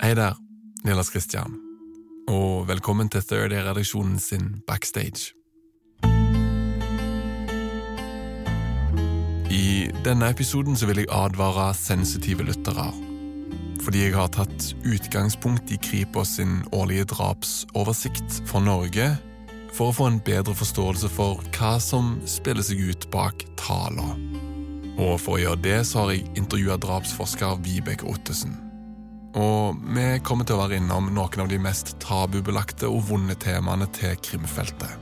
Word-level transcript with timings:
Hei 0.00 0.14
der, 0.14 0.32
Nilas 0.80 1.10
Kristian, 1.12 1.58
og 2.28 2.68
velkommen 2.68 3.10
til 3.12 3.20
Third 3.20 3.52
Air-redaksjonen 3.52 4.14
sin 4.18 4.62
Backstage. 4.66 5.34
I 9.52 9.90
denne 10.04 10.30
episoden 10.32 10.76
så 10.76 10.88
vil 10.88 11.02
jeg 11.02 11.10
advare 11.12 11.74
sensitive 11.76 12.46
lyttere. 12.48 12.86
Fordi 13.84 14.06
jeg 14.06 14.14
har 14.16 14.32
tatt 14.32 14.70
utgangspunkt 14.88 15.68
i 15.68 15.76
Kripos 15.84 16.32
sin 16.40 16.62
årlige 16.72 17.04
drapsoversikt 17.12 18.40
for 18.48 18.64
Norge, 18.64 19.10
for 19.76 19.90
å 19.90 19.98
få 19.98 20.08
en 20.14 20.18
bedre 20.24 20.56
forståelse 20.56 21.12
for 21.12 21.44
hva 21.58 21.74
som 21.76 22.16
spiller 22.24 22.64
seg 22.64 22.80
ut 22.88 23.10
bak 23.12 23.44
tala. 23.60 24.16
Og 24.96 25.20
for 25.20 25.36
å 25.36 25.44
gjøre 25.44 25.62
det 25.68 25.78
så 25.92 26.06
har 26.06 26.16
jeg 26.16 26.26
intervjua 26.40 26.80
drapsforsker 26.80 27.60
Vibeke 27.68 28.08
Ottesen. 28.08 28.69
Og 29.38 29.78
vi 29.94 30.06
kommer 30.26 30.46
til 30.46 30.56
å 30.56 30.64
være 30.64 30.80
innom 30.80 31.12
noen 31.14 31.44
av 31.44 31.50
de 31.50 31.58
mest 31.62 31.94
tabubelagte 32.02 32.88
og 32.90 33.04
vonde 33.12 33.36
temaene 33.38 33.86
til 33.94 34.16
krimfeltet. 34.26 34.96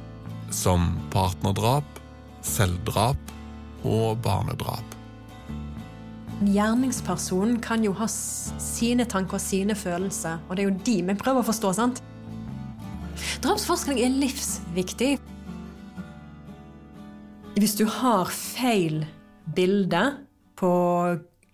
Som 0.53 0.91
partnerdrap, 1.13 2.03
selvdrap 2.45 3.33
og 3.89 4.21
barnedrap. 4.25 4.97
Gjerningspersonen 6.39 7.57
kan 7.65 7.83
jo 7.83 7.95
ha 7.99 8.07
sine 8.09 9.09
tanker 9.11 9.41
og 9.41 9.43
sine 9.43 9.75
følelser, 9.75 10.39
og 10.47 10.55
det 10.55 10.63
er 10.63 10.69
jo 10.69 10.77
de 10.87 10.97
vi 11.09 11.17
prøver 11.19 11.43
å 11.43 11.49
forstå, 11.49 11.73
sant? 11.75 12.03
Drapsforskning 13.43 13.99
er 14.05 14.15
livsviktig. 14.15 15.17
Hvis 17.59 17.75
du 17.81 17.89
har 17.91 18.31
feil 18.31 19.03
bilde 19.57 20.05
på 20.59 20.71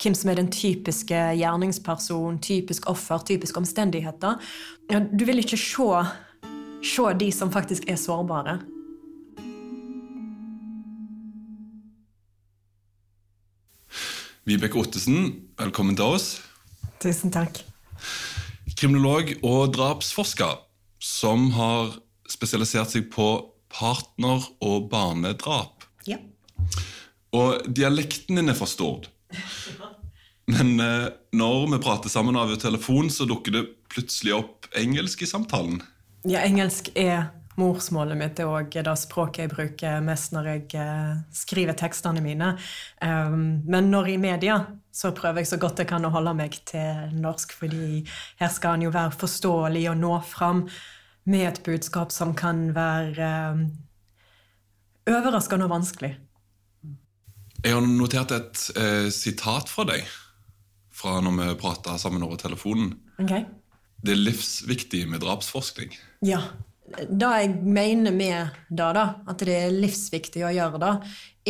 hvem 0.04 0.16
som 0.16 0.30
er 0.30 0.38
den 0.38 0.50
typiske 0.52 1.16
gjerningsperson, 1.38 2.38
typisk 2.44 2.88
offer, 2.90 3.22
typiske 3.24 3.58
omstendigheter, 3.60 4.36
du 4.90 5.24
vil 5.24 5.40
ikke 5.40 5.58
se, 5.60 5.88
se 6.84 7.10
de 7.20 7.30
som 7.32 7.52
faktisk 7.52 7.88
er 7.88 7.96
sårbare. 8.00 8.58
Vibeke 14.44 14.76
Ottesen, 14.76 15.48
velkommen 15.56 15.96
til 15.96 16.18
oss. 16.18 16.26
Tusen 17.00 17.32
takk. 17.32 17.62
Kriminolog 18.76 19.38
og 19.40 19.72
drapsforsker 19.72 20.58
som 21.00 21.48
har 21.56 21.94
spesialisert 22.28 22.92
seg 22.92 23.08
på 23.12 23.28
partner- 23.72 24.44
og 24.60 24.90
barnedrap. 24.92 25.88
Ja. 26.04 26.20
Og 27.32 27.64
dialekten 27.72 28.36
din 28.36 28.52
er 28.52 28.58
for 28.58 28.68
Stord. 28.68 29.08
Men 30.50 30.80
eh, 30.80 31.06
når 31.32 31.70
vi 31.72 31.80
prater 31.84 32.12
sammen 32.12 32.36
over 32.36 32.58
telefon, 32.60 33.08
så 33.10 33.24
dukker 33.28 33.54
det 33.54 33.64
plutselig 33.92 34.34
opp 34.36 34.68
engelsk 34.76 35.24
i 35.24 35.28
samtalen. 35.30 35.80
Ja, 36.28 36.42
engelsk 36.44 36.90
er 36.96 37.30
morsmålet 37.60 38.18
mitt. 38.18 38.34
Det 38.36 38.44
er 38.44 38.50
òg 38.50 38.74
det 38.74 38.94
språket 38.98 39.44
jeg 39.44 39.52
bruker 39.52 40.02
mest 40.04 40.34
når 40.34 40.50
jeg 40.50 40.64
eh, 40.80 41.14
skriver 41.34 41.78
tekstene 41.78 42.22
mine. 42.24 42.54
Um, 43.00 43.62
men 43.70 43.88
når 43.92 44.14
i 44.14 44.18
media, 44.20 44.58
så 44.92 45.14
prøver 45.16 45.42
jeg 45.42 45.52
så 45.54 45.60
godt 45.62 45.80
jeg 45.82 45.90
kan 45.90 46.04
å 46.04 46.12
holde 46.14 46.34
meg 46.38 46.58
til 46.68 47.14
norsk, 47.22 47.54
fordi 47.62 48.02
her 48.40 48.52
skal 48.52 48.76
han 48.76 48.84
jo 48.86 48.92
være 48.94 49.16
forståelig 49.16 49.86
og 49.92 50.02
nå 50.02 50.18
fram 50.28 50.66
med 51.30 51.48
et 51.48 51.62
budskap 51.64 52.12
som 52.12 52.34
kan 52.36 52.66
være 52.76 53.30
um, 53.54 53.64
overraskende 55.08 55.68
og 55.68 55.72
vanskelig. 55.72 56.12
Jeg 57.64 57.72
har 57.72 57.86
notert 57.86 58.34
et 58.34 58.66
eh, 58.76 59.08
sitat 59.14 59.70
fra 59.72 59.86
deg 59.88 60.04
fra 61.04 61.20
når 61.20 61.36
vi 61.38 61.60
prata 61.60 61.98
sammen 62.00 62.24
over 62.24 62.40
telefonen. 62.40 62.94
Okay. 63.20 63.44
Det 64.04 64.12
er 64.12 64.24
livsviktig 64.24 65.04
med 65.08 65.22
drapsforskning. 65.24 65.92
Ja. 66.24 66.40
Det 66.84 67.28
jeg 67.40 67.54
mener 67.64 68.12
med 68.12 68.56
det, 68.68 68.90
da, 68.96 69.04
at 69.26 69.40
det 69.40 69.54
er 69.56 69.72
livsviktig 69.72 70.44
å 70.44 70.52
gjøre 70.52 70.80
det, 70.82 70.92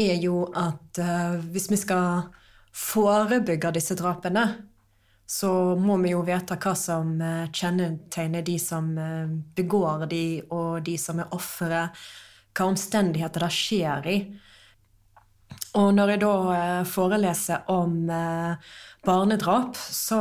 er 0.04 0.14
jo 0.22 0.44
at 0.54 1.00
uh, 1.02 1.40
hvis 1.50 1.66
vi 1.72 1.78
skal 1.80 2.28
forebygge 2.74 3.72
disse 3.74 3.96
drapene, 3.98 4.44
så 5.26 5.50
må 5.80 5.96
vi 6.02 6.12
jo 6.12 6.22
vite 6.26 6.58
hva 6.60 6.74
som 6.76 7.14
eh, 7.22 7.46
kjennetegner 7.48 8.42
de 8.44 8.58
som 8.60 8.90
eh, 9.00 9.30
begår 9.56 10.04
de, 10.10 10.24
og 10.52 10.82
de 10.84 10.98
som 11.00 11.22
er 11.22 11.30
ofre, 11.32 11.86
hva 12.52 12.66
omstendigheter 12.68 13.46
det 13.46 13.52
skjer 13.56 14.10
i. 14.10 14.18
Og 15.80 15.88
når 15.96 16.12
jeg 16.12 16.22
da 16.22 16.34
foreleser 16.86 17.70
om 17.72 17.94
barnedrap, 19.06 19.76
så 19.76 20.20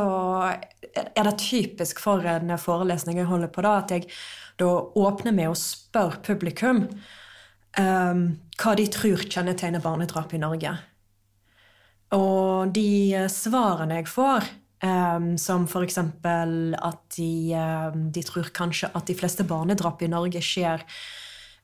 er 0.94 1.26
det 1.26 1.38
typisk 1.42 2.00
for 2.02 2.24
en 2.28 2.54
forelesning 2.60 3.18
jeg 3.20 3.30
holder 3.30 3.50
på, 3.52 3.64
da, 3.64 3.78
at 3.82 3.94
jeg 3.94 4.08
da 4.60 4.70
åpner 5.00 5.34
med 5.34 5.50
å 5.50 5.58
spørre 5.58 6.22
publikum 6.24 6.84
um, 7.78 8.26
hva 8.60 8.74
de 8.78 8.86
tror 8.92 9.24
kjennetegner 9.26 9.82
barnedrap 9.82 10.34
i 10.36 10.42
Norge. 10.42 10.74
Og 12.14 12.70
de 12.74 13.26
svarene 13.32 13.98
jeg 13.98 14.10
får, 14.12 14.46
um, 14.84 15.32
som 15.40 15.66
f.eks. 15.66 15.98
at 15.98 17.02
de, 17.16 17.32
um, 17.58 18.08
de 18.14 18.24
tror 18.26 18.52
kanskje 18.54 18.92
at 18.94 19.10
de 19.10 19.18
fleste 19.18 19.46
barnedrap 19.48 20.04
i 20.04 20.10
Norge 20.12 20.42
skjer 20.44 20.84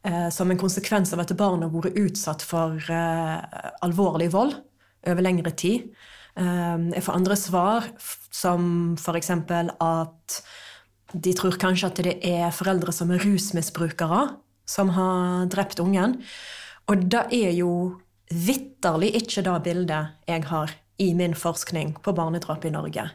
eh, 0.03 0.29
som 0.35 0.51
en 0.51 0.61
konsekvens 0.61 1.13
av 1.15 1.23
at 1.23 1.37
barn 1.39 1.63
har 1.63 1.71
vært 1.75 1.99
utsatt 2.01 2.43
for 2.47 2.81
uh, 2.91 3.39
alvorlig 3.87 4.33
vold 4.35 4.57
over 5.07 5.25
lengre 5.25 5.55
tid. 5.55 5.93
Eh, 6.39 6.77
jeg 6.95 7.05
får 7.07 7.19
andre 7.19 7.37
svar, 7.39 7.89
som 8.31 8.95
f.eks. 8.99 9.31
at 9.31 10.41
de 11.11 11.35
tror 11.35 11.59
kanskje 11.59 11.91
at 11.91 12.03
det 12.07 12.17
er 12.27 12.55
foreldre 12.55 12.95
som 12.95 13.11
er 13.11 13.23
rusmisbrukere, 13.25 14.23
som 14.69 14.93
har 14.95 15.49
drept 15.51 15.83
ungen. 15.83 16.21
Og 16.91 17.07
det 17.11 17.27
er 17.35 17.55
jo 17.59 17.73
vitterlig 18.31 19.15
ikke 19.19 19.43
det 19.47 19.57
bildet 19.65 20.31
jeg 20.31 20.47
har 20.47 20.75
i 21.03 21.13
min 21.19 21.35
forskning 21.35 21.97
på 22.05 22.15
barnedrap 22.15 22.65
i 22.69 22.75
Norge. 22.75 23.09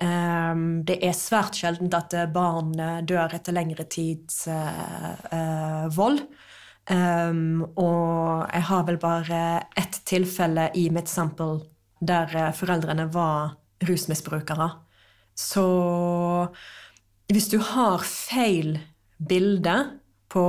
Um, 0.00 0.80
det 0.88 0.96
er 1.04 1.12
svært 1.12 1.58
sjeldent 1.60 1.92
at 1.92 2.14
barn 2.32 2.72
dør 3.04 3.34
etter 3.36 3.52
lengre 3.52 3.84
tids 3.84 4.46
eh, 4.48 5.10
eh, 5.36 5.84
vold. 5.92 6.22
Um, 6.90 7.60
og 7.78 8.48
jeg 8.48 8.64
har 8.70 8.86
vel 8.88 8.96
bare 8.98 9.42
ett 9.78 10.00
tilfelle 10.08 10.70
i 10.74 10.88
mitt 10.90 11.12
sample 11.12 11.60
der 12.00 12.36
eh, 12.36 12.52
foreldrene 12.56 13.08
var 13.12 13.56
rusmisbrukere. 13.88 14.70
Så 15.36 15.64
hvis 17.32 17.48
du 17.48 17.58
har 17.62 18.04
feil 18.04 18.78
bilde 19.28 19.76
på 20.32 20.44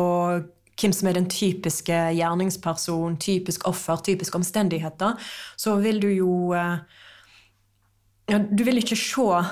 hvem 0.82 0.94
som 0.96 1.10
er 1.10 1.18
den 1.20 1.30
typiske 1.30 1.98
gjerningsperson, 2.18 3.18
typisk 3.22 3.68
offer, 3.70 4.02
typiske 4.02 4.40
omstendigheter, 4.40 5.20
så 5.58 5.76
vil 5.84 6.02
du 6.02 6.10
jo 6.10 6.54
eh, 6.58 6.80
ja, 8.32 8.40
Du 8.40 8.64
vil 8.64 8.80
ikke 8.82 8.96
se, 8.96 9.44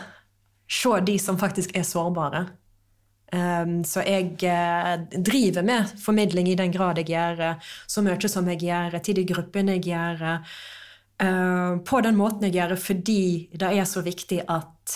se 0.69 0.95
de 1.06 1.19
som 1.19 1.38
faktisk 1.38 1.75
er 1.75 1.84
sårbare. 1.84 2.48
Um, 3.30 3.84
så 3.86 4.02
jeg 4.02 4.40
eh, 4.42 4.95
driver 5.22 5.62
med 5.62 5.92
formidling 6.02 6.48
i 6.50 6.56
den 6.57 6.72
grad 6.74 6.98
jeg 6.98 7.12
gjør, 7.12 7.60
så 7.86 8.02
mye 8.02 8.31
som 8.31 8.48
jeg 8.50 8.63
gjør, 8.63 8.98
til 9.06 9.19
de 9.19 9.25
gruppene 9.30 9.75
jeg 9.78 9.92
gjør, 9.92 10.40
på 11.19 12.00
den 12.06 12.16
måten 12.16 12.45
jeg 12.48 12.56
gjør, 12.56 12.75
fordi 12.80 13.21
det 13.51 13.69
er 13.75 13.88
så 13.88 14.00
viktig 14.06 14.38
at 14.48 14.94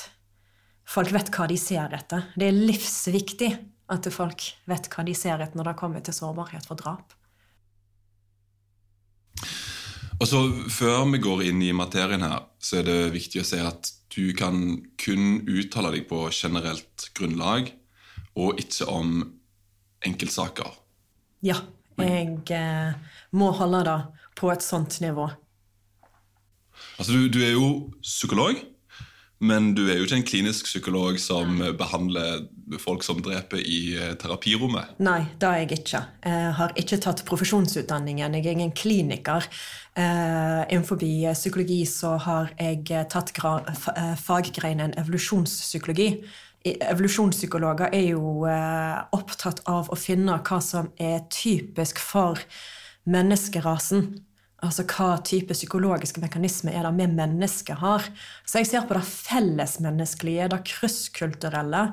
folk 0.87 1.11
vet 1.11 1.31
hva 1.35 1.47
de 1.51 1.57
ser 1.59 1.95
etter. 1.97 2.29
Det 2.39 2.47
er 2.47 2.63
livsviktig 2.71 3.51
At 3.91 4.07
folk 4.15 4.45
vet 4.71 4.87
hva 4.87 5.03
de 5.03 5.13
ser 5.13 5.41
etter 5.43 5.59
når 5.59 5.67
det 5.67 5.79
kommer 5.81 5.99
til 5.99 6.15
sårbarhet 6.15 6.65
for 6.69 6.79
drap. 6.79 7.11
Og 10.23 10.29
så 10.29 10.39
Før 10.71 11.03
vi 11.11 11.19
går 11.19 11.43
inn 11.49 11.61
i 11.61 11.73
materien 11.75 12.23
her, 12.23 12.45
så 12.63 12.79
er 12.79 12.87
det 12.87 13.13
viktig 13.15 13.41
å 13.41 13.47
si 13.47 13.59
at 13.59 13.91
du 14.13 14.31
kan 14.37 14.77
kun 15.01 15.41
uttale 15.49 15.91
deg 15.97 16.07
på 16.07 16.27
generelt 16.31 17.09
grunnlag, 17.17 17.71
og 18.39 18.59
ikke 18.61 18.87
om 18.87 19.15
enkeltsaker. 20.05 20.69
Ja, 21.43 21.57
jeg 21.99 22.39
eh, 22.55 22.93
må 23.35 23.51
holde 23.57 23.81
det 23.89 23.97
på 24.39 24.51
et 24.53 24.63
sånt 24.65 24.99
nivå. 25.03 25.27
Altså, 26.97 27.11
du, 27.13 27.27
du 27.31 27.41
er 27.43 27.55
jo 27.55 27.67
psykolog, 28.01 28.59
men 29.43 29.73
du 29.75 29.85
er 29.89 29.97
jo 29.97 30.05
ikke 30.07 30.19
en 30.21 30.27
klinisk 30.27 30.69
psykolog 30.69 31.17
som 31.19 31.57
behandler 31.77 32.45
folk 32.79 33.03
som 33.03 33.19
dreper 33.23 33.59
i 33.59 33.95
eh, 33.97 34.13
terapirommet. 34.19 34.95
Nei, 35.03 35.25
det 35.39 35.49
er 35.49 35.61
jeg 35.63 35.79
ikke. 35.79 36.01
Jeg 36.23 36.53
har 36.59 36.73
ikke 36.79 36.99
tatt 37.03 37.23
profesjonsutdanningen. 37.27 38.37
Jeg 38.37 38.45
er 38.45 38.55
ingen 38.55 38.71
kliniker. 38.77 39.47
Eh, 39.99 40.63
innenfor 40.69 41.01
psykologi 41.33 41.83
så 41.89 42.15
har 42.23 42.53
jeg 42.57 42.87
tatt 43.11 43.33
eh, 43.35 44.15
faggreinen 44.19 44.95
evolusjonspsykologi. 45.01 46.09
Evolusjonspsykologer 46.63 47.91
er 47.91 48.13
jo 48.13 48.45
opptatt 49.11 49.59
av 49.67 49.89
å 49.91 49.99
finne 49.99 50.37
hva 50.39 50.61
som 50.63 50.93
er 50.95 51.25
typisk 51.27 51.99
for 51.99 52.39
menneskerasen. 53.03 54.13
Altså 54.63 54.85
hva 54.87 55.17
type 55.27 55.55
psykologiske 55.55 56.21
mekanismer 56.23 56.75
er 56.77 56.85
det 56.87 56.93
vi 57.01 57.07
mennesker 57.11 57.75
har. 57.81 58.05
Så 58.47 58.61
jeg 58.61 58.69
ser 58.69 58.85
på 58.87 58.95
det 58.95 59.03
fellesmenneskelige, 59.03 60.47
det 60.53 60.61
krysskulturelle. 60.69 61.83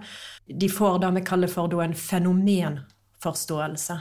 De 0.47 0.69
får 0.71 1.01
det 1.03 1.11
vi 1.19 1.25
kaller 1.27 1.51
for 1.51 1.83
en 1.83 1.97
fenomenforståelse. 1.99 3.97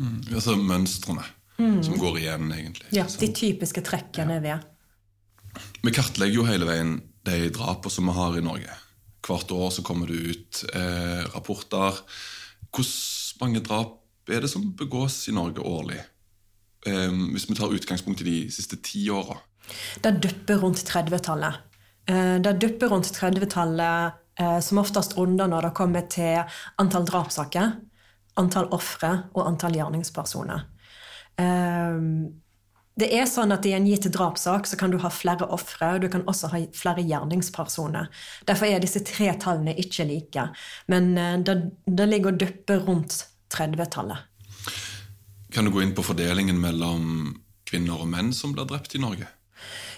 Mm, 0.00 0.20
altså 0.32 0.56
mønstrene 0.58 1.26
mm. 1.58 1.82
som 1.86 1.98
går 2.00 2.22
igjen, 2.22 2.52
egentlig. 2.52 2.88
Ja, 2.96 3.04
de 3.20 3.28
typiske 3.36 3.84
trekkene 3.84 4.38
ja. 4.40 4.44
ved. 4.46 4.70
Vi 5.84 5.92
kartlegger 5.94 6.40
jo 6.40 6.48
hele 6.48 6.66
veien 6.68 6.96
de 7.28 7.50
drapene 7.54 7.92
som 7.92 8.08
vi 8.08 8.16
har 8.16 8.38
i 8.38 8.44
Norge. 8.44 8.80
Hvert 9.24 9.52
år 9.52 9.70
så 9.76 9.84
kommer 9.84 10.08
det 10.08 10.32
ut 10.32 10.64
eh, 10.72 11.22
rapporter. 11.36 12.00
Hvor 12.74 12.88
mange 13.44 13.62
drap 13.64 14.00
er 14.28 14.40
det 14.44 14.50
som 14.52 14.72
begås 14.76 15.28
i 15.28 15.36
Norge 15.36 15.60
årlig? 15.60 16.00
Ehm, 16.86 17.30
hvis 17.32 17.48
vi 17.50 17.56
tar 17.56 17.72
utgangspunkt 17.72 18.20
i 18.20 18.28
de 18.28 18.36
siste 18.52 18.76
ti 18.84 19.06
åra? 19.10 19.38
Det 20.04 20.18
dupper 20.20 20.60
rundt 20.60 20.84
30-tallet. 20.84 21.54
Eh, 22.06 22.36
det 22.44 22.52
dupper 22.60 22.92
rundt 22.92 23.08
30-tallet 23.16 24.20
eh, 24.40 24.60
som 24.60 24.78
oftest 24.82 25.16
runder 25.16 25.48
når 25.48 25.68
det 25.68 25.74
kommer 25.78 26.06
til 26.12 26.42
antall 26.80 27.08
drapssaker, 27.08 27.76
antall 28.40 28.68
ofre 28.74 29.12
og 29.32 29.46
antall 29.46 29.78
gjerningspersoner. 29.78 30.66
Ehm, 31.40 32.42
det 32.94 33.08
er 33.16 33.24
sånn 33.26 33.50
at 33.50 33.64
I 33.66 33.72
en 33.74 33.88
gitt 33.88 34.06
drapssak 34.14 34.68
kan 34.78 34.92
du 34.92 35.00
ha 35.02 35.10
flere 35.10 35.48
ofre, 35.50 35.96
og 35.96 36.04
du 36.04 36.10
kan 36.12 36.22
også 36.30 36.52
ha 36.52 36.60
flere 36.76 37.02
gjerningspersoner. 37.02 38.06
Derfor 38.46 38.70
er 38.70 38.84
disse 38.84 39.02
tre 39.06 39.32
tallene 39.40 39.74
ikke 39.80 40.06
like. 40.06 40.46
Men 40.92 41.16
eh, 41.18 41.38
det, 41.42 41.56
det 41.88 42.10
ligger 42.10 42.34
og 42.34 42.44
dupper 42.44 42.84
rundt 42.86 43.24
30-tallet. 43.54 44.33
Kan 45.54 45.64
du 45.64 45.70
gå 45.70 45.82
inn 45.82 45.94
på 45.94 46.02
fordelingen 46.02 46.58
mellom 46.60 47.34
kvinner 47.68 48.00
og 48.02 48.08
menn 48.10 48.32
som 48.34 48.52
blir 48.56 48.66
drept 48.66 48.96
i 48.98 49.00
Norge? 49.02 49.28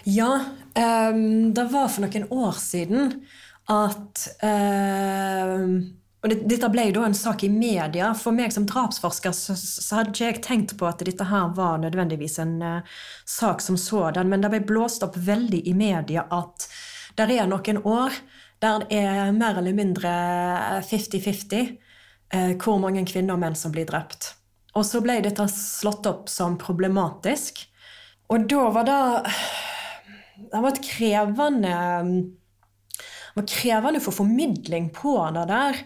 Ja, 0.05 0.45
um, 0.77 1.55
det 1.57 1.65
var 1.73 1.89
for 1.89 2.05
noen 2.05 2.27
år 2.29 2.59
siden 2.61 3.15
at 3.73 4.27
um, 4.45 5.79
og 6.27 6.33
Dette 6.51 6.69
ble 6.73 6.89
da 6.91 7.07
en 7.07 7.15
sak 7.15 7.45
i 7.47 7.51
media. 7.53 8.11
For 8.19 8.35
meg 8.35 8.53
som 8.53 8.67
drapsforsker 8.67 9.35
så, 9.37 9.55
så 9.57 10.01
hadde 10.01 10.13
ikke 10.13 10.29
jeg 10.29 10.45
tenkt 10.45 10.77
på 10.79 10.89
at 10.89 11.03
dette 11.07 11.27
her 11.29 11.53
var 11.57 11.81
nødvendigvis 11.81 12.41
en 12.43 12.57
uh, 12.61 12.97
sak 13.25 13.65
som 13.65 13.81
sådan, 13.81 14.29
men 14.29 14.45
det 14.45 14.53
ble 14.53 14.65
blåst 14.67 15.07
opp 15.07 15.17
veldig 15.17 15.65
i 15.65 15.75
media 15.77 16.27
at 16.35 16.69
det 17.17 17.31
er 17.33 17.49
noen 17.49 17.81
år 17.81 18.17
der 18.61 18.83
det 18.85 18.99
er 18.99 19.37
mer 19.37 19.57
eller 19.61 19.77
mindre 19.77 20.11
50-50 20.85 21.77
uh, 22.35 22.53
hvor 22.61 22.83
mange 22.83 23.09
kvinner 23.09 23.37
og 23.37 23.47
menn 23.47 23.57
som 23.57 23.73
blir 23.73 23.89
drept. 23.89 24.35
Og 24.77 24.85
så 24.85 25.01
ble 25.05 25.21
dette 25.25 25.47
slått 25.53 26.07
opp 26.09 26.31
som 26.31 26.59
problematisk. 26.61 27.63
Og 28.33 28.49
da 28.51 28.67
var 28.75 28.89
det 28.89 29.03
Det 30.37 30.61
var 30.61 30.69
et 30.69 30.85
krevende 30.85 31.77
det 33.37 33.43
var 33.43 33.49
krevende 33.53 34.01
for 34.01 34.17
formidling 34.17 34.91
på 34.97 35.13
det 35.37 35.43
der. 35.51 35.81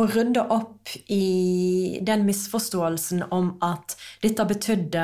Å 0.00 0.06
rydde 0.08 0.40
opp 0.50 0.88
i 1.12 1.98
den 2.02 2.24
misforståelsen 2.24 3.26
om 3.28 3.50
at 3.62 3.92
dette 4.24 4.46
betydde 4.48 5.02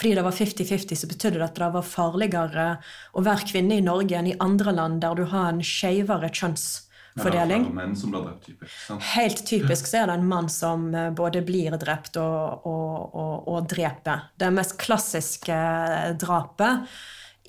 fordi 0.00 0.14
det 0.16 0.22
var 0.24 0.32
50-50, 0.32 0.94
så 0.96 1.08
betydde 1.10 1.40
det 1.40 1.44
at 1.44 1.58
det 1.58 1.72
var 1.74 1.84
farligere 1.84 2.68
å 3.12 3.24
være 3.26 3.50
kvinne 3.50 3.76
i 3.76 3.84
Norge 3.84 4.16
enn 4.16 4.30
i 4.30 4.38
andre 4.40 4.72
land 4.72 5.02
der 5.02 5.18
du 5.18 5.26
har 5.28 5.50
en 5.50 5.60
skeivere 5.60 6.30
kjønns 6.32 6.68
fordeling. 7.18 7.68
menn 7.74 7.96
som 7.96 8.12
blir 8.12 8.26
drept, 8.26 8.44
typisk, 8.46 8.74
sant? 8.86 9.06
Helt 9.14 9.46
typisk 9.46 9.88
så 9.90 10.02
er 10.02 10.10
det 10.10 10.18
en 10.20 10.28
mann 10.30 10.50
som 10.52 10.90
eh, 10.94 11.10
både 11.16 11.42
blir 11.46 11.74
drept 11.80 12.18
og, 12.20 12.66
og, 12.68 13.14
og, 13.14 13.48
og 13.50 13.70
dreper. 13.70 14.28
Det 14.38 14.52
mest 14.54 14.76
klassiske 14.80 15.56
eh, 15.56 16.12
drapet 16.20 16.86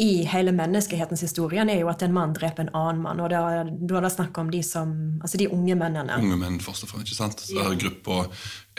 i 0.01 0.23
hele 0.25 0.53
menneskehetens 0.55 1.21
historie 1.21 1.61
er 1.61 1.81
jo 1.81 1.89
at 1.91 2.01
en 2.01 2.13
mann 2.15 2.33
dreper 2.33 2.65
en 2.65 2.73
annen 2.77 3.01
mann. 3.03 3.21
Og 3.21 3.29
da 3.29 3.41
er 3.59 3.69
det 3.69 4.13
snakk 4.13 4.37
om 4.41 4.49
de, 4.53 4.63
som, 4.65 4.93
altså 5.21 5.37
de 5.37 5.49
unge 5.51 5.75
mennene. 5.77 6.17
Unge 6.17 6.39
menn, 6.41 6.59
først 6.63 6.87
og 6.87 6.93
fremst. 6.93 7.11
ikke 7.11 7.19
sant? 7.19 7.43
Så 7.43 7.57
det 7.57 7.65
er 7.67 7.79
gruppa 7.83 8.21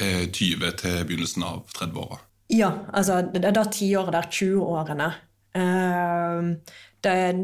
eh, 0.02 0.25
20 0.26 0.73
til 0.82 1.02
begynnelsen 1.06 1.46
av 1.46 1.67
30-åra. 1.76 2.19
Ja, 2.52 2.73
altså 2.93 3.20
det 3.32 3.44
er 3.49 3.55
da 3.55 3.64
tiåret 3.70 4.17
der, 4.17 4.26
20-årene. 4.29 5.12
Uh, 5.52 6.75
det 7.05 7.12
er 7.12 7.38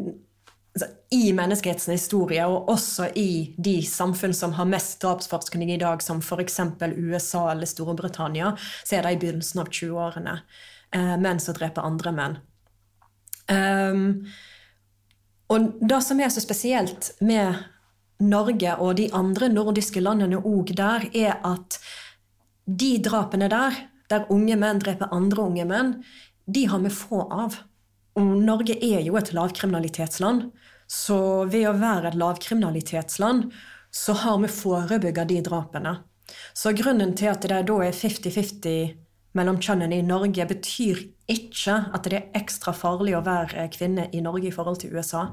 altså, 0.78 0.96
i 1.10 1.32
menneskehetens 1.32 1.88
historie, 1.88 2.44
og 2.46 2.68
også 2.68 3.08
i 3.16 3.54
de 3.56 3.78
samfunn 3.86 4.34
som 4.36 4.52
har 4.58 4.68
mest 4.68 5.00
drapsforskning 5.02 5.72
i 5.72 5.80
dag, 5.80 6.02
som 6.02 6.20
f.eks. 6.22 6.60
USA 6.96 7.50
eller 7.52 7.66
Storbritannia, 7.66 8.54
så 8.84 8.98
er 8.98 9.06
det 9.06 9.16
i 9.16 9.20
begynnelsen 9.24 9.62
av 9.62 9.72
20-årene 9.72 10.36
eh, 10.94 11.16
menn 11.18 11.40
som 11.40 11.56
dreper 11.56 11.86
andre 11.86 12.12
menn. 12.12 12.38
Um, 13.48 14.26
og 15.48 15.70
det 15.80 16.02
som 16.04 16.20
er 16.20 16.28
så 16.28 16.42
spesielt 16.44 17.14
med 17.24 17.56
Norge 18.20 18.74
og 18.82 18.98
de 18.98 19.08
andre 19.16 19.48
nordiske 19.48 20.02
landene 20.02 20.42
òg 20.44 20.74
der, 20.76 21.08
er 21.16 21.38
at 21.46 21.78
de 22.68 22.98
drapene 23.00 23.48
der, 23.48 23.76
der 24.10 24.28
unge 24.32 24.58
menn 24.60 24.82
dreper 24.82 25.12
andre 25.14 25.46
unge 25.48 25.64
menn, 25.68 25.94
de 26.44 26.66
har 26.68 26.82
vi 26.84 26.92
få 26.92 27.24
av. 27.32 27.62
Og 28.18 28.34
Norge 28.42 28.76
er 28.82 29.04
jo 29.06 29.16
et 29.16 29.32
lavkriminalitetsland. 29.32 30.50
Så 30.88 31.18
ved 31.52 31.68
å 31.68 31.76
være 31.76 32.12
et 32.12 32.18
lavkriminalitetsland, 32.18 33.50
så 33.92 34.14
har 34.22 34.38
vi 34.42 34.50
forebygga 34.52 35.26
de 35.28 35.42
drapene. 35.44 35.98
Så 36.56 36.72
grunnen 36.76 37.14
til 37.16 37.30
at 37.32 37.44
det 37.44 37.62
da 37.68 37.76
er 37.84 37.96
50-50 37.96 38.96
mellom 39.36 39.60
kjønnene 39.62 40.00
i 40.00 40.06
Norge, 40.06 40.46
betyr 40.48 41.04
ikke 41.28 41.76
at 41.94 42.08
det 42.08 42.16
er 42.16 42.40
ekstra 42.40 42.72
farlig 42.76 43.14
å 43.16 43.24
være 43.24 43.68
kvinne 43.74 44.08
i 44.16 44.22
Norge 44.24 44.48
i 44.48 44.54
forhold 44.54 44.80
til 44.82 44.96
USA. 44.96 45.28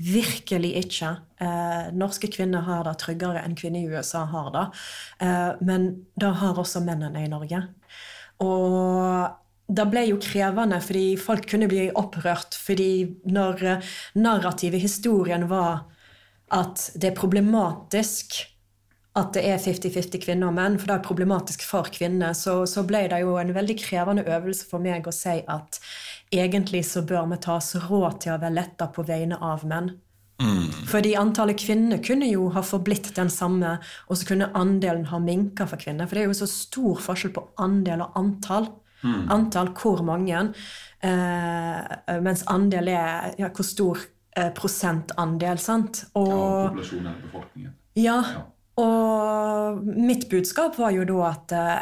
Virkelig 0.00 0.74
ikke. 0.84 1.14
Eh, 1.44 1.90
norske 1.96 2.30
kvinner 2.32 2.64
har 2.64 2.86
det 2.88 2.96
tryggere 3.02 3.42
enn 3.44 3.56
kvinner 3.58 3.82
i 3.82 3.90
USA 3.90 4.26
har 4.28 4.52
det. 4.54 4.66
Eh, 5.26 5.50
men 5.64 5.90
det 6.20 6.32
har 6.40 6.60
også 6.60 6.84
mennene 6.84 7.24
i 7.24 7.32
Norge. 7.32 7.64
Og 8.40 9.39
det 9.70 9.86
ble 9.92 10.04
jo 10.08 10.18
krevende, 10.22 10.80
fordi 10.82 11.14
folk 11.20 11.46
kunne 11.50 11.68
bli 11.70 11.88
opprørt. 11.94 12.56
fordi 12.58 13.16
når 13.24 13.82
narrativet 14.14 14.80
i 14.80 14.86
historien, 14.86 15.48
var 15.48 15.86
at 16.50 16.90
det 16.98 17.12
er 17.12 17.20
problematisk 17.20 18.40
at 19.18 19.32
det 19.34 19.42
er 19.42 19.58
50-50 19.58 20.22
kvinner 20.22 20.50
og 20.50 20.54
menn, 20.54 20.76
for 20.78 20.86
det 20.86 20.96
er 20.96 21.06
problematisk 21.06 21.64
for 21.66 21.88
kvinner, 21.90 22.34
så, 22.38 22.62
så, 22.70 22.84
ble 22.86 23.08
det 23.10 23.18
jo 23.24 23.34
en 23.40 23.54
veldig 23.54 23.74
krevende 23.80 24.22
øvelse 24.22 24.68
for 24.70 24.82
meg 24.82 25.06
å 25.06 25.14
si 25.14 25.40
at 25.50 25.80
egentlig 26.30 26.84
så 26.86 27.02
bør 27.02 27.26
vi 27.32 27.40
ta 27.42 27.56
oss 27.58 27.74
råd 27.88 28.20
til 28.22 28.36
å 28.36 28.38
være 28.38 28.54
letta 28.54 28.86
på 28.94 29.04
vegne 29.08 29.40
av 29.42 29.66
menn. 29.66 29.96
Mm. 30.40 30.70
Fordi 30.88 31.16
antallet 31.20 31.58
kvinner 31.60 32.00
kunne 32.04 32.28
jo 32.30 32.46
ha 32.54 32.62
forblitt 32.64 33.10
den 33.16 33.28
samme, 33.34 33.74
og 34.08 34.16
så 34.16 34.30
kunne 34.30 34.52
andelen 34.56 35.08
ha 35.10 35.18
minka 35.20 35.66
for 35.68 35.80
kvinner. 35.82 36.08
For 36.08 36.16
det 36.16 36.22
er 36.22 36.30
jo 36.30 36.38
så 36.38 36.48
stor 36.48 37.02
forskjell 37.02 37.34
på 37.34 37.44
andel 37.60 38.06
og 38.06 38.16
antall. 38.20 38.70
Mm. 39.02 39.26
Antall 39.32 39.72
hvor 39.76 40.02
mange. 40.06 40.46
Eh, 41.00 42.16
mens 42.20 42.44
andel 42.52 42.92
er 42.92 43.34
ja, 43.40 43.48
hvor 43.48 43.66
stor 43.66 44.00
eh, 44.36 44.50
prosentandel, 44.56 45.60
sant? 45.62 46.04
Og, 46.14 46.32
ja, 46.32 46.64
populasjonen 46.68 47.12
eller 47.12 47.28
befolkningen. 47.28 47.76
Ja, 47.98 48.18
ja, 48.22 48.44
og 48.80 49.80
mitt 49.84 50.28
budskap 50.30 50.78
var 50.78 50.94
jo 50.94 51.06
da 51.08 51.22
at 51.30 51.52
eh, 51.56 51.80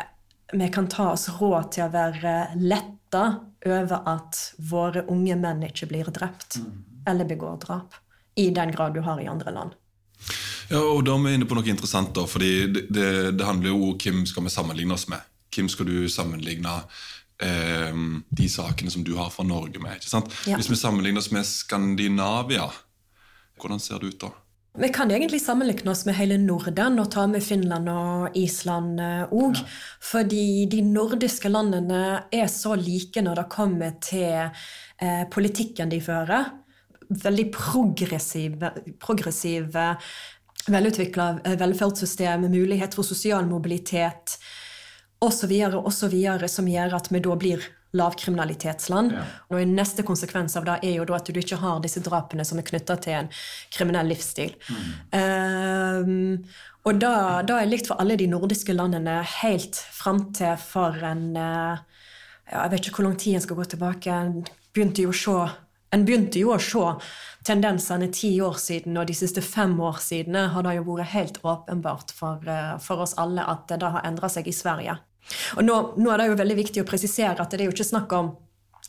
vi 0.59 0.69
kan 0.73 0.89
ta 0.89 1.11
oss 1.13 1.29
råd 1.41 1.73
til 1.75 1.87
å 1.87 1.93
være 1.93 2.35
letta 2.63 3.25
over 3.67 4.07
at 4.09 4.39
våre 4.71 5.05
unge 5.13 5.37
menn 5.37 5.67
ikke 5.67 5.91
blir 5.91 6.09
drept 6.15 6.61
mm. 6.63 6.71
eller 7.11 7.29
begår 7.29 7.59
drap. 7.67 7.99
I 8.39 8.51
den 8.55 8.73
grad 8.73 8.95
du 8.95 9.03
har 9.05 9.21
i 9.21 9.29
andre 9.29 9.53
land. 9.53 9.77
Ja, 10.69 10.81
og 10.81 11.03
da 11.07 11.15
er 11.17 11.25
vi 11.25 11.35
inne 11.35 11.49
på 11.49 11.57
noe 11.57 11.69
interessant, 11.69 12.13
da, 12.17 12.27
fordi 12.29 12.69
det, 12.71 12.85
det, 12.93 13.09
det 13.39 13.47
handler 13.47 13.73
jo 13.73 13.91
om 13.91 13.97
hvem 13.99 14.25
skal 14.29 14.45
vi 14.47 14.53
sammenligne 14.53 14.95
oss 14.95 15.09
med. 15.11 15.25
Hvem 15.59 15.71
skal 15.73 15.89
du 15.91 16.09
sammenligne 16.13 16.75
eh, 17.43 18.03
de 18.31 18.51
sakene 18.51 18.93
som 18.95 19.05
du 19.05 19.17
har 19.19 19.33
fra 19.35 19.47
Norge 19.47 19.83
med? 19.83 19.99
ikke 19.99 20.13
sant? 20.13 20.35
Ja. 20.47 20.59
Hvis 20.59 20.71
vi 20.71 20.79
sammenligner 20.79 21.25
oss 21.25 21.33
med 21.35 21.47
Skandinavia, 21.47 22.69
hvordan 23.59 23.83
ser 23.83 23.99
det 23.99 24.15
ut 24.15 24.21
da? 24.29 24.31
Vi 24.79 24.93
kan 24.95 25.11
egentlig 25.11 25.41
sammenligne 25.43 25.91
oss 25.91 26.05
med 26.07 26.15
hele 26.15 26.37
Norden 26.39 27.01
og 27.03 27.09
ta 27.11 27.25
med 27.27 27.43
Finland 27.43 27.89
og 27.91 28.37
Island 28.39 29.01
òg. 29.35 29.59
Fordi 30.05 30.69
de 30.71 30.85
nordiske 30.87 31.51
landene 31.51 32.03
er 32.31 32.47
så 32.53 32.77
like 32.79 33.25
når 33.25 33.43
det 33.43 33.49
kommer 33.51 33.97
til 34.05 34.39
eh, 34.39 35.25
politikken 35.35 35.91
de 35.91 35.99
fører. 36.05 36.53
Veldig 37.09 37.49
progressive, 37.51 38.71
progressive 39.03 39.89
velutvikla 40.69 41.29
velferdssystem, 41.59 42.47
mulighet 42.51 42.95
for 42.95 43.07
sosial 43.07 43.47
mobilitet 43.49 44.39
osv., 45.25 45.53
osv., 45.83 46.17
som 46.49 46.71
gjør 46.71 46.97
at 46.99 47.11
vi 47.13 47.21
da 47.25 47.37
blir 47.39 47.67
lavkriminalitetsland. 47.97 49.15
Og 49.49 49.61
en 49.63 49.75
neste 49.77 50.05
konsekvens 50.07 50.57
av 50.61 50.67
det 50.67 50.79
er 50.85 50.99
jo 50.99 51.07
da 51.09 51.17
at 51.19 51.29
du 51.29 51.41
ikke 51.41 51.61
har 51.63 51.81
disse 51.85 52.03
drapene 52.05 52.45
som 52.45 52.61
er 52.61 52.67
knytta 52.69 52.99
til 53.05 53.17
en 53.23 53.31
kriminell 53.75 54.11
livsstil. 54.13 54.55
Ehm, 55.17 56.45
og 56.85 57.01
da, 57.01 57.13
da 57.49 57.61
er 57.61 57.71
likt 57.71 57.89
for 57.91 58.01
alle 58.01 58.19
de 58.21 58.29
nordiske 58.31 58.77
landene 58.77 59.21
helt 59.41 59.81
fram 59.93 60.29
til 60.37 60.55
for 60.61 60.97
en 61.05 61.31
eh, 61.37 61.81
ja, 62.49 62.63
Jeg 62.63 62.71
vet 62.73 62.87
ikke 62.87 63.01
hvor 63.01 63.09
lang 63.11 63.19
tid 63.21 63.37
en 63.37 63.45
skal 63.45 63.59
gå 63.59 63.65
tilbake. 63.73 64.13
En 64.13 64.45
begynte 64.73 65.05
jo 65.05 65.13
å 65.13 65.19
se 65.19 65.39
en 65.91 66.05
begynte 66.05 66.41
jo 66.41 66.53
å 66.55 66.61
se 66.61 66.85
tendensene 67.49 68.11
ti 68.13 68.35
år 68.45 68.59
siden, 68.61 68.97
og 69.01 69.09
de 69.09 69.17
siste 69.17 69.43
fem 69.45 69.77
år 69.81 70.01
siden 70.05 70.37
har 70.53 70.67
det 70.67 70.77
jo 70.77 70.89
vært 70.91 71.15
helt 71.15 71.39
åpenbart 71.43 72.13
for, 72.13 72.43
eh, 72.47 72.77
for 72.79 73.05
oss 73.07 73.15
alle 73.17 73.45
at 73.45 73.69
det 73.69 73.83
har 73.83 74.05
endra 74.05 74.29
seg 74.29 74.49
i 74.49 74.53
Sverige. 74.53 74.99
Og 75.57 75.65
nå, 75.65 75.79
nå 75.97 76.11
er 76.13 76.19
det 76.19 76.29
jo 76.29 76.37
veldig 76.41 76.57
viktig 76.57 76.83
å 76.83 76.89
presisere 76.89 77.41
at 77.41 77.51
det 77.51 77.61
er 77.61 77.69
jo 77.69 77.77
ikke 77.77 77.93
snakk 77.93 78.13
om 78.13 78.37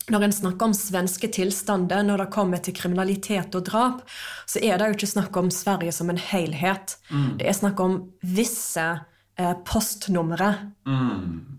når 0.10 0.24
en 0.26 0.34
snakker 0.34 0.66
om 0.66 0.74
svenske 0.74 1.28
tilstander 1.30 2.02
når 2.06 2.24
det 2.24 2.34
kommer 2.34 2.62
til 2.64 2.74
kriminalitet 2.74 3.54
og 3.58 3.68
drap, 3.68 4.02
så 4.50 4.62
er 4.64 4.80
det 4.80 4.88
jo 4.88 4.98
ikke 4.98 5.12
snakk 5.12 5.38
om 5.38 5.52
Sverige 5.54 5.94
som 5.94 6.10
en 6.10 6.18
helhet. 6.18 6.98
Det 7.38 7.46
er 7.46 7.54
snakk 7.54 7.80
om 7.84 8.00
visse 8.22 8.86
eh, 9.38 9.54
postnumre 9.70 10.50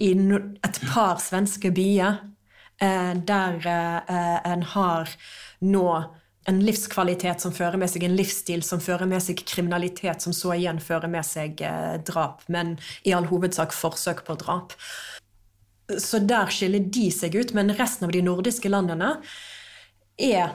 i 0.03 0.15
no 0.19 0.41
et 0.67 0.81
par 0.91 1.21
svenske 1.23 1.71
byer 1.71 2.19
der 2.81 3.67
eh, 3.69 4.39
en 4.53 4.63
har 4.63 5.11
nå 5.61 5.89
en 6.49 6.61
livskvalitet 6.65 7.43
som 7.43 7.53
fører 7.53 7.79
med 7.81 7.91
seg 7.93 8.05
en 8.07 8.17
livsstil 8.17 8.63
som 8.65 8.81
fører 8.83 9.09
med 9.09 9.23
seg 9.23 9.43
kriminalitet, 9.47 10.23
som 10.25 10.35
så 10.37 10.55
igjen 10.57 10.81
fører 10.83 11.11
med 11.13 11.27
seg 11.27 11.61
eh, 11.65 11.99
drap, 12.07 12.43
men 12.49 12.79
i 13.05 13.15
all 13.17 13.29
hovedsak 13.31 13.75
forsøk 13.77 14.25
på 14.27 14.39
drap. 14.41 14.75
Så 15.91 16.23
der 16.23 16.51
skiller 16.55 16.83
de 16.87 17.09
seg 17.13 17.37
ut, 17.37 17.55
men 17.57 17.75
resten 17.77 18.09
av 18.09 18.15
de 18.15 18.23
nordiske 18.25 18.71
landene 18.71 19.17
er 20.21 20.53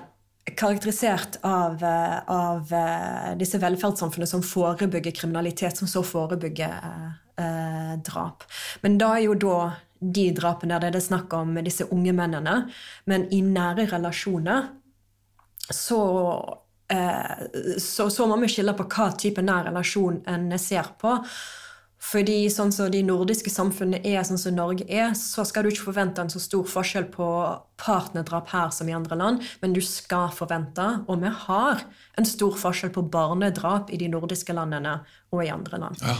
karakterisert 0.57 1.39
av, 1.45 1.83
eh, 1.83 2.17
av 2.31 2.73
eh, 2.73 3.31
disse 3.39 3.59
velferdssamfunnene 3.61 4.29
som 4.29 4.43
forebygger 4.45 5.13
kriminalitet, 5.15 5.77
som 5.77 5.89
så 5.89 6.03
forebygger 6.05 6.75
eh, 6.75 7.09
eh, 7.45 7.95
drap. 8.05 8.45
Men 8.81 8.97
da 9.01 9.15
er 9.15 9.27
jo 9.27 9.37
da 9.41 9.59
de 9.99 10.29
drapene 10.35 10.79
der 10.81 10.93
det 10.93 11.01
er 11.01 11.07
snakk 11.07 11.33
om 11.37 11.55
disse 11.65 11.87
unge 11.91 12.13
mennene, 12.15 12.65
men 13.05 13.27
i 13.33 13.41
nære 13.45 13.87
relasjoner 13.93 14.69
så, 15.69 16.01
eh, 16.91 17.77
så, 17.81 18.09
så 18.09 18.27
må 18.29 18.37
vi 18.41 18.51
skille 18.51 18.75
på 18.77 18.87
hva 18.91 19.11
type 19.17 19.41
nær 19.41 19.69
relasjon 19.69 20.21
en 20.29 20.51
ser 20.61 20.93
på. 21.01 21.19
Fordi 22.05 22.51
sånn 22.53 22.73
som 22.75 22.91
de 22.93 22.99
nordiske 23.05 23.49
samfunnene 23.49 24.03
er, 24.05 24.19
sånn 24.27 24.37
som 24.37 24.53
Norge 24.53 24.85
er, 24.85 25.15
så 25.17 25.45
skal 25.47 25.65
du 25.65 25.71
ikke 25.71 25.87
forvente 25.87 26.21
en 26.21 26.29
så 26.29 26.41
stor 26.43 26.67
forskjell 26.69 27.07
på 27.13 27.29
partnerdrap 27.81 28.51
her 28.51 28.69
som 28.75 28.89
i 28.89 28.93
andre 28.93 29.17
land, 29.17 29.47
men 29.63 29.73
du 29.73 29.81
skal 29.81 30.29
forvente, 30.35 30.85
og 31.09 31.23
vi 31.23 31.31
har, 31.47 31.81
en 32.19 32.29
stor 32.29 32.53
forskjell 32.61 32.93
på 32.93 33.07
barnedrap 33.09 33.89
i 33.89 33.99
de 34.01 34.11
nordiske 34.11 34.53
landene 34.53 34.99
og 35.33 35.41
i 35.47 35.49
andre 35.55 35.81
land. 35.81 36.03
Ja, 36.05 36.19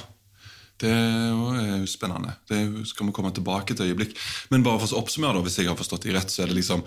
det 0.81 0.91
er 0.91 1.77
jo 1.79 1.87
spennende. 1.87 2.33
Det 2.49 2.59
skal 2.89 3.07
vi 3.07 3.15
komme 3.15 3.31
tilbake 3.35 3.75
til 3.75 3.91
øyeblikk. 3.91 4.15
Men 4.51 4.65
bare 4.65 4.81
for 4.81 4.95
å 4.97 5.03
oppsummere, 5.03 5.37
da, 5.37 5.45
hvis 5.45 5.59
jeg 5.61 5.69
har 5.69 5.79
forstått 5.79 6.07
det 6.07 6.15
rett, 6.17 6.33
så 6.33 6.43
er 6.43 6.51
det 6.51 6.59
liksom 6.59 6.83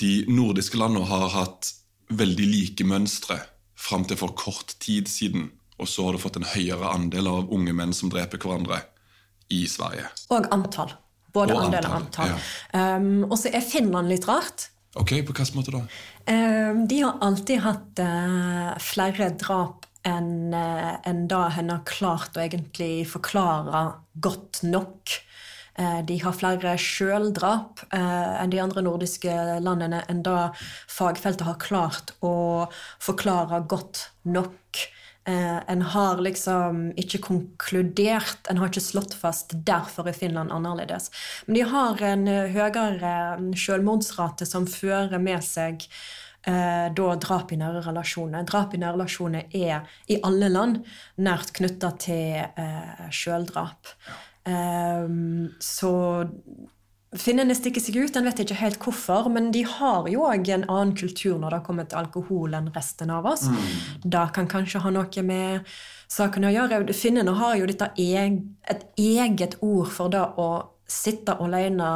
de 0.00 0.12
nordiske 0.32 0.80
landene 0.80 1.08
har 1.10 1.28
hatt 1.34 1.74
veldig 2.10 2.46
like 2.48 2.86
mønstre 2.88 3.36
fram 3.80 4.06
til 4.08 4.18
for 4.20 4.32
kort 4.38 4.74
tid 4.82 5.10
siden. 5.10 5.50
Og 5.80 5.88
så 5.88 6.06
har 6.06 6.16
du 6.16 6.22
fått 6.22 6.40
en 6.40 6.48
høyere 6.48 6.94
andel 6.94 7.28
av 7.28 7.52
unge 7.52 7.74
menn 7.76 7.92
som 7.96 8.12
dreper 8.12 8.40
hverandre 8.40 8.82
i 9.52 9.64
Sverige. 9.68 10.08
Og 10.32 10.48
antall. 10.54 10.96
Både 11.34 11.54
Og 11.54 11.66
andel 11.66 11.86
og 11.86 11.96
antall, 12.00 12.34
antall. 12.34 13.00
Um, 13.00 13.24
og 13.28 13.36
så 13.38 13.52
er 13.54 13.64
Finland 13.64 14.10
litt 14.10 14.26
rart. 14.28 14.70
Ok, 14.98 15.20
På 15.26 15.34
hvilken 15.36 15.58
måte 15.60 15.76
da? 15.76 15.84
Um, 16.26 16.82
de 16.90 16.98
har 17.04 17.20
alltid 17.22 17.62
hatt 17.62 18.02
uh, 18.02 18.72
flere 18.82 19.30
drap 19.38 19.86
enn 20.04 20.54
en 20.54 21.00
enn 21.04 21.26
da 21.28 21.48
henne 21.54 21.78
har 21.78 21.84
klart 21.88 22.36
å 22.36 22.44
egentlig 22.44 23.06
forklare 23.08 23.82
godt 24.20 24.62
nok. 24.62 25.20
Eh, 25.80 26.00
De 26.04 26.18
har 26.22 26.36
flere 26.36 26.76
sjøldrap 26.78 27.84
eh, 27.92 28.42
enn 28.42 28.52
de 28.52 28.60
andre 28.62 28.82
nordiske 28.84 29.34
landene, 29.62 30.02
enn 30.08 30.22
da 30.26 30.50
fagfeltet 30.90 31.46
har 31.46 31.60
klart 31.62 32.14
å 32.20 32.66
forklare 33.00 33.62
godt 33.68 34.08
nok. 34.24 34.86
Eh, 35.28 35.58
En 35.68 35.82
har 35.82 36.16
liksom 36.20 36.92
ikke 37.00 37.20
konkludert, 37.22 38.48
en 38.48 38.56
har 38.58 38.68
ikke 38.68 38.80
slått 38.80 39.14
fast 39.14 39.52
'derfor 39.64 40.08
er 40.08 40.12
Finland 40.12 40.50
annerledes'. 40.50 41.10
Men 41.46 41.54
de 41.54 41.60
har 41.60 42.02
en 42.02 42.28
eh, 42.28 42.48
høyere 42.48 43.36
eh, 43.36 43.52
selvmordsrate 43.54 44.46
som 44.46 44.66
fører 44.66 45.18
med 45.20 45.44
seg 45.44 45.86
eh, 45.86 46.19
da 46.46 47.14
drap 47.20 47.52
i 47.52 47.58
nære 47.60 47.82
relasjoner. 47.84 48.46
Drap 48.48 48.74
i 48.74 48.80
nære 48.80 48.96
relasjoner 48.96 49.54
er 49.56 49.86
i 50.08 50.20
alle 50.24 50.48
land 50.48 50.82
nært 51.20 51.52
knytta 51.58 51.92
til 52.00 52.40
eh, 52.40 53.06
sjøldrap. 53.12 53.94
Ehm, 54.48 55.50
så 55.60 55.94
Finnene 57.10 57.56
stikker 57.58 57.82
seg 57.82 57.96
ut, 57.98 58.14
en 58.14 58.26
vet 58.28 58.40
ikke 58.44 58.54
helt 58.60 58.76
hvorfor, 58.84 59.26
men 59.34 59.48
de 59.50 59.64
har 59.66 60.06
jo 60.06 60.28
òg 60.30 60.46
en 60.54 60.62
annen 60.70 60.92
kultur 60.94 61.40
når 61.42 61.56
det 61.56 61.64
kommer 61.66 61.88
til 61.90 61.98
alkohol 61.98 62.54
enn 62.54 62.68
resten 62.70 63.10
av 63.10 63.26
oss. 63.26 63.48
Det 64.04 64.26
kan 64.36 64.46
kanskje 64.46 64.78
ha 64.84 64.92
noe 64.94 65.24
med 65.26 65.66
saken 66.06 66.46
å 66.46 66.52
gjøre. 66.54 66.94
Finnene 66.94 67.34
har 67.34 67.56
jo 67.58 67.66
dette 67.66 67.90
et 67.98 68.86
eget 68.94 69.58
ord 69.58 69.90
for 69.90 70.14
det 70.14 70.22
å 70.38 70.46
sitte 70.86 71.34
alene 71.42 71.90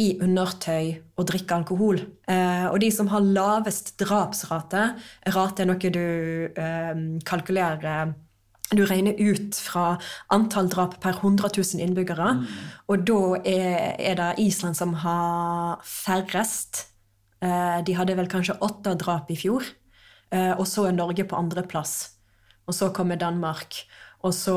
i 0.00 0.16
undertøy 0.24 1.02
og 1.20 1.26
drikke 1.28 1.54
alkohol. 1.54 2.00
Eh, 2.28 2.66
og 2.70 2.78
de 2.80 2.88
som 2.94 3.10
har 3.12 3.20
lavest 3.20 3.94
drapsrate 4.00 4.86
Rate 5.34 5.62
er 5.64 5.68
noe 5.68 5.92
du 5.92 6.06
eh, 6.56 7.02
kalkulerer 7.28 8.14
du 8.72 8.86
regner 8.88 9.18
ut 9.20 9.56
fra 9.60 9.98
antall 10.32 10.70
drap 10.72 10.94
per 11.02 11.18
100 11.18 11.50
000 11.58 11.82
innbyggere. 11.84 12.30
Og 12.88 13.04
da 13.04 13.18
er, 13.44 14.00
er 14.00 14.16
det 14.16 14.30
Island 14.40 14.78
som 14.78 14.94
har 15.02 15.82
færrest. 15.84 16.86
Eh, 17.44 17.82
De 17.84 17.96
hadde 17.98 18.16
vel 18.16 18.30
kanskje 18.32 18.56
åtte 18.64 18.94
drap 18.96 19.28
i 19.28 19.36
fjor. 19.36 19.66
Eh, 20.32 20.54
Og 20.56 20.64
så 20.66 20.86
er 20.88 20.96
Norge 20.96 21.26
på 21.28 21.36
andreplass. 21.36 22.14
Og 22.64 22.72
så 22.72 22.88
kommer 22.96 23.20
Danmark. 23.20 23.82
Og 24.24 24.32
så 24.32 24.56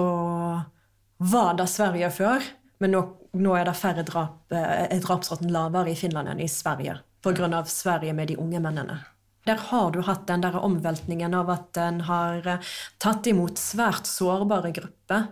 var 1.20 1.56
det 1.60 1.68
Sverige 1.72 2.12
før, 2.12 2.44
men 2.80 2.92
nå, 2.92 3.01
nå 3.36 3.56
er 3.58 3.68
det 3.68 3.75
færre 3.77 4.06
drap, 4.08 4.39
eh, 4.51 4.86
er 4.88 5.04
drapsraten 5.04 5.51
lavere 5.54 5.92
i 5.92 6.00
Finland 6.00 6.32
enn 6.32 6.44
i 6.44 6.50
Sverige. 6.51 7.00
Pga. 7.25 7.63
Sverige 7.65 8.13
med 8.13 8.27
de 8.30 8.38
unge 8.38 8.60
mennene. 8.62 9.00
Der 9.46 9.58
har 9.58 9.92
du 9.92 10.01
hatt 10.01 10.27
den 10.27 10.42
der 10.42 10.58
omveltningen 10.58 11.34
av 11.34 11.50
at 11.54 11.77
en 11.77 12.01
har 12.08 12.48
eh, 12.48 12.75
tatt 12.98 13.27
imot 13.30 13.62
svært 13.62 14.10
sårbare 14.10 14.72
grupper 14.74 15.27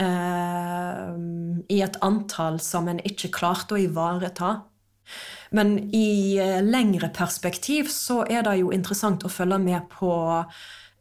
eh, 0.00 1.10
i 1.68 1.80
et 1.84 1.98
antall 2.04 2.60
som 2.60 2.88
en 2.88 3.02
ikke 3.04 3.32
klarte 3.36 3.76
å 3.76 3.82
ivareta. 3.82 4.54
Men 5.52 5.76
i 5.94 6.38
eh, 6.40 6.62
lengre 6.64 7.10
perspektiv 7.14 7.92
så 7.92 8.22
er 8.24 8.46
det 8.46 8.58
jo 8.62 8.72
interessant 8.72 9.24
å 9.24 9.32
følge 9.32 9.60
med 9.60 9.90
på 9.92 10.14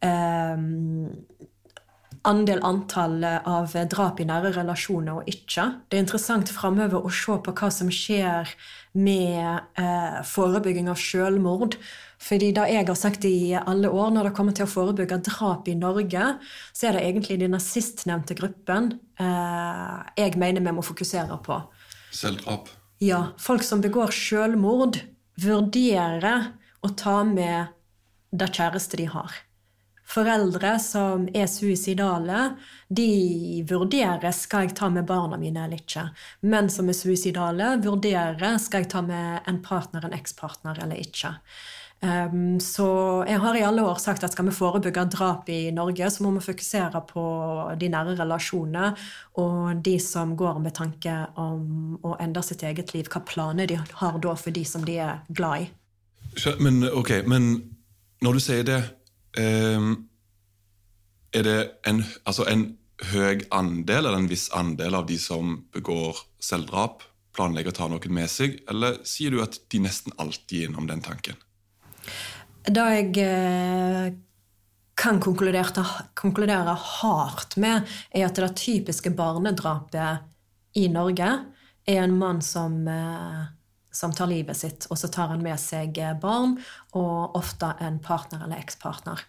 eh, 0.04 0.68
andel 2.28 2.62
antall 2.64 3.24
av 3.24 3.74
drap 3.92 4.22
i 4.22 4.28
nære 4.28 4.54
relasjoner 4.56 5.20
og 5.20 5.30
ikke. 5.30 5.66
Det 5.90 5.98
er 5.98 6.06
interessant 6.06 6.52
framover 6.54 7.04
å 7.04 7.12
se 7.12 7.36
på 7.44 7.54
hva 7.58 7.70
som 7.74 7.92
skjer 7.92 8.52
med 8.94 9.80
eh, 9.80 10.20
forebygging 10.28 10.90
av 10.92 11.00
selvmord. 11.02 11.78
Fordi 12.24 12.54
det 12.56 12.68
jeg 12.72 12.88
har 12.88 12.98
sagt 12.98 13.26
i 13.28 13.54
alle 13.60 13.90
år, 13.92 14.14
når 14.16 14.30
det 14.30 14.36
kommer 14.38 14.56
til 14.56 14.68
å 14.68 14.72
forebygge 14.72 15.20
drap 15.28 15.68
i 15.68 15.76
Norge, 15.76 16.30
så 16.72 16.88
er 16.88 16.98
det 16.98 17.04
egentlig 17.10 17.40
denne 17.42 17.60
sistnevnte 17.60 18.38
gruppen 18.40 18.94
eh, 19.20 19.98
jeg 20.22 20.40
mener 20.40 20.64
vi 20.64 20.76
må 20.78 20.86
fokusere 20.86 21.40
på. 21.44 21.60
Selvdrap. 22.14 22.72
Ja, 23.04 23.34
folk 23.42 23.66
som 23.68 23.82
begår 23.84 24.14
selvmord, 24.16 25.02
vurderer 25.44 26.54
å 26.86 26.92
ta 26.96 27.24
med 27.28 27.74
det 28.32 28.54
kjæreste 28.56 29.00
de 29.02 29.10
har. 29.12 29.34
Foreldre 30.04 30.76
som 30.84 31.28
er 31.34 31.48
suicidale, 31.48 32.54
de 32.90 33.64
vurderer 33.70 34.34
skal 34.36 34.68
jeg 34.68 34.76
ta 34.78 34.90
med 34.94 35.08
barna 35.10 35.40
mine 35.40 35.64
eller 35.66 35.80
ikke. 35.80 36.10
Menn 36.52 36.68
som 36.70 36.92
er 36.92 36.98
suicidale, 36.98 37.78
vurderer 37.84 38.60
skal 38.62 38.84
jeg 38.84 38.92
ta 38.94 39.02
med 39.06 39.48
en 39.50 39.62
partner, 39.64 40.06
en 40.06 40.18
ekspartner 40.18 40.84
eller 40.84 41.00
ikke. 41.00 41.38
Um, 42.04 42.60
så 42.60 42.86
jeg 43.24 43.40
har 43.40 43.56
i 43.56 43.62
alle 43.64 43.84
år 43.88 44.00
sagt 44.04 44.26
at 44.28 44.34
skal 44.36 44.50
vi 44.50 44.56
forebygge 44.56 45.06
drap 45.14 45.48
i 45.48 45.72
Norge, 45.72 46.10
så 46.12 46.26
må 46.26 46.34
vi 46.36 46.42
fokusere 46.44 47.00
på 47.08 47.24
de 47.80 47.88
nære 47.94 48.18
relasjonene 48.20 48.90
og 49.40 49.80
de 49.86 49.94
som 50.04 50.34
går 50.36 50.60
med 50.66 50.76
tanke 50.76 51.14
om 51.40 51.96
å 52.04 52.18
endre 52.20 52.44
sitt 52.44 52.66
eget 52.68 52.92
liv. 52.92 53.08
Hva 53.08 53.24
planer 53.24 53.72
de 53.72 53.80
har 53.80 54.20
da 54.20 54.36
for 54.36 54.52
de 54.52 54.66
som 54.68 54.84
de 54.84 54.98
er 55.00 55.24
glad 55.32 55.64
i. 55.64 55.70
Men, 56.60 56.84
ok, 56.92 57.22
men 57.30 57.54
når 58.26 58.36
du 58.36 58.44
sier 58.44 58.68
det 58.68 58.82
er 59.38 59.96
det 61.48 61.60
en, 61.90 62.04
altså 62.24 62.44
en 62.50 62.64
høy 63.12 63.42
andel 63.52 64.06
eller 64.06 64.20
en 64.20 64.30
viss 64.30 64.50
andel 64.56 64.96
av 64.96 65.08
de 65.10 65.18
som 65.20 65.58
begår 65.74 66.18
selvdrap, 66.44 67.04
planlegger 67.34 67.74
å 67.74 67.78
ta 67.78 67.88
noen 67.90 68.14
med 68.14 68.30
seg, 68.30 68.60
eller 68.70 69.00
sier 69.08 69.34
du 69.34 69.42
at 69.44 69.58
de 69.74 69.82
nesten 69.82 70.14
alltid 70.22 70.60
er 70.60 70.70
innom 70.70 70.88
den 70.90 71.02
tanken? 71.04 71.40
Det 72.64 72.84
jeg 72.94 73.26
eh, 73.26 74.14
kan 74.96 75.20
konkludere 75.20 76.76
hardt 76.78 77.58
med, 77.60 77.90
er 78.14 78.28
at 78.28 78.38
det 78.38 78.54
typiske 78.62 79.12
barnedrapet 79.18 80.80
i 80.80 80.88
Norge 80.94 81.32
er 81.84 82.06
en 82.06 82.16
mann 82.16 82.40
som 82.46 82.86
eh, 82.88 83.44
som 83.94 84.14
tar 84.16 84.32
livet 84.32 84.58
sitt, 84.58 84.88
og 84.90 84.98
så 85.00 85.10
tar 85.14 85.32
han 85.34 85.44
med 85.46 85.60
seg 85.62 86.00
eh, 86.02 86.16
barn 86.18 86.58
og 86.98 87.38
ofte 87.40 87.76
en 87.84 88.00
partner 88.04 88.46
eller 88.46 88.62
ekspartner. 88.62 89.22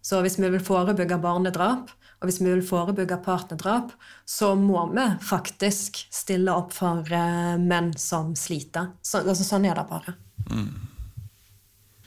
Så 0.00 0.22
hvis 0.24 0.38
vi 0.40 0.48
vil 0.48 0.62
forebygge 0.64 1.18
barnedrap, 1.20 1.90
og 2.20 2.28
hvis 2.28 2.40
vi 2.40 2.48
vil 2.48 2.64
forebygge 2.64 3.18
partnerdrap, 3.24 3.92
så 4.28 4.54
må 4.56 4.86
vi 4.92 5.06
faktisk 5.24 6.02
stille 6.12 6.52
opp 6.52 6.72
for 6.76 7.04
uh, 7.08 7.56
menn 7.60 7.92
som 8.00 8.34
sliter. 8.36 8.94
Så, 9.04 9.22
altså, 9.24 9.44
sånn 9.44 9.68
er 9.68 9.76
det 9.76 9.86
bare. 9.88 10.16
Mm. 10.48 10.90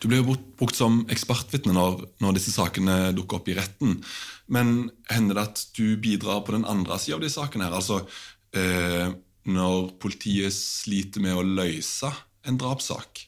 Du 0.03 0.09
blir 0.11 0.25
brukt 0.25 0.75
som 0.75 1.03
ekspertvitne 1.13 1.73
når, 1.73 2.01
når, 2.21 2.35
disse 2.37 2.51
sakene 2.53 3.13
dukker 3.15 3.39
opp 3.39 3.49
i 3.49 3.55
retten. 3.57 4.01
Men 4.51 4.89
hender 5.09 5.39
det 5.39 5.45
at 5.47 5.61
du 5.77 5.95
bidrar 6.01 6.43
på 6.43 6.57
den 6.57 6.65
andre 6.69 6.97
sida 6.99 7.17
av 7.17 7.23
de 7.23 7.31
sakene? 7.31 7.69
her? 7.69 7.77
Altså, 7.77 8.01
eh, 8.57 9.13
når 9.49 9.93
politiet 10.01 10.55
sliter 10.55 11.23
med 11.23 11.35
å 11.35 11.45
løse 11.45 12.09
en 12.47 12.59
drapssak? 12.59 13.27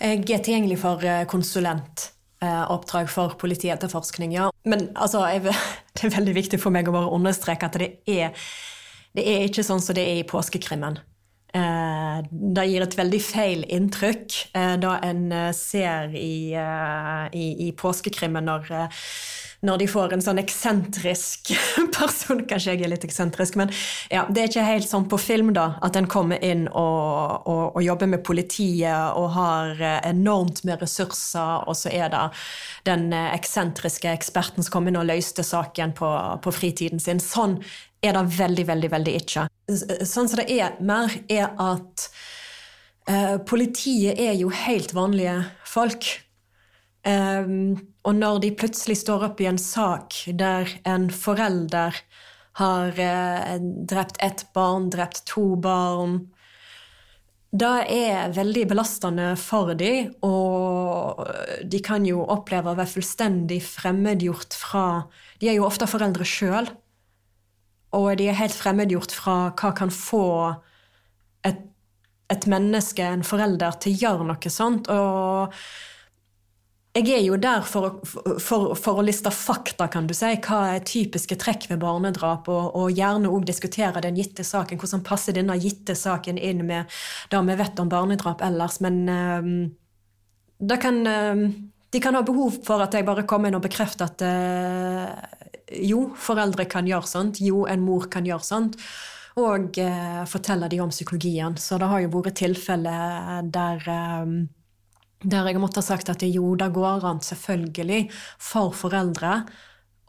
Jeg 0.00 0.24
er 0.26 0.42
tilgjengelig 0.42 0.80
for 0.82 1.04
eh, 1.06 1.24
konsulentoppdrag 1.30 3.08
for 3.12 3.36
politietterforskning, 3.40 4.34
ja. 4.36 4.50
Men 4.68 4.88
altså, 4.94 5.22
jeg, 5.30 5.54
det 5.94 6.06
er 6.08 6.16
veldig 6.18 6.36
viktig 6.40 6.60
for 6.62 6.74
meg 6.74 6.88
å 6.90 6.96
bare 6.96 7.12
understreke 7.14 7.70
at 7.70 7.78
det 7.80 7.90
er, 8.10 8.46
det 9.14 9.26
er 9.30 9.48
ikke 9.48 9.66
sånn 9.66 9.82
som 9.84 9.96
det 9.96 10.06
er 10.08 10.22
i 10.22 10.28
påskekrimmen. 10.28 10.98
Eh, 11.54 12.18
det 12.30 12.66
gir 12.66 12.82
et 12.82 12.98
veldig 12.98 13.22
feil 13.22 13.64
inntrykk 13.70 14.40
eh, 14.58 14.74
da 14.82 14.96
en 15.06 15.28
ser 15.54 16.16
i, 16.18 16.56
i, 16.56 17.46
i 17.68 17.70
påskekrimmen 17.78 18.50
når 18.50 18.74
når 19.64 19.80
de 19.80 19.86
får 19.88 20.14
en 20.14 20.22
sånn 20.24 20.40
eksentrisk 20.42 21.52
person. 21.96 22.42
Kanskje 22.48 22.74
jeg 22.74 22.84
er 22.84 22.92
litt 22.92 23.06
eksentrisk, 23.06 23.56
men 23.60 23.72
ja, 24.12 24.26
det 24.28 24.42
er 24.42 24.50
ikke 24.50 24.66
helt 24.66 24.88
sånn 24.88 25.08
på 25.10 25.18
film 25.20 25.52
da, 25.56 25.72
at 25.84 25.96
en 25.98 26.08
kommer 26.10 26.42
inn 26.44 26.66
og, 26.68 27.48
og, 27.48 27.64
og, 27.72 27.80
jobber 27.84 28.10
med 28.12 28.24
politiet 28.26 29.16
og 29.18 29.30
har 29.36 29.80
eh, 29.80 29.98
enormt 30.10 30.62
med 30.68 30.84
ressurser, 30.84 31.64
og 31.68 31.76
så 31.78 31.92
er 31.92 32.12
det 32.12 32.22
den 32.88 33.08
eh, 33.12 33.32
eksentriske 33.34 34.12
eksperten 34.12 34.64
som 34.64 34.76
kom 34.76 34.90
inn 34.90 35.00
og 35.00 35.08
løste 35.08 35.44
saken 35.46 35.96
på, 35.96 36.12
på 36.44 36.54
fritiden 36.54 37.02
sin. 37.02 37.22
Sånn 37.22 37.58
er 38.04 38.16
det 38.16 38.24
veldig, 38.36 38.68
veldig, 38.68 38.90
veldig 38.92 39.16
ikke. 39.22 39.46
Sånn 40.04 40.28
som 40.28 40.40
det 40.40 40.48
er 40.52 40.76
mer, 40.84 41.12
er 41.32 41.54
at 41.62 42.08
uh, 43.08 43.36
politiet 43.48 44.20
er 44.20 44.34
jo 44.36 44.52
helt 44.52 44.92
vanlige 44.96 45.38
folk. 45.68 46.08
Um, 47.04 47.93
og 48.04 48.16
når 48.18 48.40
de 48.44 48.52
plutselig 48.56 48.98
står 49.00 49.30
opp 49.30 49.40
i 49.40 49.48
en 49.48 49.60
sak 49.60 50.16
der 50.36 50.68
en 50.88 51.08
forelder 51.12 51.96
har 52.60 53.00
eh, 53.00 53.56
drept 53.60 54.20
ett 54.22 54.46
barn, 54.54 54.90
drept 54.92 55.24
to 55.26 55.54
barn 55.56 56.20
Det 57.54 57.72
er 57.90 58.34
veldig 58.34 58.66
belastende 58.70 59.32
for 59.38 59.72
dem, 59.78 60.10
og 60.26 61.22
de 61.70 61.80
kan 61.86 62.06
jo 62.06 62.24
oppleve 62.26 62.72
å 62.72 62.78
være 62.78 62.92
fullstendig 62.96 63.60
fremmedgjort 63.62 64.56
fra 64.58 64.86
De 65.40 65.48
er 65.48 65.58
jo 65.60 65.66
ofte 65.66 65.86
foreldre 65.86 66.26
sjøl, 66.26 66.66
og 67.94 68.08
de 68.18 68.28
er 68.28 68.38
helt 68.40 68.58
fremmedgjort 68.58 69.14
fra 69.14 69.36
hva 69.54 69.70
kan 69.78 69.90
få 69.94 70.26
et, 71.46 71.62
et 72.30 72.46
menneske, 72.50 73.06
en 73.06 73.22
forelder, 73.26 73.78
til 73.78 73.94
å 73.94 74.00
gjøre 74.02 74.28
noe 74.32 74.50
sånt. 74.50 74.90
og 74.90 75.54
jeg 76.94 77.10
er 77.10 77.24
jo 77.26 77.36
der 77.42 77.64
for 77.66 77.96
for, 78.04 78.74
for 78.78 79.00
å, 79.00 79.02
liste 79.02 79.30
fakta, 79.34 79.88
kan 79.90 80.06
du 80.06 80.14
si. 80.14 80.30
Hva 80.46 80.60
er 80.76 80.84
typiske 80.86 81.34
trekk 81.42 81.66
ved 81.72 81.80
barnedrap? 81.82 82.46
Og, 82.52 82.68
og 82.78 82.94
gjerne 82.94 83.32
òg 83.34 83.46
diskutere 83.48 84.02
den 84.04 84.18
gitte 84.18 84.46
saken. 84.46 84.78
Hvordan 84.78 85.02
passer 85.06 85.34
denne 85.34 85.58
gitte 85.58 85.96
saken 85.98 86.38
inn 86.38 86.62
med 86.68 86.92
det 87.32 87.42
vi 87.48 87.58
vet 87.58 87.82
om 87.82 87.90
barnedrap 87.90 88.44
ellers? 88.46 88.78
Men 88.84 89.00
uh, 89.10 90.78
kan, 90.78 91.02
uh, 91.02 91.42
de 91.90 92.04
kan 92.04 92.14
ha 92.14 92.22
behov 92.22 92.60
for 92.66 92.86
at 92.86 92.94
jeg 92.94 93.08
bare 93.10 93.26
kommer 93.26 93.50
inn 93.50 93.58
og 93.58 93.66
bekrefter 93.66 94.06
at 94.06 94.22
uh, 94.22 95.10
jo, 95.82 96.12
foreldre 96.14 96.68
kan 96.70 96.86
gjøre 96.86 97.10
sånt. 97.10 97.42
Jo, 97.42 97.66
en 97.66 97.82
mor 97.82 98.06
kan 98.06 98.26
gjøre 98.28 98.46
sånt. 98.46 98.78
Og 99.34 99.74
fortelle 100.30 100.68
de 100.70 100.78
om 100.78 100.92
psykologien. 100.94 101.56
Så 101.58 101.74
det 101.82 101.88
har 101.90 102.04
jo 102.04 102.12
vært 102.14 102.36
tilfeller 102.38 103.48
der 103.50 103.80
der 105.24 105.48
jeg 105.48 105.60
måtte 105.62 105.80
ha 105.80 105.86
sagt 105.86 106.10
at 106.12 106.22
jo, 106.26 106.54
det 106.60 106.70
går 106.74 107.04
an 107.08 107.22
selvfølgelig 107.24 108.06
for 108.42 108.74
foreldre 108.76 109.42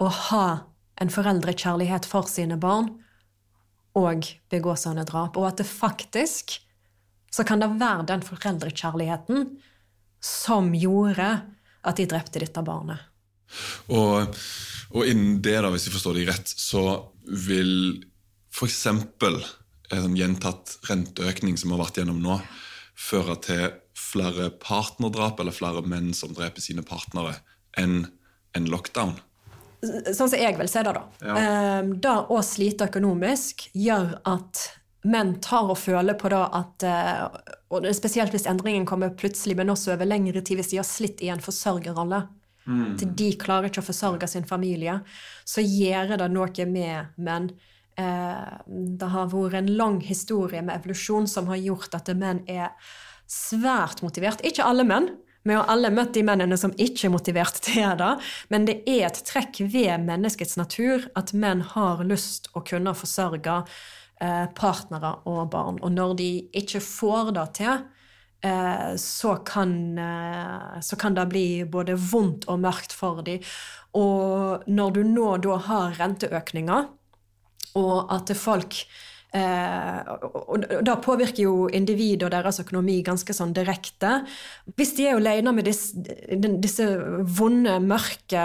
å 0.04 0.12
ha 0.30 0.48
en 1.02 1.12
foreldrekjærlighet 1.12 2.08
for 2.08 2.28
sine 2.32 2.58
barn 2.60 2.92
og 3.96 4.28
begå 4.52 4.76
sånne 4.80 5.06
drap. 5.08 5.38
Og 5.40 5.48
at 5.50 5.62
det 5.62 5.68
faktisk 5.70 6.58
så 7.32 7.44
kan 7.48 7.64
det 7.64 7.74
være 7.80 8.08
den 8.12 8.24
foreldrekjærligheten 8.24 9.48
som 10.24 10.72
gjorde 10.76 11.30
at 11.86 12.00
de 12.00 12.08
drepte 12.10 12.42
dette 12.42 12.64
barnet. 12.66 13.00
Og, 13.94 14.36
og 14.96 15.08
innen 15.08 15.40
det, 15.44 15.58
da, 15.62 15.70
hvis 15.72 15.88
jeg 15.88 15.96
forstår 15.96 16.18
deg 16.18 16.30
rett, 16.32 16.50
så 16.50 16.84
vil 17.28 18.02
f.eks. 18.56 18.86
en 18.88 20.16
gjentatt 20.18 20.78
renteøkning 20.90 21.60
som 21.60 21.76
har 21.76 21.84
vært 21.86 22.00
gjennom 22.02 22.22
nå, 22.24 22.40
føre 22.96 23.36
til 23.44 23.66
flere 24.06 24.50
partnerdrap 24.62 25.40
eller 25.42 25.56
flere 25.56 25.84
menn 25.86 26.14
som 26.18 26.34
dreper 26.36 26.64
sine 26.64 26.86
partnere, 26.86 27.40
enn 27.78 28.06
en 28.56 28.70
lockdown? 28.72 29.18
Sånn 29.86 30.30
som 30.32 30.40
jeg 30.40 30.56
vil 30.58 30.70
se 30.72 30.84
det, 30.86 30.94
da. 30.96 31.04
Ja. 31.22 31.36
Ehm, 31.40 31.94
det 32.02 32.16
å 32.32 32.40
slite 32.46 32.88
økonomisk 32.90 33.68
gjør 33.76 34.16
at 34.28 34.64
menn 35.06 35.36
tar 35.44 35.70
og 35.70 35.78
føler 35.78 36.18
på 36.18 36.32
det 36.34 36.42
at 36.58 36.86
eh, 36.88 37.26
Og 37.76 37.86
spesielt 37.94 38.34
hvis 38.34 38.48
endringen 38.50 38.86
kommer 38.88 39.14
plutselig, 39.18 39.58
men 39.58 39.70
også 39.74 39.94
over 39.96 40.08
lengre 40.08 40.42
tid, 40.42 40.60
hvis 40.60 40.72
de 40.72 40.80
har 40.80 40.88
slitt 40.88 41.22
i 41.26 41.32
en 41.34 41.42
forsørgerrolle. 41.44 42.22
Mm. 42.66 42.96
Til 42.98 43.10
de 43.20 43.30
klarer 43.42 43.70
ikke 43.70 43.84
å 43.84 43.88
forsørge 43.90 44.30
sin 44.32 44.46
familie. 44.48 45.00
Så 45.46 45.62
gjør 45.66 46.16
det 46.22 46.30
noe 46.32 46.68
med 46.70 47.18
menn. 47.18 47.50
Eh, 47.98 48.54
det 49.02 49.10
har 49.12 49.34
vært 49.34 49.60
en 49.60 49.74
lang 49.82 50.00
historie 50.06 50.62
med 50.62 50.78
evolusjon 50.78 51.28
som 51.32 51.50
har 51.52 51.62
gjort 51.62 51.98
at 51.98 52.14
menn 52.16 52.44
er 52.48 52.72
svært 53.32 54.04
motivert. 54.06 54.44
Ikke 54.46 54.66
alle 54.66 54.86
menn. 54.88 55.10
Vi 55.46 55.54
har 55.54 55.68
alle 55.70 55.92
møtt 55.94 56.16
de 56.16 56.24
mennene 56.26 56.58
som 56.58 56.74
ikke 56.82 57.06
er 57.06 57.14
motivert 57.14 57.60
til 57.62 57.92
det, 58.00 58.14
men 58.50 58.66
det 58.66 58.80
er 58.90 59.06
et 59.12 59.20
trekk 59.28 59.62
ved 59.70 60.02
menneskets 60.08 60.58
natur 60.58 61.06
at 61.14 61.36
menn 61.38 61.62
har 61.76 62.02
lyst 62.08 62.50
å 62.58 62.64
kunne 62.66 62.96
forsørge 62.98 63.60
eh, 63.62 64.48
partnere 64.58 65.20
og 65.30 65.52
barn. 65.54 65.78
Og 65.86 65.94
når 65.94 66.18
de 66.18 66.30
ikke 66.58 66.82
får 66.82 67.30
det 67.38 67.46
til, 67.60 67.86
eh, 68.42 68.98
så, 68.98 69.36
kan, 69.46 69.78
eh, 70.02 70.82
så 70.82 70.98
kan 70.98 71.14
det 71.14 71.30
bli 71.30 71.48
både 71.70 71.94
vondt 71.94 72.50
og 72.50 72.64
mørkt 72.66 72.98
for 72.98 73.22
dem. 73.22 73.46
Og 73.94 74.66
når 74.66 74.98
du 74.98 75.04
nå 75.06 75.30
da 75.46 75.60
har 75.70 76.00
renteøkninger, 76.02 76.90
og 77.76 78.14
at 78.18 78.34
folk 78.40 78.82
og 79.36 80.66
da 80.86 80.96
påvirker 81.04 81.44
jo 81.44 81.56
individet 81.68 82.28
og 82.28 82.32
deres 82.32 82.62
økonomi 82.64 83.02
ganske 83.04 83.36
sånn 83.36 83.54
direkte. 83.56 84.22
Hvis 84.78 84.96
de 84.96 85.10
er 85.10 85.20
alene 85.20 85.52
med 85.56 85.68
disse, 85.68 85.98
disse 86.64 86.88
vonde, 87.38 87.78
mørke 87.84 88.44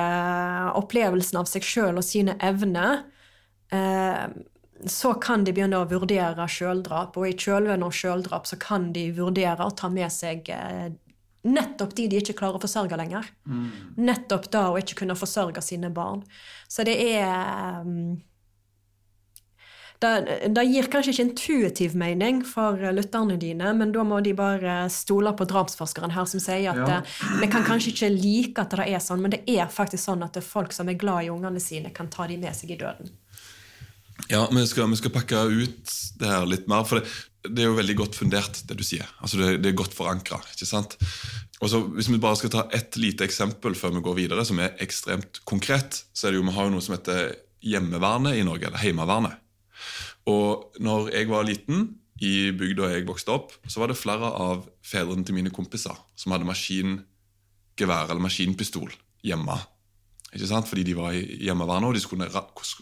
opplevelsene 0.81 1.45
av 1.45 1.51
seg 1.51 1.66
sjøl 1.66 2.01
og 2.01 2.07
sine 2.07 2.35
evner, 2.43 3.05
eh, 3.71 4.25
så 4.88 5.12
kan 5.21 5.45
de 5.45 5.53
begynne 5.55 5.79
å 5.79 5.88
vurdere 5.90 6.49
sjøldrap. 6.49 7.19
Og 7.21 7.29
i 7.29 7.37
kjølvannet 7.37 7.87
av 7.87 7.95
sjøldrap 7.95 8.49
så 8.49 8.59
kan 8.61 8.90
de 8.97 9.11
vurdere 9.14 9.66
å 9.66 9.77
ta 9.77 9.93
med 9.93 10.11
seg 10.14 10.51
eh, 10.55 10.90
Nettopp 11.40 11.95
de 11.97 12.05
de 12.12 12.19
ikke 12.21 12.35
klarer 12.37 12.59
å 12.59 12.61
forsørge 12.61 12.99
lenger. 13.01 13.25
Nettopp 13.97 14.51
da 14.53 14.66
å 14.69 14.75
ikke 14.77 14.99
kunne 14.99 15.14
forsørge 15.16 15.62
sine 15.64 15.88
barn. 15.88 16.21
Så 16.69 16.85
det 16.85 16.99
er 17.01 17.81
det, 20.01 20.13
det 20.57 20.65
gir 20.65 20.87
kanskje 20.89 21.13
ikke 21.13 21.25
intuitiv 21.29 21.95
mening 21.99 22.41
for 22.49 22.81
lytterne 22.97 23.37
dine, 23.41 23.73
men 23.77 23.93
da 23.93 24.05
må 24.07 24.23
de 24.25 24.33
bare 24.37 24.83
stole 24.93 25.33
på 25.37 25.45
drapsforskeren 25.51 26.15
her 26.15 26.29
som 26.31 26.41
sier 26.41 26.71
at 26.73 26.81
Ja. 26.81 27.01
eh, 27.01 27.41
vi 27.43 27.49
kan 27.53 27.67
kanskje 27.67 27.93
ikke 27.93 28.13
like 28.15 28.63
at 28.65 28.71
det 28.77 28.87
er 28.89 29.03
sånn, 29.05 29.21
men 29.21 29.35
det 29.37 29.43
er 29.47 29.69
faktisk 29.69 30.05
sånn 30.09 30.25
at 30.25 30.39
folk 30.45 30.73
som 30.73 30.89
er 30.89 30.97
glad 31.01 31.25
i 31.27 31.33
ungene 31.33 31.61
sine, 31.61 31.93
kan 31.93 32.09
ta 32.09 32.27
dem 32.27 32.41
med 32.41 32.57
seg 32.57 32.71
i 32.73 32.81
døden. 32.81 33.13
Ja, 34.29 34.47
vi 34.53 34.67
skal, 34.67 34.89
vi 34.91 34.97
skal 35.01 35.13
pakke 35.15 35.45
ut 35.49 35.93
det 36.21 36.29
her 36.29 36.47
litt 36.49 36.67
mer, 36.69 36.85
for 36.85 37.01
det, 37.01 37.09
det 37.49 37.65
er 37.65 37.71
jo 37.71 37.77
veldig 37.79 37.97
godt 37.97 38.17
fundert, 38.19 38.63
det 38.69 38.77
du 38.77 38.85
sier. 38.85 39.09
Altså 39.21 39.41
det, 39.41 39.63
det 39.65 39.71
er 39.73 39.79
godt 39.79 39.95
forankra. 39.97 40.41
Hvis 40.57 42.09
vi 42.09 42.19
bare 42.21 42.37
skal 42.37 42.53
ta 42.53 42.67
ett 42.77 42.97
lite 43.01 43.25
eksempel 43.25 43.75
før 43.77 43.95
vi 43.97 44.05
går 44.05 44.19
videre, 44.19 44.45
som 44.45 44.61
er 44.61 44.77
ekstremt 44.81 45.41
konkret, 45.49 46.05
så 46.13 46.29
er 46.29 46.33
det 46.33 46.41
jo, 46.41 46.49
vi 46.49 46.57
har 46.57 46.69
jo 46.69 46.75
noe 46.77 46.85
som 46.85 46.97
heter 46.97 47.35
hjemmevernet 47.65 48.37
i 48.41 48.45
Norge, 48.45 48.69
eller 48.69 48.81
Heimevernet. 48.81 49.41
Og 50.29 50.77
når 50.83 51.13
jeg 51.15 51.31
var 51.31 51.49
liten, 51.49 51.89
i 52.21 52.51
bygda 52.53 52.91
jeg 52.93 53.07
vokste 53.09 53.33
opp, 53.33 53.55
så 53.65 53.81
var 53.81 53.89
det 53.89 53.97
flere 53.97 54.29
av 54.29 54.67
fedrene 54.85 55.25
til 55.25 55.39
mine 55.39 55.53
kompiser 55.55 55.97
som 56.21 56.35
hadde 56.35 56.49
maskingevær 56.49 58.11
eller 58.11 58.21
maskinpistol 58.21 58.93
hjemme. 59.25 59.57
Ikke 60.31 60.51
sant? 60.51 60.69
Fordi 60.69 60.85
de 60.87 60.99
var 60.99 61.17
i 61.17 61.25
hjemmevernet, 61.47 61.89
og 61.89 61.97
de 61.97 62.03
skulle, 62.05 62.29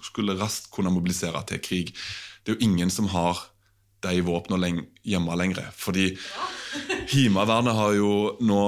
skulle 0.04 0.36
raskt 0.40 0.72
kunne 0.74 0.92
mobilisere 0.92 1.40
til 1.48 1.62
krig. 1.62 1.94
Det 2.42 2.52
er 2.52 2.58
jo 2.58 2.66
ingen 2.66 2.90
som 2.90 3.08
har 3.14 3.40
de 4.04 4.20
våpnene 4.26 4.60
leng 4.62 4.82
hjemme 5.06 5.38
lenger. 5.38 5.70
Fordi 5.74 6.10
Heimevernet 7.08 7.74
har 7.78 7.94
jo 7.96 8.12
nå 8.44 8.62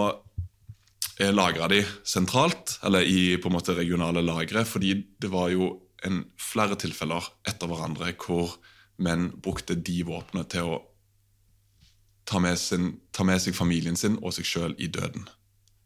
eh, 1.21 1.31
lagra 1.35 1.69
de 1.71 1.83
sentralt, 2.07 2.79
eller 2.87 3.07
i 3.07 3.37
på 3.43 3.51
en 3.51 3.59
måte 3.59 3.77
regionale 3.77 4.25
lagre, 4.25 4.65
fordi 4.67 4.95
det 5.21 5.31
var 5.31 5.53
jo 5.55 5.75
en, 6.07 6.23
flere 6.41 6.79
tilfeller 6.81 7.25
etter 7.49 7.71
hverandre 7.71 8.13
hvor 8.21 8.57
menn 9.01 9.31
brukte 9.43 9.77
de 9.77 10.01
våpnene 10.07 10.47
til 10.51 10.75
å 10.75 10.79
ta 12.29 12.41
med, 12.43 12.59
sin, 12.61 12.93
ta 13.13 13.25
med 13.27 13.41
seg 13.43 13.57
familien 13.57 13.97
sin 13.99 14.19
og 14.21 14.35
seg 14.37 14.47
sjøl 14.47 14.77
i 14.79 14.91
døden. 14.93 15.27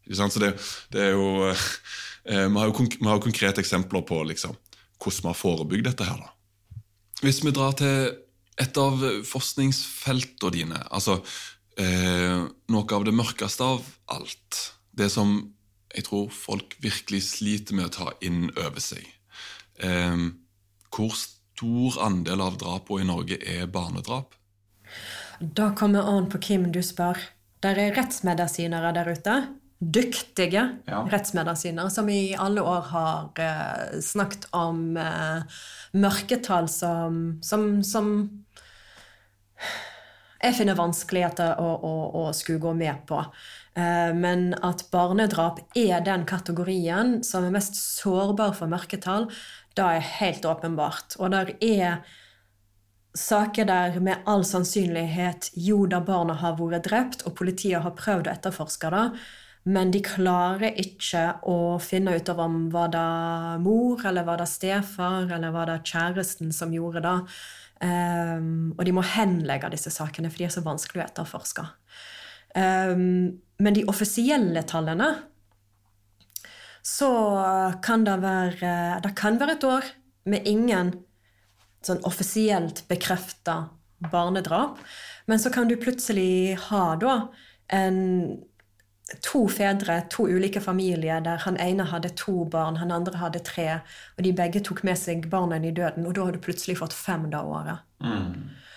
Så 0.05 0.27
det, 0.41 0.51
det 0.93 1.01
er 1.01 1.15
jo 1.15 1.29
eh, 1.49 2.45
Vi 2.45 2.59
har 2.59 2.69
jo 2.69 2.75
vi 2.75 3.15
konkrete 3.23 3.63
eksempler 3.63 4.05
på 4.05 4.21
liksom, 4.29 4.53
hvordan 5.01 5.23
vi 5.23 5.31
har 5.31 5.39
forebygd 5.39 5.89
dette 5.89 6.05
her. 6.05 6.21
da. 6.21 6.81
Hvis 7.23 7.41
vi 7.45 7.55
drar 7.55 7.73
til 7.79 8.13
et 8.61 8.77
av 8.79 9.01
forskningsfeltene 9.27 10.53
dine, 10.53 10.79
altså 10.93 11.17
eh, 11.81 12.45
noe 12.71 12.95
av 12.95 13.07
det 13.07 13.15
mørkeste 13.15 13.65
av 13.65 13.83
alt, 14.13 14.61
det 14.95 15.09
som 15.11 15.39
jeg 15.95 16.05
tror 16.07 16.31
folk 16.31 16.75
virkelig 16.83 17.21
sliter 17.29 17.75
med 17.75 17.89
å 17.89 17.93
ta 17.95 18.07
inn 18.25 18.49
over 18.51 18.83
seg. 18.83 19.03
Eh, 19.83 20.17
hvor 20.95 21.15
stor 21.19 21.99
andel 22.05 22.41
av 22.41 22.57
drapene 22.61 23.01
i 23.01 23.09
Norge 23.09 23.37
er 23.41 23.67
barnedrap? 23.67 24.35
Da 25.39 25.71
kommer 25.75 26.07
an 26.07 26.29
på 26.31 26.39
hvem 26.39 26.69
du 26.71 26.79
spør. 26.85 27.19
Der 27.63 27.79
er 27.81 27.95
rettsmedisinere 27.97 28.93
der 28.95 29.09
ute. 29.11 29.35
Dyktige 29.81 30.61
Ja. 30.87 31.01
rettsmedisinere 31.11 31.89
som 31.91 32.07
i 32.09 32.33
alle 32.39 32.61
år 32.63 32.81
har 32.91 33.31
eh, 33.37 33.99
snakket 34.01 34.47
om 34.55 34.95
eh, 34.97 35.43
mørketall 35.93 36.69
som, 36.71 37.39
som, 37.43 37.83
som 37.83 38.29
jeg 40.43 40.55
finner 40.55 40.77
vanskeligheter 40.77 41.59
å, 41.59 41.67
å, 41.75 41.93
å 42.21 42.33
skulle 42.33 42.61
gå 42.63 42.73
med 42.77 43.03
på. 43.09 43.19
Eh, 43.75 44.13
Men 44.15 44.53
at 44.63 44.85
barnedrap 44.93 45.59
er 45.75 45.99
den 46.05 46.25
kategorien 46.29 47.17
som 47.23 47.43
er 47.47 47.51
mest 47.55 47.75
sårbar 47.75 48.53
for 48.55 48.71
mørketall, 48.71 49.27
da 49.77 49.91
er 49.95 50.05
helt 50.19 50.45
åpenbart. 50.47 51.17
Og 51.19 51.31
der 51.33 51.53
er 51.63 52.03
saker 53.15 53.67
der 53.67 53.99
med 54.03 54.27
all 54.27 54.43
sannsynlighet 54.47 55.51
jo 55.55 55.85
da 55.87 56.01
barna 56.03 56.35
har 56.39 56.57
vært 56.59 56.89
drept, 56.89 57.25
og 57.27 57.37
politiet 57.39 57.83
har 57.83 57.95
prøvd 57.97 58.27
å 58.27 58.35
etterforske 58.35 58.91
det, 58.91 59.05
men 59.65 59.89
de 59.89 60.01
klarer 60.05 60.77
ikke 60.77 61.23
å 61.49 61.77
finne 61.81 62.13
ut 62.13 62.27
av 62.29 62.41
om 62.43 62.57
var 62.73 62.91
det 62.93 63.05
mor, 63.63 64.03
eller 64.05 64.27
var 64.27 64.37
det 64.37 64.49
stefar, 64.51 65.25
eller 65.25 65.55
var 65.55 65.71
det 65.71 65.79
kjæresten 65.89 66.51
som 66.53 66.73
gjorde 66.75 67.01
det. 67.01 67.15
Um, 67.81 68.75
og 68.77 68.85
de 68.85 68.93
må 68.93 69.01
henlegge 69.15 69.71
disse 69.73 69.89
sakene, 69.91 70.29
for 70.29 70.43
de 70.43 70.47
er 70.47 70.53
så 70.53 70.63
vanskelig 70.65 71.01
å 71.01 71.07
etterforske. 71.07 71.65
Um, 72.53 73.41
men 73.57 73.75
de 73.75 73.87
offisielle 73.89 74.61
tallene 74.69 75.09
så 76.85 77.11
kan 77.81 78.03
det 78.05 78.19
være 78.21 79.01
Det 79.03 79.15
kan 79.17 79.39
være 79.41 79.57
et 79.57 79.63
år 79.65 79.87
med 80.29 80.45
ingen 80.45 80.93
sånn 81.85 82.01
offisielt 82.05 82.83
bekrefta 82.89 83.67
barnedrap, 84.11 84.77
men 85.25 85.41
så 85.41 85.51
kan 85.53 85.69
du 85.69 85.75
plutselig 85.81 86.57
ha 86.67 86.95
da 87.01 87.15
en 87.73 87.97
to 89.21 89.43
fedre, 89.49 89.99
to 90.09 90.25
ulike 90.25 90.61
familier, 90.61 91.21
der 91.21 91.41
han 91.45 91.57
ene 91.61 91.85
hadde 91.89 92.09
to 92.17 92.43
barn, 92.49 92.79
han 92.81 92.93
andre 92.93 93.21
hadde 93.21 93.41
tre, 93.45 93.67
og 94.17 94.25
de 94.25 94.33
begge 94.33 94.63
tok 94.65 94.81
med 94.85 94.97
seg 94.97 95.29
barna 95.29 95.59
i 95.61 95.73
døden, 95.73 96.07
og 96.09 96.17
da 96.17 96.25
har 96.25 96.33
du 96.33 96.41
plutselig 96.41 96.79
fått 96.81 96.93
fem 96.97 97.29
det 97.29 97.41
året. 97.41 97.85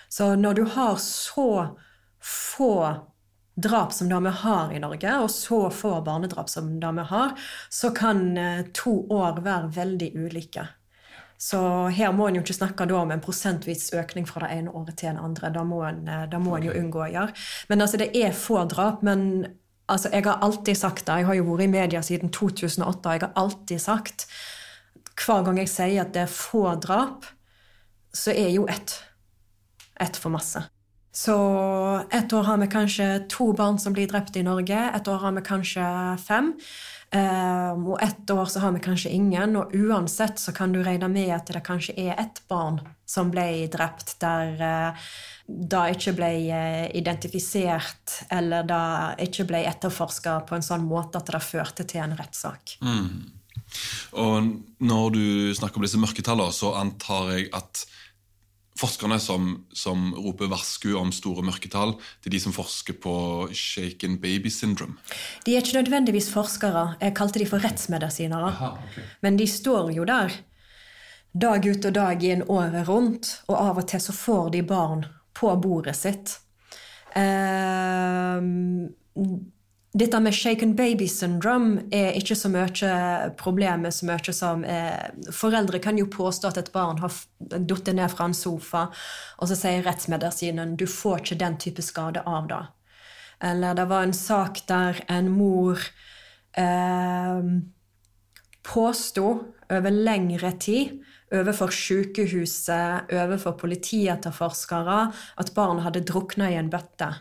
Så 0.09 0.35
når 0.37 0.53
du 0.53 0.63
har 0.77 0.95
så 1.01 1.49
få 2.21 2.73
drap 3.61 3.93
som 3.93 4.09
det 4.09 4.19
vi 4.25 4.33
har 4.41 4.73
i 4.73 4.81
Norge, 4.81 5.13
og 5.23 5.29
så 5.31 5.61
få 5.73 5.99
barnedrap 6.05 6.49
som 6.49 6.71
det 6.79 6.91
vi 6.97 7.05
har, 7.11 7.31
så 7.69 7.91
kan 7.95 8.37
eh, 8.37 8.65
to 8.73 9.01
år 9.13 9.41
være 9.45 9.71
veldig 9.75 10.11
ulike. 10.15 10.67
Så 11.39 11.59
her 11.95 12.11
må 12.11 12.27
en 12.27 12.35
jo 12.35 12.43
ikke 12.43 12.57
snakke 12.57 12.87
om 12.91 13.13
en 13.15 13.23
prosentvis 13.23 13.93
økning 13.95 14.25
fra 14.27 14.43
det 14.43 14.57
ene 14.57 14.73
året 14.75 14.97
til 14.99 15.15
det 15.15 15.23
andre. 15.23 15.53
Da 15.55 15.63
må 15.63 15.81
en, 15.87 16.03
eh, 16.07 16.27
det 16.31 16.39
må 16.43 16.57
en 16.57 16.67
jo 16.67 16.75
unngå 16.75 17.05
å 17.05 17.11
gjøre. 17.13 17.35
Men 17.71 17.85
altså, 17.85 17.99
det 18.01 18.11
er 18.17 18.35
få 18.35 18.65
drap. 18.67 19.03
Men 19.07 19.45
altså, 19.87 20.11
jeg 20.11 20.27
har 20.27 20.43
alltid 20.43 20.77
sagt 20.77 21.05
det. 21.07 21.21
Jeg 21.21 21.29
har 21.29 21.39
jo 21.39 21.49
vært 21.51 21.67
i 21.67 21.73
media 21.75 22.01
siden 22.03 22.33
2008, 22.35 23.05
og 23.05 23.13
jeg 23.13 23.27
har 23.27 23.37
alltid 23.39 23.83
sagt 23.83 24.27
Hver 25.19 25.43
gang 25.43 25.57
jeg 25.59 25.67
sier 25.67 26.01
at 26.05 26.13
det 26.15 26.21
er 26.23 26.31
få 26.31 26.63
drap, 26.79 27.25
så 28.15 28.31
er 28.31 28.53
jo 28.53 28.63
ett 28.71 29.01
ett 29.99 30.17
for 30.17 30.31
masse. 30.31 30.63
Så 31.19 31.35
et 32.15 32.33
år 32.33 32.45
har 32.47 32.59
vi 32.61 32.69
kanskje 32.71 33.07
to 33.31 33.51
barn 33.57 33.79
som 33.81 33.95
blir 33.95 34.07
drept 34.07 34.37
i 34.39 34.45
Norge. 34.45 34.77
Et 34.95 35.07
år 35.11 35.19
har 35.25 35.35
vi 35.35 35.43
kanskje 35.43 35.87
fem. 36.23 36.53
Um, 37.09 37.87
og 37.89 38.03
ett 38.05 38.29
år 38.29 38.45
så 38.45 38.61
har 38.63 38.71
vi 38.75 38.83
kanskje 38.85 39.11
ingen. 39.17 39.57
Og 39.59 39.73
uansett 39.75 40.39
så 40.39 40.53
kan 40.55 40.71
du 40.71 40.79
regne 40.85 41.09
med 41.11 41.33
at 41.35 41.51
det 41.51 41.63
kanskje 41.65 41.97
er 41.97 42.13
ett 42.21 42.39
barn 42.47 42.79
som 43.09 43.33
ble 43.33 43.67
drept 43.73 44.15
der 44.23 44.53
uh, 44.61 45.09
det 45.49 45.85
ikke 45.97 46.13
ble 46.21 46.31
uh, 46.53 46.85
identifisert, 46.95 48.19
eller 48.31 48.67
det 48.69 49.27
ikke 49.27 49.47
ble 49.49 49.65
etterforska 49.67 50.39
på 50.47 50.55
en 50.55 50.65
sånn 50.65 50.85
måte 50.87 51.19
at 51.19 51.33
det 51.33 51.43
førte 51.43 51.87
til 51.89 52.05
en 52.05 52.15
rettssak. 52.15 52.77
Og 54.17 54.53
når 54.79 55.09
du 55.17 55.25
snakker 55.57 55.81
om 55.81 55.85
disse 55.85 55.99
mørketallene, 55.99 56.55
så 56.55 56.77
antar 56.79 57.33
jeg 57.35 57.49
at 57.57 57.83
forskerne 58.79 59.19
som, 59.19 59.51
som 59.75 60.09
roper 60.15 60.49
varsku 60.51 60.93
om 60.97 61.11
store 61.15 61.43
mørketall, 61.45 61.95
det 62.23 62.31
er 62.31 62.35
de 62.37 62.43
som 62.43 62.55
forsker 62.55 62.95
på 63.03 63.13
shaken 63.55 64.19
baby 64.23 64.51
syndrome. 64.53 64.97
De 65.45 65.55
er 65.55 65.63
ikke 65.63 65.81
nødvendigvis 65.81 66.31
forskere. 66.31 66.95
Jeg 67.01 67.17
kalte 67.19 67.41
de 67.41 67.49
for 67.49 67.63
rettsmedisinere. 67.63 68.53
Men 69.25 69.39
de 69.39 69.47
står 69.49 69.91
jo 69.97 70.07
der 70.07 70.37
dag 71.33 71.65
ut 71.65 71.85
og 71.85 71.93
dag 71.93 72.23
inn 72.25 72.45
året 72.49 72.87
rundt, 72.87 73.31
og 73.49 73.57
av 73.57 73.81
og 73.83 73.89
til 73.89 74.01
så 74.01 74.15
får 74.15 74.53
de 74.55 74.63
barn 74.65 75.05
på 75.37 75.51
bordet 75.61 75.95
sitt. 75.97 76.39
Ehm, 77.17 78.89
dette 79.91 80.19
med 80.21 80.33
shaken 80.33 80.75
baby 80.75 81.07
syndrome 81.09 81.81
er 81.91 82.13
ikke 82.17 82.35
så 82.37 82.49
mye 82.53 82.89
problemet 83.39 83.95
så 83.95 84.05
mye 84.05 84.33
som 84.35 84.61
eh, 84.61 85.09
Foreldre 85.33 85.79
kan 85.81 85.97
jo 85.97 86.05
påstå 86.13 86.51
at 86.51 86.59
et 86.61 86.71
barn 86.73 87.01
har 87.01 87.09
falt 87.09 87.89
ned 87.89 88.11
fra 88.13 88.27
en 88.29 88.37
sofa, 88.37 88.83
og 89.41 89.49
så 89.49 89.57
sier 89.57 89.81
rettsmedisinen 89.85 90.75
du 90.77 90.85
får 90.85 91.23
ikke 91.23 91.39
den 91.41 91.57
type 91.57 91.85
skade 91.85 92.21
av 92.21 92.47
det. 92.51 92.61
Eller 93.49 93.73
det 93.73 93.87
var 93.89 94.05
en 94.05 94.13
sak 94.13 94.61
der 94.69 94.99
en 95.09 95.31
mor 95.33 95.81
eh, 96.53 97.41
påsto 98.69 99.29
over 99.69 99.95
lengre 99.95 100.51
tid 100.61 100.99
overfor 101.33 101.73
sykehuset, 101.73 103.09
overfor 103.13 103.53
politietterforskere, 103.57 105.01
at 105.37 105.51
barn 105.53 105.83
hadde 105.85 106.01
drukna 106.05 106.49
i 106.49 106.57
en 106.57 106.71
bøtte. 106.73 107.11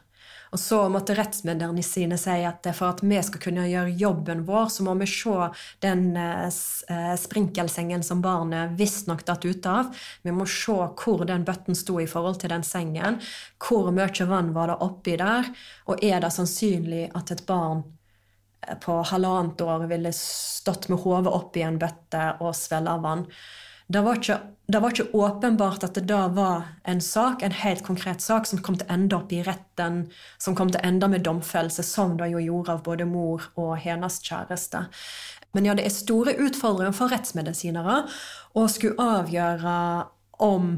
Og 0.55 0.61
så 0.61 0.81
måtte 0.93 1.17
rettsmedisinene 1.19 2.19
si 2.21 2.39
at 2.49 2.69
for 2.77 2.93
at 2.93 3.03
vi 3.05 3.19
skal 3.25 3.43
kunne 3.43 3.67
gjøre 3.69 3.97
jobben 4.01 4.45
vår, 4.49 4.71
så 4.73 4.87
må 4.87 4.95
vi 5.01 5.09
se 5.11 5.51
den 5.85 6.17
eh, 6.17 6.49
eh, 6.49 7.15
sprinkelsengen 7.21 8.05
som 8.07 8.23
barnet 8.25 8.77
visstnok 8.79 9.27
datt 9.29 9.45
ut 9.45 9.69
av. 9.69 9.93
Vi 10.23 10.35
må 10.35 10.47
se 10.49 10.79
hvor 10.89 11.27
den 11.29 11.45
bøtten 11.49 11.77
sto 11.79 11.99
i 12.01 12.09
forhold 12.09 12.41
til 12.41 12.55
den 12.55 12.65
sengen. 12.67 13.21
Hvor 13.61 13.93
mye 13.93 14.29
vann 14.31 14.55
var 14.57 14.73
det 14.73 14.81
oppi 14.85 15.19
der? 15.21 15.53
Og 15.89 16.05
er 16.05 16.23
det 16.25 16.33
sannsynlig 16.35 17.09
at 17.19 17.35
et 17.35 17.47
barn 17.49 17.85
på 18.85 18.99
halvannet 19.07 19.61
år 19.61 19.87
ville 19.89 20.13
stått 20.17 20.89
med 20.89 21.01
hodet 21.05 21.33
oppi 21.33 21.63
en 21.65 21.79
bøtte 21.81 22.25
og 22.43 22.57
svelle 22.57 22.93
av 22.97 23.05
vann. 23.05 23.25
Det 23.89 24.01
var, 24.05 24.19
ikke, 24.21 24.37
det 24.69 24.81
var 24.85 24.93
ikke 24.93 25.17
åpenbart 25.17 25.85
at 25.87 25.95
det 25.97 26.05
da 26.11 26.27
var 26.37 26.67
en 26.85 27.01
sak, 27.01 27.41
en 27.43 27.55
helt 27.57 27.81
konkret 27.87 28.21
sak 28.21 28.45
som 28.47 28.61
kom 28.61 28.77
til 28.77 28.85
å 28.85 28.97
ende 28.99 29.17
opp 29.17 29.31
i 29.33 29.41
retten, 29.47 30.03
som 30.37 30.57
kom 30.59 30.69
til 30.69 30.83
å 30.83 30.89
ende 30.91 31.09
med 31.09 31.25
domfellelse, 31.25 31.85
som 31.89 32.19
det 32.21 32.29
jo 32.35 32.43
gjorde 32.45 32.75
av 32.77 32.83
både 32.85 33.07
mor 33.09 33.47
og 33.57 33.79
hennes 33.81 34.21
kjæreste. 34.21 34.85
Men 35.57 35.71
ja, 35.71 35.77
det 35.79 35.87
er 35.89 35.95
store 35.95 36.37
utfordringer 36.45 36.93
for 36.97 37.09
rettsmedisinere 37.15 38.03
å 38.61 38.67
skulle 38.69 39.09
avgjøre 39.17 39.79
om 40.45 40.75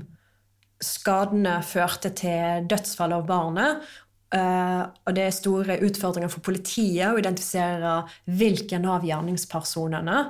skadene 0.80 1.58
førte 1.66 2.14
til 2.16 2.70
dødsfall 2.70 3.18
av 3.18 3.26
barnet, 3.28 3.90
Uh, 4.30 4.86
og 5.08 5.16
det 5.16 5.24
er 5.26 5.32
store 5.34 5.80
utfordringer 5.82 6.30
for 6.30 6.38
politiet 6.46 7.10
å 7.10 7.18
identifisere 7.18 7.96
hvilken 8.30 8.84
av 8.86 9.02
gjerningspersonene. 9.02 10.20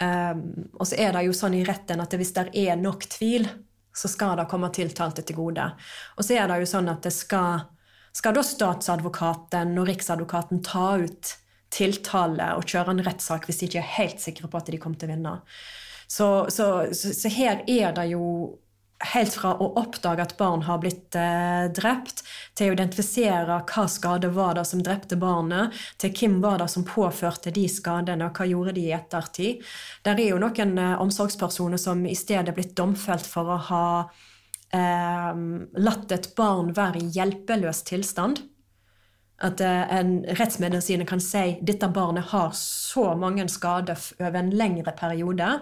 Um, 0.00 0.70
og 0.78 0.88
så 0.88 0.96
er 0.96 1.12
det 1.12 1.26
jo 1.26 1.34
sånn 1.36 1.58
i 1.58 1.64
retten 1.66 2.00
at 2.00 2.14
hvis 2.16 2.32
det 2.36 2.46
er 2.56 2.78
nok 2.80 3.04
tvil, 3.12 3.44
så 3.92 4.08
skal 4.08 4.38
det 4.38 4.48
komme 4.48 4.70
tiltalte 4.72 5.24
til 5.26 5.36
gode. 5.36 5.66
Og 6.16 6.24
så 6.24 6.38
er 6.38 6.48
det 6.48 6.60
jo 6.62 6.70
sånn 6.70 6.88
at 6.92 7.04
det 7.04 7.12
skal, 7.12 7.66
skal 8.16 8.36
da 8.36 8.44
statsadvokaten 8.46 9.76
og 9.76 9.90
riksadvokaten 9.90 10.62
ta 10.64 10.94
ut 11.02 11.34
tiltale 11.70 12.48
og 12.58 12.66
kjøre 12.66 12.96
en 12.96 13.04
rettssak 13.06 13.46
hvis 13.46 13.60
de 13.60 13.68
ikke 13.68 13.82
er 13.82 13.94
helt 13.98 14.22
sikre 14.22 14.50
på 14.50 14.58
at 14.58 14.70
de 14.72 14.80
kommer 14.80 14.98
til 14.98 15.10
å 15.10 15.14
vinne. 15.14 15.36
Så, 16.10 16.28
så, 16.50 16.66
så, 16.96 17.12
så 17.14 17.30
her 17.30 17.62
er 17.70 17.92
det 17.94 18.08
jo 18.10 18.24
helt 19.00 19.34
fra 19.34 19.54
å 19.56 19.70
oppdage 19.80 20.24
at 20.24 20.36
barn 20.38 20.64
har 20.66 20.80
blitt 20.82 21.16
eh, 21.16 21.68
drept, 21.72 22.22
til 22.58 22.70
å 22.70 22.74
identifisere 22.76 23.60
hva 23.70 23.86
skade 23.88 24.28
var 24.34 24.58
det 24.58 24.66
som 24.68 24.82
drepte 24.84 25.16
barnet, 25.20 25.76
til 26.00 26.12
hvem 26.12 26.40
var 26.44 26.60
det 26.60 26.68
som 26.72 26.84
påførte 26.86 27.52
de 27.54 27.64
skadene, 27.70 28.28
og 28.28 28.36
hva 28.36 28.48
gjorde 28.50 28.76
de 28.76 28.88
i 28.90 28.94
ettertid. 28.96 29.64
Der 30.06 30.20
er 30.20 30.34
jo 30.34 30.42
noen 30.42 30.76
eh, 30.78 31.00
omsorgspersoner 31.00 31.80
som 31.80 32.04
i 32.06 32.16
stedet 32.18 32.52
er 32.52 32.58
blitt 32.58 32.76
domfelt 32.78 33.26
for 33.26 33.56
å 33.56 33.58
ha 33.70 33.88
eh, 34.76 35.42
latt 35.80 36.16
et 36.16 36.32
barn 36.36 36.74
være 36.76 37.00
i 37.00 37.10
hjelpeløs 37.16 37.84
tilstand. 37.88 38.44
At 39.40 39.62
eh, 39.64 39.84
en 39.96 40.18
rettsmedisiner 40.36 41.08
kan 41.08 41.24
si 41.24 41.56
dette 41.64 41.88
barnet 41.88 42.34
har 42.34 42.52
så 42.56 43.14
mange 43.16 43.48
skader 43.48 43.96
over 44.20 44.42
en 44.42 44.52
lengre 44.52 44.92
periode 44.98 45.54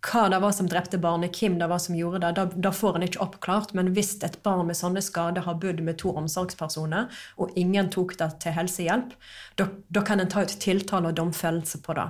hva 0.00 0.28
det 0.32 0.38
var 0.40 0.52
som 0.56 0.68
drepte 0.68 0.98
barnet, 1.00 1.36
hvem 1.36 1.58
det 1.60 1.68
var 1.68 1.80
som 1.82 1.96
gjorde 1.96 2.22
det, 2.24 2.30
da, 2.38 2.46
da 2.68 2.72
får 2.72 2.96
en 2.96 3.04
ikke 3.04 3.20
oppklart. 3.20 3.74
Men 3.76 3.92
hvis 3.96 4.14
et 4.24 4.38
barn 4.46 4.70
med 4.70 4.78
sånne 4.78 5.02
skader 5.04 5.44
har 5.44 5.58
bodd 5.60 5.82
med 5.84 5.98
to 6.00 6.14
omsorgspersoner, 6.16 7.10
og 7.36 7.52
ingen 7.60 7.90
tok 7.92 8.16
det 8.20 8.30
til 8.40 8.56
helsehjelp, 8.56 9.12
da, 9.60 9.68
da 9.92 10.04
kan 10.06 10.22
en 10.22 10.32
ta 10.32 10.46
ut 10.46 10.56
tiltale 10.62 11.12
og 11.12 11.20
domfellelse 11.20 11.82
på 11.84 11.98
det. 12.00 12.08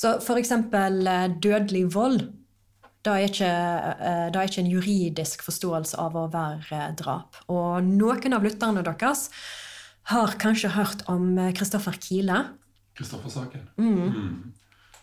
Så 0.00 0.16
f.eks. 0.20 0.52
Eh, 0.56 1.28
dødelig 1.42 1.84
vold. 1.94 2.20
Det 3.06 3.12
er, 3.12 3.28
ikke, 3.28 3.52
eh, 3.92 4.26
det 4.32 4.40
er 4.40 4.50
ikke 4.50 4.64
en 4.64 4.72
juridisk 4.72 5.44
forståelse 5.46 6.00
av 6.00 6.16
å 6.18 6.26
være 6.32 6.80
eh, 6.80 6.92
drap. 6.98 7.38
Og 7.52 7.84
noen 7.86 8.36
av 8.36 8.44
lytterne 8.44 8.84
deres 8.86 9.28
har 10.10 10.36
kanskje 10.40 10.72
hørt 10.74 11.04
om 11.12 11.34
Kristoffer 11.56 11.96
Kile. 12.00 12.44
Kristoffer-saken. 12.96 13.68
Mm. 13.76 13.96
mm. 14.06 14.52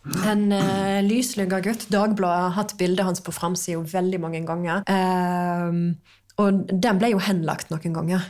En 0.04 0.52
uh, 0.52 1.00
lyslugga 1.06 1.62
gutt. 1.64 1.88
Dagbladet 1.94 2.48
har 2.48 2.56
hatt 2.58 2.76
bildet 2.80 3.08
hans 3.08 3.24
på 3.24 3.32
framsida 3.36 3.82
veldig 3.94 4.20
mange 4.24 4.44
ganger. 4.48 4.84
Uh, 4.88 5.94
og 6.44 6.64
den 6.72 7.00
ble 7.00 7.14
jo 7.14 7.22
henlagt 7.24 7.72
noen 7.72 7.96
ganger. 7.96 8.26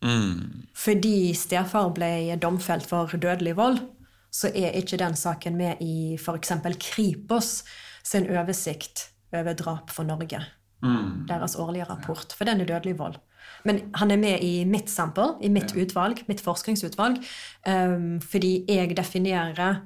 Mm. 0.00 0.68
Fordi 0.76 1.32
stefar 1.36 1.90
ble 1.96 2.38
domfelt 2.40 2.86
for 2.88 3.10
dødelig 3.20 3.56
vold, 3.58 3.82
så 4.32 4.48
er 4.54 4.78
ikke 4.78 5.00
den 5.00 5.16
saken 5.18 5.58
med 5.58 5.82
i 5.84 6.16
f.eks. 6.16 6.54
Kripos 6.80 7.50
sin 8.06 8.28
oversikt 8.30 9.10
over 9.34 9.56
drap 9.58 9.90
for 9.92 10.06
Norge. 10.08 10.40
Mm. 10.80 11.26
Deres 11.28 11.56
årlige 11.60 11.90
rapport. 11.90 12.32
For 12.32 12.48
den 12.48 12.62
er 12.62 12.70
dødelig 12.70 12.96
vold. 12.98 13.18
Men 13.64 13.82
han 13.98 14.10
er 14.10 14.20
med 14.20 14.44
i 14.44 14.64
mitt 14.64 14.88
sample, 14.90 15.34
i 15.44 15.50
mitt 15.52 15.74
ja. 15.74 15.82
utvalg, 15.82 16.22
mitt 16.28 16.40
forskningsutvalg, 16.40 17.18
um, 17.66 18.20
fordi 18.24 18.64
jeg 18.68 18.94
definerer 18.96 19.82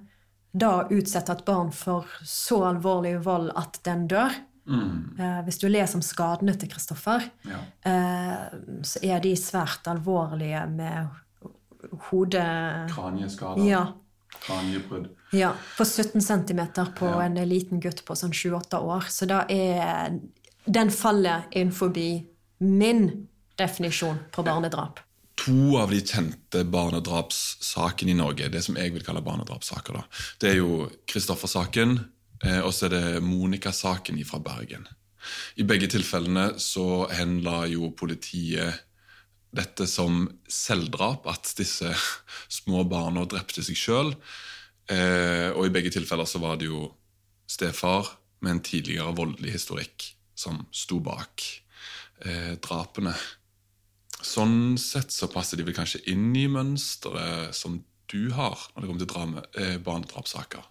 da 0.54 0.84
utsette 0.94 1.34
et 1.34 1.44
barn 1.46 1.72
for 1.74 2.06
så 2.26 2.60
alvorlig 2.68 3.16
vold 3.24 3.50
at 3.58 3.80
den 3.86 4.06
dør. 4.10 4.34
Mm. 4.70 5.16
Eh, 5.18 5.40
hvis 5.44 5.58
du 5.60 5.66
leser 5.68 5.98
om 5.98 6.04
skadene 6.04 6.54
til 6.56 6.70
Kristoffer, 6.72 7.26
ja. 7.44 7.58
eh, 7.90 8.54
så 8.86 9.02
er 9.04 9.20
de 9.24 9.34
svært 9.36 9.90
alvorlige 9.90 10.62
med 10.70 11.10
hode... 12.08 12.44
Kranieskader. 12.94 13.66
Ja. 13.66 13.82
Kraniebrudd. 14.44 15.10
Ja. 15.34 15.52
På 15.76 15.84
17 15.84 16.22
cm 16.22 16.62
på 16.96 17.10
ja. 17.10 17.26
en 17.26 17.38
liten 17.48 17.82
gutt 17.82 18.04
på 18.06 18.16
sånn 18.18 18.34
7-8 18.34 18.80
år. 18.80 19.10
Så 19.10 19.28
da 19.30 19.44
er 19.50 20.16
Den 20.64 20.90
faller 20.90 21.44
innenfor 21.50 21.92
min 22.58 23.26
definisjon 23.58 24.22
på 24.32 24.42
barnedrap 24.46 25.02
to 25.44 25.76
av 25.76 25.90
de 25.92 26.00
kjente 26.00 26.64
barnedrapssakene 26.72 28.14
i 28.14 28.16
Norge. 28.16 28.48
Det 28.48 28.62
som 28.64 28.78
jeg 28.80 28.94
vil 28.94 29.04
kalle 29.04 29.24
barnedrapssaker. 29.24 29.98
da. 29.98 30.04
Det 30.40 30.50
er 30.50 30.58
jo 30.62 30.88
Kristoffer-saken, 31.10 31.98
eh, 32.44 32.60
og 32.60 32.72
så 32.72 32.86
er 32.86 32.94
det 32.94 33.22
Monica-saken 33.22 34.22
fra 34.24 34.40
Bergen. 34.40 34.88
I 35.56 35.64
begge 35.64 35.88
tilfellene 35.88 36.58
så 36.60 37.08
henla 37.12 37.66
jo 37.66 37.92
politiet 37.96 38.84
dette 39.54 39.86
som 39.86 40.26
selvdrap, 40.48 41.26
at 41.30 41.54
disse 41.56 41.92
små 42.48 42.84
barna 42.88 43.24
drepte 43.24 43.62
seg 43.62 43.78
sjøl. 43.78 44.14
Eh, 44.90 45.50
og 45.54 45.66
i 45.66 45.72
begge 45.72 45.92
tilfeller 45.94 46.28
så 46.28 46.40
var 46.42 46.58
det 46.60 46.68
jo 46.68 46.88
stefar 47.46 48.08
med 48.40 48.56
en 48.56 48.64
tidligere 48.64 49.14
voldelig 49.16 49.54
historikk 49.54 50.10
som 50.34 50.66
sto 50.74 50.98
bak 51.00 51.44
eh, 52.26 52.56
drapene. 52.60 53.14
Sånn 54.24 54.78
sett 54.80 55.12
så 55.12 55.28
passer 55.32 55.60
de 55.60 55.66
vel 55.66 55.76
kanskje 55.76 56.00
inn 56.10 56.30
i 56.36 56.46
mønsteret 56.48 57.54
som 57.56 57.82
du 58.12 58.30
har 58.32 58.56
når 58.74 58.80
det 58.80 58.88
kommer 58.88 59.02
til 59.04 59.10
drame, 59.10 59.44
eh, 59.60 59.76
barnedrapssaker? 59.84 60.64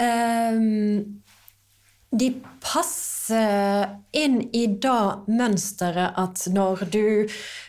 Um, 0.00 1.20
de 2.10 2.30
passer 2.64 3.90
inn 4.16 4.40
i 4.56 4.64
det 4.82 5.02
mønsteret 5.30 6.16
at 6.18 6.46
når 6.50 6.86
du 6.90 7.04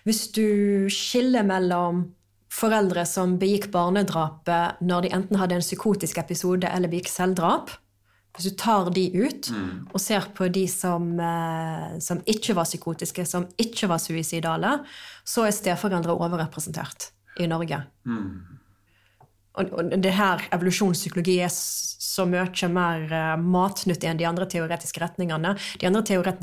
Hvis 0.07 0.31
du 0.33 0.87
skiller 0.89 1.43
mellom 1.45 2.07
foreldre 2.51 3.05
som 3.07 3.37
begikk 3.39 3.69
barnedrapet 3.71 4.81
når 4.81 5.05
de 5.05 5.13
enten 5.15 5.39
hadde 5.39 5.59
en 5.59 5.63
psykotisk 5.63 6.17
episode 6.17 6.67
eller 6.67 6.91
begikk 6.91 7.11
selvdrap, 7.11 7.71
hvis 8.35 8.47
du 8.47 8.55
tar 8.55 8.89
de 8.95 9.03
ut 9.11 9.49
mm. 9.51 9.71
og 9.91 9.99
ser 9.99 10.29
på 10.35 10.47
de 10.53 10.63
som, 10.71 11.09
eh, 11.19 11.97
som, 11.99 12.21
ikke 12.25 12.55
var 12.55 12.69
psykotiske, 12.69 13.25
som 13.27 13.47
ikke 13.59 13.89
var 13.91 13.99
suicidale, 13.99 14.77
så 15.27 15.47
er 15.47 15.55
steforeldre 15.55 16.15
overrepresentert 16.15 17.11
i 17.43 17.49
Norge. 17.51 17.83
Mm. 18.07 18.61
Og, 19.59 19.71
og, 19.75 19.89
det 19.99 20.13
her 20.15 20.45
evolusjonspsykologi 20.55 21.41
er 21.43 21.51
så 21.51 22.23
mye 22.27 22.67
mer 22.71 23.03
uh, 23.11 23.33
matnyttig 23.39 24.07
enn 24.07 24.19
de 24.19 24.27
andre 24.27 24.47
teoretiske 24.51 25.01
retningene. 25.03 25.53
De 25.79 25.87
andre 25.89 26.03
teoret 26.07 26.39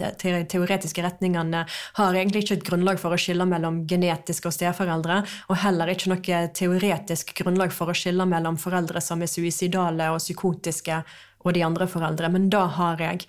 teoretiske 0.51 1.05
retningene 1.05 1.64
har 1.98 2.18
egentlig 2.18 2.44
ikke 2.44 2.59
et 2.59 2.66
grunnlag 2.68 3.01
for 3.01 3.16
å 3.16 3.20
skille 3.20 3.48
mellom 3.48 3.83
genetiske 3.88 4.48
og 4.48 4.57
steforeldre, 4.57 5.22
og 5.48 5.61
heller 5.64 5.92
ikke 5.92 6.12
noe 6.12 6.42
teoretisk 6.57 7.33
grunnlag 7.40 7.72
for 7.77 7.88
å 7.88 7.96
skille 7.96 8.29
mellom 8.29 8.61
foreldre 8.61 9.01
som 9.05 9.24
er 9.24 9.33
suicidale 9.33 10.12
og 10.12 10.20
psykotiske 10.20 11.01
og 11.44 11.55
de 11.55 11.64
andre 11.64 11.87
foreldre. 11.90 12.31
Men 12.33 12.48
da 12.53 12.64
har 12.79 13.01
jeg 13.03 13.24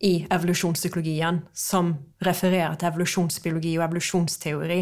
i 0.00 0.14
evolusjonspsykologien, 0.32 1.42
som 1.52 1.92
refererer 2.24 2.78
til 2.80 2.88
evolusjonsbiologi 2.88 3.76
og 3.78 3.86
evolusjonsteori. 3.88 4.80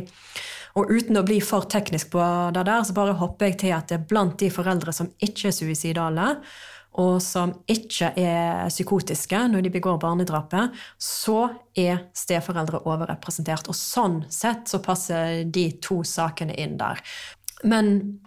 Og 0.78 0.92
uten 0.94 1.18
å 1.18 1.26
bli 1.26 1.40
for 1.42 1.66
teknisk 1.70 2.12
på 2.14 2.22
det 2.54 2.64
der, 2.68 2.84
så 2.86 2.94
bare 2.94 3.16
hopper 3.18 3.50
jeg 3.50 3.60
til 3.64 3.74
at 3.74 3.90
det 3.90 3.98
er 3.98 4.08
blant 4.10 4.38
de 4.38 4.50
foreldre 4.52 4.94
som 4.94 5.10
ikke 5.18 5.50
er 5.50 5.56
suicidale, 5.56 6.28
og 6.98 7.18
som 7.22 7.52
ikke 7.70 8.10
er 8.18 8.70
psykotiske 8.70 9.40
når 9.52 9.66
de 9.66 9.72
begår 9.74 10.00
barnedrapet, 10.02 10.74
så 10.98 11.44
er 11.78 12.08
steforeldre 12.16 12.82
overrepresentert. 12.88 13.70
Og 13.70 13.76
sånn 13.76 14.22
sett 14.32 14.70
så 14.70 14.80
passer 14.82 15.44
de 15.46 15.68
to 15.84 16.00
sakene 16.06 16.56
inn 16.58 16.78
der. 16.80 17.02
Men 17.66 18.18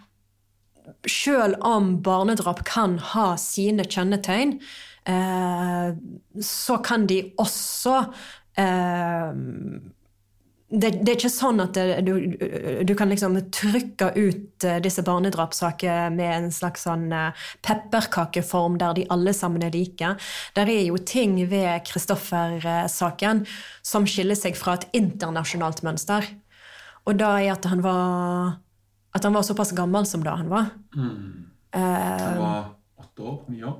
Sjøl 1.10 1.56
om 1.66 1.96
barnedrap 2.06 2.64
kan 2.68 2.98
ha 3.14 3.32
sine 3.42 3.86
kjennetegn, 3.88 4.58
eh, 5.10 5.90
så 6.42 6.78
kan 6.86 7.08
de 7.10 7.24
også 7.42 7.98
eh, 8.62 9.42
det, 10.72 10.92
det, 11.04 11.10
er 11.10 11.18
ikke 11.18 11.32
sånn 11.32 11.60
at 11.60 11.76
det, 11.76 12.00
du, 12.08 12.14
du, 12.88 12.94
kan 12.96 13.12
liksom 13.12 13.36
trykke 13.52 14.12
ut 14.16 14.66
eh, 14.68 14.80
disse 14.84 15.04
barnedrapssakene 15.04 16.14
med 16.16 16.32
en 16.32 16.48
slags 16.56 16.86
sånn 16.88 17.10
eh, 17.16 17.48
pepperkakeform 17.66 18.78
der 18.80 18.96
de 18.96 19.06
alle 19.12 19.34
sammen 19.36 19.66
er 19.68 19.76
like. 19.76 20.14
Der 20.56 20.72
er 20.72 20.86
jo 20.86 21.00
ting 21.04 21.36
ved 21.52 21.84
Kristoffer-saken 21.90 23.44
som 23.84 24.08
skiller 24.08 24.40
seg 24.40 24.56
fra 24.60 24.78
et 24.80 24.88
internasjonalt 24.96 25.84
mønster. 25.84 26.30
Og 27.04 27.20
da 27.20 27.34
er 27.42 27.58
at 27.58 27.68
han 27.68 27.84
var 27.84 28.62
at 29.12 29.24
han 29.28 29.34
var 29.36 29.44
såpass 29.44 29.74
gammel 29.76 30.06
som 30.08 30.24
da 30.24 30.36
han 30.40 30.52
var. 30.52 30.72
Han 31.76 32.38
var 32.38 32.70
åtte 33.00 33.22
år? 33.22 33.40
Ni 33.48 33.64
år? 33.64 33.80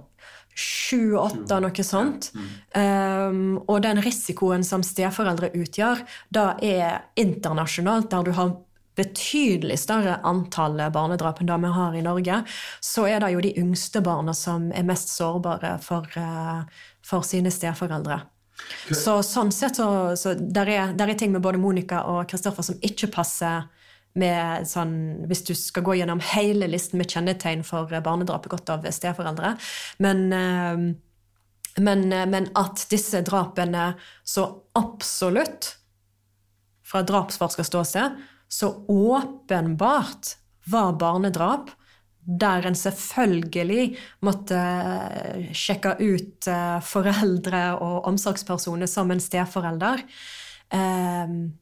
Sju-åtte, 0.56 1.60
noe 1.64 1.84
sånt. 1.88 2.32
Um, 2.76 3.62
og 3.64 3.80
den 3.86 4.02
risikoen 4.04 4.66
som 4.68 4.84
steforeldre 4.84 5.54
utgjør, 5.56 6.04
da 6.30 6.52
er 6.60 7.06
internasjonalt, 7.20 8.12
der 8.12 8.28
du 8.28 8.34
har 8.36 8.52
betydelig 9.00 9.80
større 9.80 10.18
antall 10.28 10.76
barnedrap 10.92 11.40
enn 11.40 11.50
det 11.50 11.60
vi 11.64 11.72
har 11.78 11.96
i 11.96 12.04
Norge, 12.04 12.42
så 12.84 13.08
er 13.08 13.24
det 13.24 13.32
jo 13.34 13.44
de 13.46 13.54
yngste 13.62 14.04
barna 14.04 14.36
som 14.36 14.68
er 14.76 14.86
mest 14.86 15.14
sårbare 15.16 15.78
for, 15.82 16.08
eh, 16.20 16.84
for 17.06 17.24
sine 17.26 17.54
steforeldre. 17.54 18.20
Så 18.92 19.22
sånn 19.26 19.50
sett 19.56 19.80
så, 19.80 19.88
så 20.20 20.36
der, 20.36 20.70
er, 20.70 20.92
der 20.94 21.10
er 21.10 21.18
ting 21.18 21.32
med 21.34 21.42
både 21.42 21.58
Monica 21.58 22.04
og 22.12 22.28
Kristoffer 22.30 22.68
som 22.68 22.84
ikke 22.84 23.10
passer 23.16 23.64
med 24.20 24.68
sånn, 24.68 24.96
hvis 25.30 25.44
du 25.48 25.54
skal 25.56 25.86
gå 25.88 25.96
gjennom 26.02 26.22
hele 26.34 26.68
listen 26.72 27.00
med 27.00 27.12
kjennetegn 27.12 27.64
for 27.68 27.92
barnedrap 28.04 28.44
begått 28.48 28.72
av 28.74 28.88
steforeldre. 28.92 29.56
Men, 30.04 30.26
eh, 30.34 30.84
men, 31.80 32.14
eh, 32.14 32.26
men 32.26 32.50
at 32.56 32.86
disse 32.92 33.22
drapene 33.28 33.94
så 34.24 34.48
absolutt, 34.76 35.78
fra 36.84 37.06
drapsforskerståsted, 37.08 38.18
så 38.52 38.74
åpenbart 38.92 40.36
var 40.68 40.98
barnedrap, 41.00 41.70
der 42.22 42.68
en 42.68 42.76
selvfølgelig 42.78 43.96
måtte 44.22 44.58
eh, 44.58 45.48
sjekke 45.58 45.96
ut 46.02 46.48
eh, 46.52 46.78
foreldre 46.86 47.64
og 47.82 48.12
omsorgspersoner 48.12 48.90
som 48.92 49.10
en 49.12 49.24
steforelder. 49.24 50.04
Um, 50.72 51.54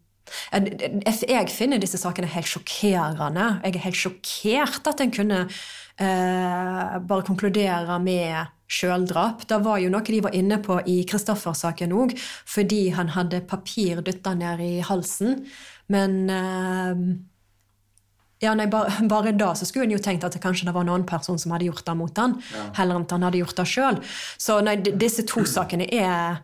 jeg 0.51 1.51
finner 1.53 1.81
disse 1.81 1.99
sakene 2.01 2.29
helt 2.29 2.49
sjokkerende. 2.49 3.49
Jeg 3.65 3.75
er 3.75 3.85
helt 3.87 3.99
sjokkert 3.99 4.89
at 4.91 5.03
en 5.03 5.13
kunne 5.13 5.41
eh, 5.47 6.95
bare 7.09 7.27
konkludere 7.27 7.99
med 8.03 8.55
sjøldrap. 8.69 9.47
Det 9.49 9.59
var 9.65 9.81
jo 9.81 9.89
noe 9.91 10.05
de 10.05 10.21
var 10.23 10.35
inne 10.37 10.59
på 10.61 10.77
i 10.89 11.01
Kristoffer-saken 11.09 11.95
òg, 11.95 12.13
fordi 12.45 12.89
han 12.93 13.15
hadde 13.15 13.41
papir 13.49 14.03
dytta 14.05 14.35
ned 14.37 14.61
i 14.61 14.73
halsen. 14.85 15.41
Men 15.89 16.21
eh, 16.29 17.03
ja, 18.39 18.53
nei, 18.55 18.69
bare, 18.71 18.93
bare, 19.09 19.33
da 19.35 19.51
så 19.57 19.67
skulle 19.67 19.89
en 19.89 19.97
jo 19.97 20.01
tenkt 20.03 20.23
at 20.23 20.35
det 20.35 20.43
kanskje 20.43 20.69
det 20.69 20.75
var 20.75 20.85
en 20.85 20.93
annen 20.93 21.09
person 21.09 21.39
som 21.41 21.51
hadde 21.51 21.67
gjort 21.67 21.85
det 21.87 21.95
mot 21.99 22.21
han, 22.21 22.37
ja. 22.53 22.67
heller 22.77 22.99
enn 22.99 23.07
at 23.07 23.15
han 23.17 23.25
hadde 23.27 23.41
gjort 23.41 23.57
det 23.59 23.67
sjøl. 23.67 24.01
Så 24.39 24.59
nei, 24.63 24.77
disse 24.79 25.25
to 25.27 25.43
sakene 25.49 25.89
er 25.91 26.39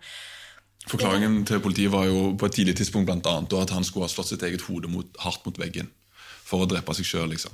Forklaringen 0.89 1.43
til 1.47 1.61
politiet 1.63 1.93
var 1.93 2.07
jo 2.09 2.31
på 2.37 2.49
et 2.49 2.57
tidlig 2.59 2.77
tidspunkt 2.77 3.09
blant 3.09 3.27
annet, 3.29 3.53
at 3.57 3.73
han 3.73 3.85
skulle 3.87 4.05
ha 4.05 4.11
slått 4.11 4.33
sitt 4.33 4.43
eget 4.45 4.65
hode 4.69 4.91
mot, 4.91 5.07
hardt 5.23 5.45
mot 5.47 5.57
veggen 5.61 5.89
for 6.45 6.61
å 6.61 6.67
drepe 6.69 6.93
seg 6.93 7.07
sjøl, 7.09 7.31
liksom. 7.33 7.53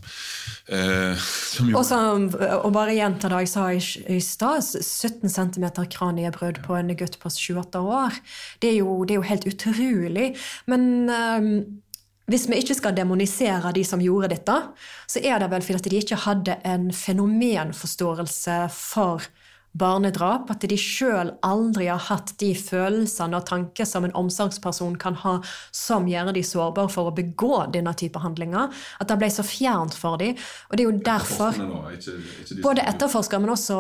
Eh, 0.75 1.27
og, 1.71 1.83
som, 1.87 2.25
og 2.27 2.71
bare 2.75 2.97
gjenta 2.97 3.29
det 3.31 3.45
jeg 3.45 3.51
sa 3.53 3.67
i, 3.71 3.79
i 4.17 4.19
stad, 4.23 4.65
17 4.83 5.31
cm 5.31 5.67
kraniebrudd 5.93 6.59
på 6.65 6.75
en 6.75 6.91
gutt 6.99 7.15
på 7.21 7.31
7-8 7.31 7.85
år. 7.87 8.19
Det 8.59 8.73
er, 8.73 8.81
jo, 8.81 8.97
det 9.05 9.15
er, 9.15 9.21
jo, 9.21 9.29
helt 9.29 9.47
utrolig. 9.47 10.27
Men 10.67 10.83
eh, 11.07 11.47
hvis 12.31 12.49
vi 12.51 12.59
ikke 12.59 12.77
skal 12.81 12.97
demonisere 12.97 13.71
de 13.75 13.85
som 13.87 14.03
gjorde 14.03 14.33
dette, 14.35 14.57
så 15.07 15.23
er 15.23 15.39
det 15.39 15.49
vel 15.53 15.63
fordi 15.65 15.93
de 15.93 16.03
ikke 16.03 16.23
hadde 16.27 16.59
en 16.67 16.91
fenomenforståelse 16.95 18.59
for 18.75 19.31
barnedrap, 19.77 20.49
at 20.51 20.65
de 20.67 20.77
sjøl 20.79 21.31
aldri 21.47 21.87
har 21.87 22.01
hatt 22.09 22.33
de 22.41 22.51
følelsene 22.57 23.37
og 23.39 23.45
tanker 23.47 23.87
som 23.87 24.05
en 24.07 24.15
omsorgsperson 24.19 24.97
kan 24.99 25.15
ha, 25.23 25.37
som 25.75 26.09
gjør 26.11 26.33
de 26.35 26.43
sårbare 26.45 26.91
for 26.91 27.11
å 27.11 27.15
begå 27.15 27.67
denne 27.71 27.93
type 27.97 28.19
handlinger. 28.19 28.73
At 28.99 29.11
det 29.11 29.19
ble 29.21 29.31
så 29.31 29.45
fjernt 29.47 29.95
for 29.97 30.19
dem. 30.21 30.35
Og 30.69 30.75
det 30.75 30.83
er 30.83 30.89
jo 30.89 31.05
derfor 31.05 31.61
Både 32.61 32.83
etterforskere, 32.87 33.39
men 33.41 33.53
også, 33.53 33.77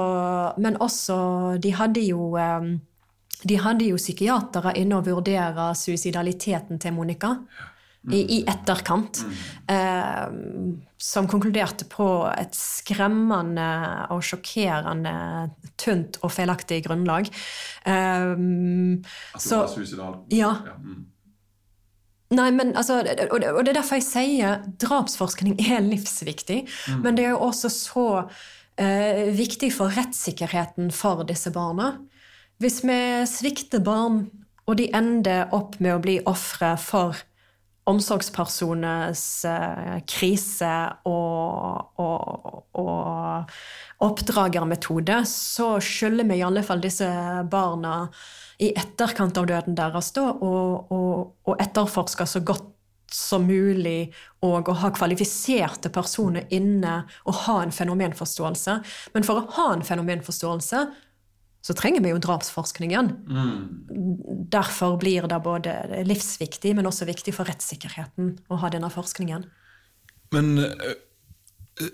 men 0.61 0.77
også 0.81 1.17
De 1.61 1.73
hadde 1.75 2.03
jo 2.05 2.31
eh, 2.39 2.71
de 3.41 3.57
hadde 3.57 3.87
jo 3.87 3.97
psykiatere 3.97 4.75
inne 4.77 4.99
og 4.99 5.07
vurdere 5.07 5.71
suicidaliteten 5.77 6.77
til 6.79 6.93
Monica. 6.93 7.35
Ja 7.57 7.70
i, 8.09 8.21
i 8.37 8.39
etterkant, 8.49 9.21
eh, 9.69 10.25
som 10.97 11.27
konkluderte 11.29 11.85
på 11.89 12.07
et 12.33 12.55
skremmende 12.57 13.67
og 14.13 14.23
sjokkerende 14.25 15.13
tynt 15.81 16.17
og 16.25 16.33
feilaktig 16.33 16.81
grunnlag. 16.87 17.29
Eh, 17.85 18.33
At 18.33 19.45
du 19.45 19.53
var 19.53 19.69
suicidal? 19.69 20.21
Ja. 20.33 20.55
ja. 20.65 20.77
Mm. 20.81 21.07
Nei, 22.31 22.47
men 22.55 22.71
altså, 22.79 23.01
og 23.03 23.41
det 23.43 23.73
er 23.73 23.75
derfor 23.75 23.99
jeg 23.99 24.07
sier 24.07 24.61
drapsforskning 24.79 25.57
er 25.59 25.83
livsviktig. 25.83 26.61
Mm. 26.87 27.01
Men 27.03 27.17
det 27.17 27.25
er 27.27 27.33
jo 27.35 27.41
også 27.49 27.69
så 27.75 28.05
eh, 28.79 29.27
viktig 29.35 29.73
for 29.75 29.91
rettssikkerheten 29.93 30.93
for 30.95 31.25
disse 31.27 31.51
barna. 31.53 31.97
Hvis 32.61 32.81
vi 32.87 33.01
svikter 33.27 33.83
barn, 33.83 34.29
og 34.69 34.77
de 34.79 34.87
ender 34.95 35.51
opp 35.51 35.75
med 35.81 35.97
å 35.97 36.01
bli 36.01 36.19
ofre 36.29 36.75
for 36.79 37.19
omsorgspersoners 37.89 39.23
eh, 39.49 39.95
krise 40.09 40.73
og, 41.09 41.97
og, 42.01 42.67
og, 42.77 43.55
oppdragermetode, 44.01 45.19
så 45.29 45.75
skylder 45.81 46.29
vi 46.29 46.39
i 46.39 46.45
alle 46.45 46.63
fall 46.65 46.81
disse 46.81 47.07
barna 47.51 48.03
i 48.61 48.71
etterkant 48.77 49.37
av 49.37 49.49
døden 49.49 49.77
deres 49.77 50.11
da, 50.15 50.27
og, 50.29 50.93
og 51.45 51.61
etterforske 51.61 52.25
så 52.29 52.41
godt 52.45 52.69
som 53.11 53.43
mulig 53.43 54.11
og 54.45 54.69
å 54.71 54.75
ha 54.81 54.89
kvalifiserte 54.95 55.91
personer 55.93 56.47
inne 56.55 57.01
og 57.27 57.41
ha 57.45 57.57
en 57.65 57.73
fenomenforståelse. 57.75 58.77
Men 59.13 59.27
for 59.27 59.41
å 59.41 59.47
ha 59.57 59.67
en 59.75 59.85
fenomenforståelse 59.85 60.85
så 61.61 61.75
trenger 61.77 62.01
vi 62.01 62.09
jo 62.09 62.19
drapsforskningen. 62.21 63.11
Mm. 63.29 64.47
Derfor 64.51 64.97
blir 64.97 65.27
det 65.29 65.39
både 65.45 66.03
livsviktig, 66.07 66.73
men 66.75 66.89
også 66.89 67.05
viktig 67.05 67.35
for 67.37 67.49
rettssikkerheten 67.49 68.33
å 68.49 68.59
ha 68.63 68.71
denne 68.73 68.89
forskningen. 68.93 69.45
Men 70.33 70.57
eh, 70.57 70.95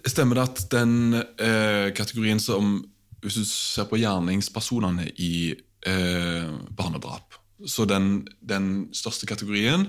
stemmer 0.08 0.39
det 0.39 0.45
at 0.45 0.63
den 0.71 1.17
eh, 1.19 1.89
kategorien 1.97 2.39
som 2.39 2.86
Hvis 3.17 3.34
du 3.34 3.45
ser 3.49 3.88
på 3.89 3.97
gjerningspersonene 3.97 5.08
i 5.17 5.49
eh, 5.89 6.51
barnedrap, 6.77 7.34
så 7.65 7.88
den, 7.89 8.27
den 8.45 8.67
største 8.93 9.25
kategorien 9.25 9.88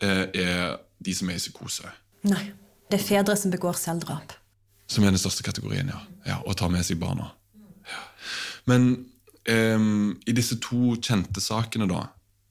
eh, 0.00 0.24
er 0.32 0.78
de 0.98 1.14
som 1.14 1.28
er 1.28 1.36
i 1.36 1.42
psykose? 1.42 1.92
Nei. 2.24 2.46
Det 2.88 2.96
er 2.96 3.04
fedre 3.04 3.36
som 3.36 3.52
begår 3.52 3.76
selvdrap. 3.76 4.32
Som 4.88 5.04
er 5.04 5.12
den 5.12 5.20
største 5.20 5.44
kategorien, 5.44 5.92
ja. 5.92 6.00
ja 6.24 6.38
og 6.40 6.56
tar 6.56 6.72
med 6.72 6.86
seg 6.88 6.96
barna. 6.98 7.28
Men 8.68 8.88
um, 9.48 10.16
i 10.26 10.34
disse 10.36 10.58
to 10.62 10.94
kjente 11.00 11.42
sakene, 11.42 11.88
da 11.90 12.04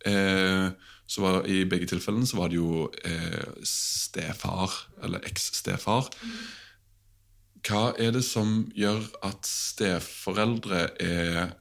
uh, 0.07 0.69
så 1.07 1.23
var, 1.23 1.45
I 1.47 1.63
begge 1.69 1.87
tilfellene 1.87 2.27
så 2.27 2.39
var 2.41 2.51
det 2.51 2.59
jo 2.59 2.87
uh, 2.89 3.51
stefar, 3.63 4.73
eller 5.03 5.23
eks-stefar. 5.29 6.09
Hva 7.67 7.83
er 7.99 8.11
det 8.15 8.23
som 8.27 8.65
gjør 8.75 9.05
at 9.27 9.47
steforeldre 9.47 10.83
er 11.03 11.55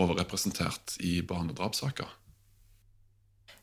overrepresentert 0.00 0.98
i 1.04 1.20
barnedrapssaker? 1.26 2.10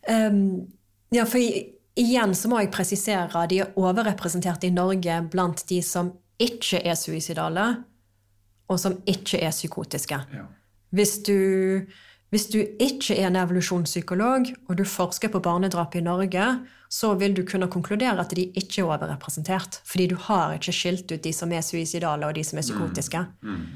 Um, 0.10 0.72
ja, 1.14 1.28
for 1.30 1.38
igjen 1.42 2.34
så 2.38 2.50
må 2.50 2.62
jeg 2.62 2.72
presisere 2.74 3.46
de 3.52 3.62
er 3.62 3.74
overrepresentert 3.78 4.64
i 4.66 4.74
Norge 4.74 5.20
blant 5.32 5.66
de 5.70 5.82
som 5.86 6.14
ikke 6.42 6.82
er 6.82 6.98
suicidale, 6.98 7.84
og 8.72 8.80
som 8.80 8.96
ikke 9.10 9.42
er 9.44 9.52
psykotiske. 9.54 10.18
Ja. 10.34 10.46
Hvis, 10.96 11.18
du, 11.28 11.84
hvis 12.32 12.48
du 12.52 12.60
ikke 12.62 13.18
er 13.18 13.30
en 13.30 13.40
evolusjonspsykolog, 13.42 14.50
og 14.68 14.80
du 14.80 14.86
forsker 14.88 15.32
på 15.32 15.44
barnedrap 15.44 15.96
i 16.00 16.04
Norge, 16.06 16.48
så 16.92 17.14
vil 17.20 17.36
du 17.36 17.46
kunne 17.48 17.70
konkludere 17.72 18.20
at 18.20 18.34
de 18.36 18.50
ikke 18.50 18.82
er 18.82 18.90
overrepresentert. 18.90 19.80
Fordi 19.88 20.10
du 20.12 20.18
har 20.28 20.58
ikke 20.58 20.76
skilt 20.76 21.12
ut 21.12 21.24
de 21.24 21.32
som 21.36 21.52
er 21.52 21.64
suicidale, 21.64 22.28
og 22.28 22.36
de 22.36 22.44
som 22.48 22.60
er 22.60 22.68
psykotiske. 22.68 23.24
Mm. 23.42 23.56
Mm. 23.56 23.70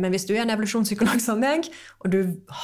Men 0.00 0.14
hvis 0.14 0.24
du 0.28 0.36
er 0.36 0.44
en 0.44 0.54
evolusjonspsykolog 0.54 1.20
som 1.20 1.40
meg, 1.42 1.66
og 2.00 2.12
du 2.14 2.20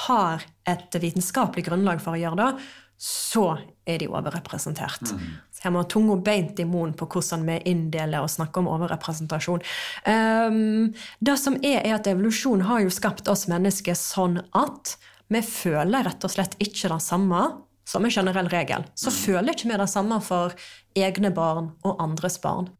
har 0.07 0.45
et 0.71 0.97
vitenskapelig 1.03 1.67
grunnlag 1.67 2.01
for 2.01 2.15
å 2.15 2.21
gjøre 2.21 2.39
det, 2.41 2.67
så 3.05 3.49
er 3.85 3.99
de 4.01 4.09
overrepresentert. 4.09 5.13
Mm. 5.13 5.33
Jeg 5.65 5.73
må 5.73 5.81
ha 5.81 5.89
tunga 5.89 6.17
beint 6.21 6.61
i 6.61 6.67
munnen 6.69 6.95
på 6.99 7.09
hvordan 7.09 7.47
vi 7.49 7.59
inndeler 7.73 8.25
og 8.25 8.33
snakker 8.33 8.63
om 8.63 8.71
overrepresentasjon. 8.75 9.65
Um, 10.05 10.93
det 11.25 11.39
som 11.41 11.57
er, 11.63 11.81
er 11.81 11.97
at 11.97 12.09
evolusjon 12.11 12.67
har 12.69 12.85
jo 12.85 12.93
skapt 12.93 13.31
oss 13.33 13.47
mennesker 13.51 13.97
sånn 13.99 14.43
at 14.53 14.97
vi 15.33 15.41
føler 15.41 16.05
rett 16.05 16.25
og 16.27 16.35
slett 16.35 16.59
ikke 16.61 16.93
det 16.93 17.01
samme 17.03 17.47
som 17.89 18.05
en 18.05 18.13
generell 18.13 18.49
regel. 18.53 18.85
Så 18.95 19.13
mm. 19.13 19.17
føler 19.17 19.57
ikke 19.57 19.71
vi 19.71 19.81
det 19.81 19.91
samme 19.93 20.21
for 20.25 20.55
egne 20.97 21.33
barn 21.35 21.73
og 21.85 22.01
andres 22.03 22.39
barn. 22.43 22.71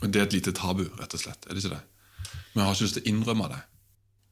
Og 0.00 0.08
Det 0.08 0.20
er 0.20 0.28
et 0.28 0.36
lite 0.38 0.56
tabu, 0.56 0.86
rett 1.00 1.14
og 1.16 1.20
slett? 1.20 1.44
er 1.46 1.54
det 1.54 1.64
ikke 1.64 1.76
det? 1.76 1.84
Vi 2.54 2.60
har 2.60 2.72
ikke 2.74 2.86
lyst 2.88 2.98
til 2.98 3.04
å 3.04 3.10
innrømme 3.12 3.50
det. 3.52 3.60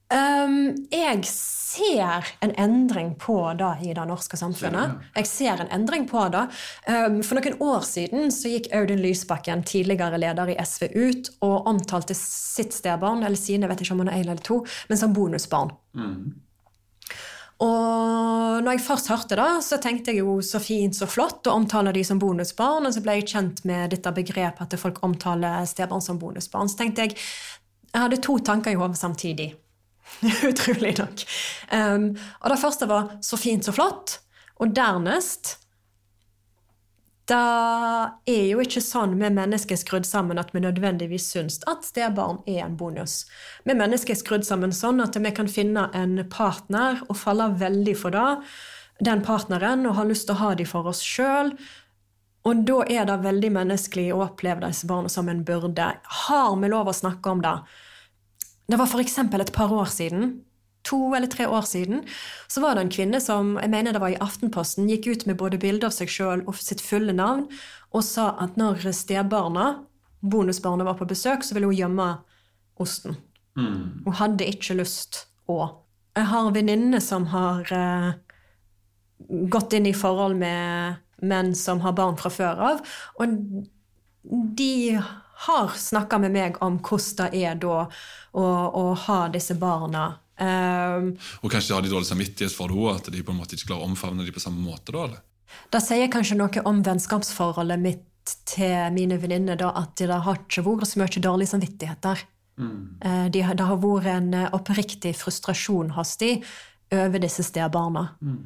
Um, 0.09 0.73
jeg 0.89 1.21
ser 1.29 2.25
en 2.41 2.55
endring 2.57 3.11
på 3.21 3.37
det 3.59 3.75
i 3.85 3.93
det 3.93 4.07
norske 4.09 4.39
samfunnet. 4.41 5.03
Jeg 5.19 5.29
ser 5.29 5.61
en 5.61 5.69
endring 5.75 6.07
på 6.09 6.23
det. 6.33 6.47
Um, 6.89 7.19
for 7.27 7.37
noen 7.37 7.59
år 7.61 7.85
siden 7.85 8.33
så 8.33 8.55
gikk 8.55 8.71
Audun 8.73 9.03
Lysbakken, 9.05 9.67
tidligere 9.69 10.21
leder 10.21 10.55
i 10.55 10.57
SV, 10.65 10.89
ut 10.97 11.31
og 11.45 11.69
omtalte 11.69 12.17
sitt 12.17 12.73
stebarn, 12.73 13.21
eller 13.21 13.37
sine, 13.37 13.67
jeg 13.67 13.75
vet 13.75 13.85
ikke 13.85 13.99
om 13.99 14.05
han 14.07 14.13
er 14.15 14.23
én 14.23 14.31
eller 14.31 14.45
to, 14.49 14.63
men 14.89 15.01
som 15.01 15.13
bonusbarn. 15.13 15.77
Og 17.59 18.65
når 18.65 18.77
jeg 18.77 18.87
først 18.87 19.09
hørte 19.13 19.37
det, 19.37 19.51
så 19.67 19.81
tenkte 19.83 20.15
jeg 20.15 20.23
jo 20.23 20.39
så 20.47 20.61
fint, 20.63 20.95
så 20.97 21.11
flott 21.11 21.47
å 21.51 21.57
omtale 21.59 21.93
de 21.93 22.05
som 22.07 22.21
bonusbarn. 22.23 22.87
Og 22.87 22.95
så 22.95 23.03
ble 23.05 23.19
jeg 23.19 23.31
kjent 23.35 23.65
med 23.69 23.91
dette 23.93 24.15
begrepet 24.15 24.65
at 24.65 24.81
folk 24.81 25.03
omtaler 25.05 25.67
stebarn 25.69 26.05
som 26.05 26.21
bonusbarn. 26.23 26.71
Så 26.71 26.81
tenkte 26.81 27.09
jeg 27.09 27.19
Jeg 27.89 28.05
hadde 28.05 28.21
to 28.21 28.39
tanker 28.45 28.71
i 28.71 28.77
hodet 28.79 29.01
samtidig. 29.01 29.55
Utrolig 30.51 30.97
nok. 30.99 31.25
Um, 31.73 32.11
og 32.43 32.53
det 32.53 32.61
første 32.63 32.91
var 32.91 33.17
så 33.25 33.39
fint, 33.41 33.65
så 33.65 33.75
flott. 33.77 34.19
Og 34.59 34.75
dernest 34.75 35.59
det 37.29 37.37
er 38.33 38.45
jo 38.49 38.63
ikke 38.65 38.81
sånn 38.81 39.19
vi 39.21 39.29
mennesker 39.29 39.77
er 39.77 39.81
skrudd 39.83 40.07
sammen 40.09 40.41
at 40.41 40.55
vi 40.55 40.63
nødvendigvis 40.65 41.27
syns 41.35 41.59
at 41.69 41.85
stebarn 41.85 42.39
er 42.49 42.63
en 42.65 42.79
bonus. 42.81 43.27
Vi 43.69 43.77
mennesker 43.77 44.15
er 44.15 44.21
skrudd 44.21 44.47
sammen 44.49 44.73
sånn 44.73 45.03
at 45.05 45.19
vi 45.21 45.33
kan 45.37 45.51
finne 45.53 45.91
en 45.97 46.23
partner 46.33 47.03
og 47.09 47.19
falle 47.21 47.51
veldig 47.61 47.97
for 48.01 48.17
det, 48.17 48.31
den 49.05 49.21
partneren, 49.27 49.85
og 49.87 49.99
ha 49.99 50.07
lyst 50.09 50.27
til 50.29 50.39
å 50.39 50.41
ha 50.41 50.55
dem 50.57 50.71
for 50.71 50.89
oss 50.89 51.03
sjøl. 51.05 51.53
Og 52.49 52.65
da 52.65 52.81
er 52.89 53.05
det 53.11 53.21
veldig 53.27 53.53
menneskelig 53.59 54.09
å 54.15 54.23
oppleve 54.31 54.65
disse 54.65 54.89
barna 54.89 55.13
som 55.13 55.29
en 55.29 55.45
byrde. 55.45 55.91
Har 56.25 56.57
vi 56.57 56.73
lov 56.73 56.89
å 56.89 56.97
snakke 56.97 57.35
om 57.35 57.45
det? 57.45 57.59
Det 58.69 58.77
var 58.77 58.87
f.eks. 58.87 59.19
et 59.19 59.53
par 59.55 59.73
år 59.73 59.89
siden 59.93 60.39
to 60.89 61.15
eller 61.15 61.27
tre 61.27 61.47
år 61.49 61.67
siden, 61.69 62.05
så 62.49 62.63
var 62.63 62.77
det 62.77 62.87
en 62.87 62.93
kvinne 62.93 63.21
som 63.21 63.57
jeg 63.61 63.71
mener 63.73 63.95
det 63.95 64.03
var 64.03 64.15
i 64.15 64.21
Aftenposten, 64.25 64.89
gikk 64.89 65.09
ut 65.11 65.27
med 65.29 65.39
både 65.41 65.61
bilde 65.61 65.89
av 65.89 65.95
seg 65.95 66.11
sjøl 66.13 66.45
og 66.47 66.57
sitt 66.61 66.83
fulle 66.85 67.15
navn 67.17 67.47
og 67.93 68.05
sa 68.05 68.31
at 68.43 68.57
når 68.61 68.87
stebarna, 68.97 69.83
bonusbarnet, 70.21 70.87
var 70.87 70.99
på 70.99 71.09
besøk, 71.09 71.45
så 71.45 71.57
ville 71.57 71.71
hun 71.71 71.79
gjemme 71.79 72.09
osten. 72.81 73.17
Mm. 73.59 74.05
Hun 74.07 74.19
hadde 74.19 74.49
ikke 74.49 74.77
lyst 74.79 75.25
å. 75.49 75.61
Jeg 76.17 76.29
har 76.31 76.51
venninner 76.55 77.03
som 77.03 77.27
har 77.33 77.69
uh, 77.73 78.11
gått 79.51 79.77
inn 79.79 79.89
i 79.89 79.97
forhold 79.97 80.37
med 80.39 81.01
menn 81.25 81.55
som 81.59 81.81
har 81.83 81.97
barn 81.97 82.19
fra 82.21 82.31
før 82.31 82.61
av, 82.73 82.85
og 83.19 83.39
de 84.59 84.99
har 85.47 85.75
snakka 85.79 86.19
med 86.23 86.35
meg 86.35 86.63
om 86.65 86.81
hvordan 86.83 87.31
det 87.33 87.45
er 87.45 87.61
da 87.63 87.85
å, 87.85 88.45
å 88.45 88.87
ha 89.07 89.21
disse 89.33 89.59
barna 89.59 90.11
Um, 90.39 91.17
og 91.43 91.51
kanskje 91.51 91.75
har 91.75 91.83
de 91.83 91.91
dårlig 91.91 92.07
samvittighet 92.07 92.53
for 92.55 92.71
det 92.71 92.93
at 92.93 93.09
de 93.11 93.25
på 93.27 93.33
en 93.35 93.41
måte 93.41 93.57
ikke 93.57 93.73
klarer 93.73 93.83
å 93.83 93.91
omfavne 93.91 94.23
dem 94.23 94.35
på 94.37 94.43
samme 94.43 94.63
måte? 94.63 94.93
da, 94.95 95.09
eller? 95.09 95.25
Det 95.73 95.81
sier 95.83 96.11
kanskje 96.13 96.37
noe 96.39 96.63
om 96.69 96.79
vennskapsforholdet 96.87 97.83
mitt 97.83 98.35
til 98.47 98.93
mine 98.95 99.19
venninner, 99.19 99.65
at 99.67 99.97
det 99.99 100.13
har 100.13 100.39
ikke 100.45 100.63
vært 100.67 100.91
så 100.91 101.01
mye 101.01 101.25
dårlig 101.25 101.49
samvittighet 101.51 102.03
der. 102.05 102.23
Mm. 102.59 102.79
De, 103.35 103.43
det 103.59 103.67
har 103.67 103.81
vært 103.83 104.11
en 104.13 104.33
eh, 104.37 104.49
oppriktig 104.55 105.15
frustrasjon 105.17 105.95
hos 105.97 106.17
de 106.21 106.37
over 106.95 107.23
disse 107.23 107.45
stebarna. 107.47 108.05
Mm. 108.21 108.39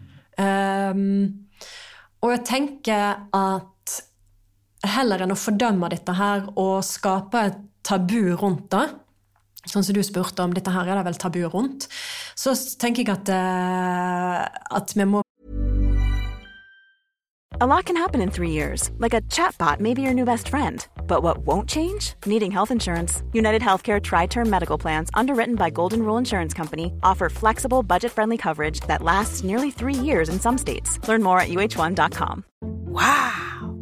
Um, 0.42 1.68
og 2.22 2.34
jeg 2.36 2.44
tenker 2.46 3.26
at 3.36 3.71
heller 4.82 5.22
enn 5.22 5.34
å 5.34 5.38
fordømme 5.38 5.90
dette 5.92 6.14
her 6.18 6.48
og 6.56 6.82
skape 6.86 7.46
et 7.50 7.60
tabu 7.86 8.34
rundt 8.38 8.70
det, 8.74 8.88
Sånn 9.70 9.84
som 9.86 9.94
du 9.94 10.02
spurte 10.02 10.42
om, 10.42 10.54
dette 10.54 10.72
her 10.74 10.88
er 10.90 10.98
det 10.98 11.06
vel 11.06 11.18
tabu 11.22 11.42
rundt. 11.46 11.86
Så 12.34 12.54
tenker 12.82 13.04
jeg 13.04 13.12
at, 13.14 13.28
uh, 13.30 14.46
at 14.74 14.94
vi 14.96 15.06
må 15.06 15.22
A 17.60 17.66
lot 17.66 17.84
can 17.84 17.94
happen 17.94 18.20
in 18.20 18.30
three 18.30 18.50
years, 18.50 18.90
like 18.98 19.14
a 19.14 19.20
chatbot 19.28 19.78
may 19.78 19.94
be 19.94 20.02
your 20.02 20.14
new 20.14 20.24
best 20.24 20.48
friend. 20.48 20.84
But 21.06 21.22
what 21.22 21.46
won't 21.46 21.68
change? 21.68 22.14
Needing 22.26 22.50
health 22.50 22.72
insurance. 22.72 23.22
United 23.32 23.62
Healthcare 23.62 24.02
Tri 24.02 24.26
Term 24.26 24.50
Medical 24.50 24.78
Plans, 24.78 25.10
underwritten 25.14 25.54
by 25.54 25.70
Golden 25.70 26.02
Rule 26.02 26.16
Insurance 26.16 26.54
Company, 26.54 26.92
offer 27.04 27.28
flexible, 27.28 27.84
budget 27.84 28.10
friendly 28.10 28.38
coverage 28.38 28.80
that 28.88 29.02
lasts 29.02 29.44
nearly 29.44 29.70
three 29.70 29.94
years 29.94 30.28
in 30.28 30.40
some 30.40 30.58
states. 30.58 30.98
Learn 31.06 31.22
more 31.22 31.38
at 31.38 31.50
uh1.com. 31.50 32.44
Wow! 32.62 33.81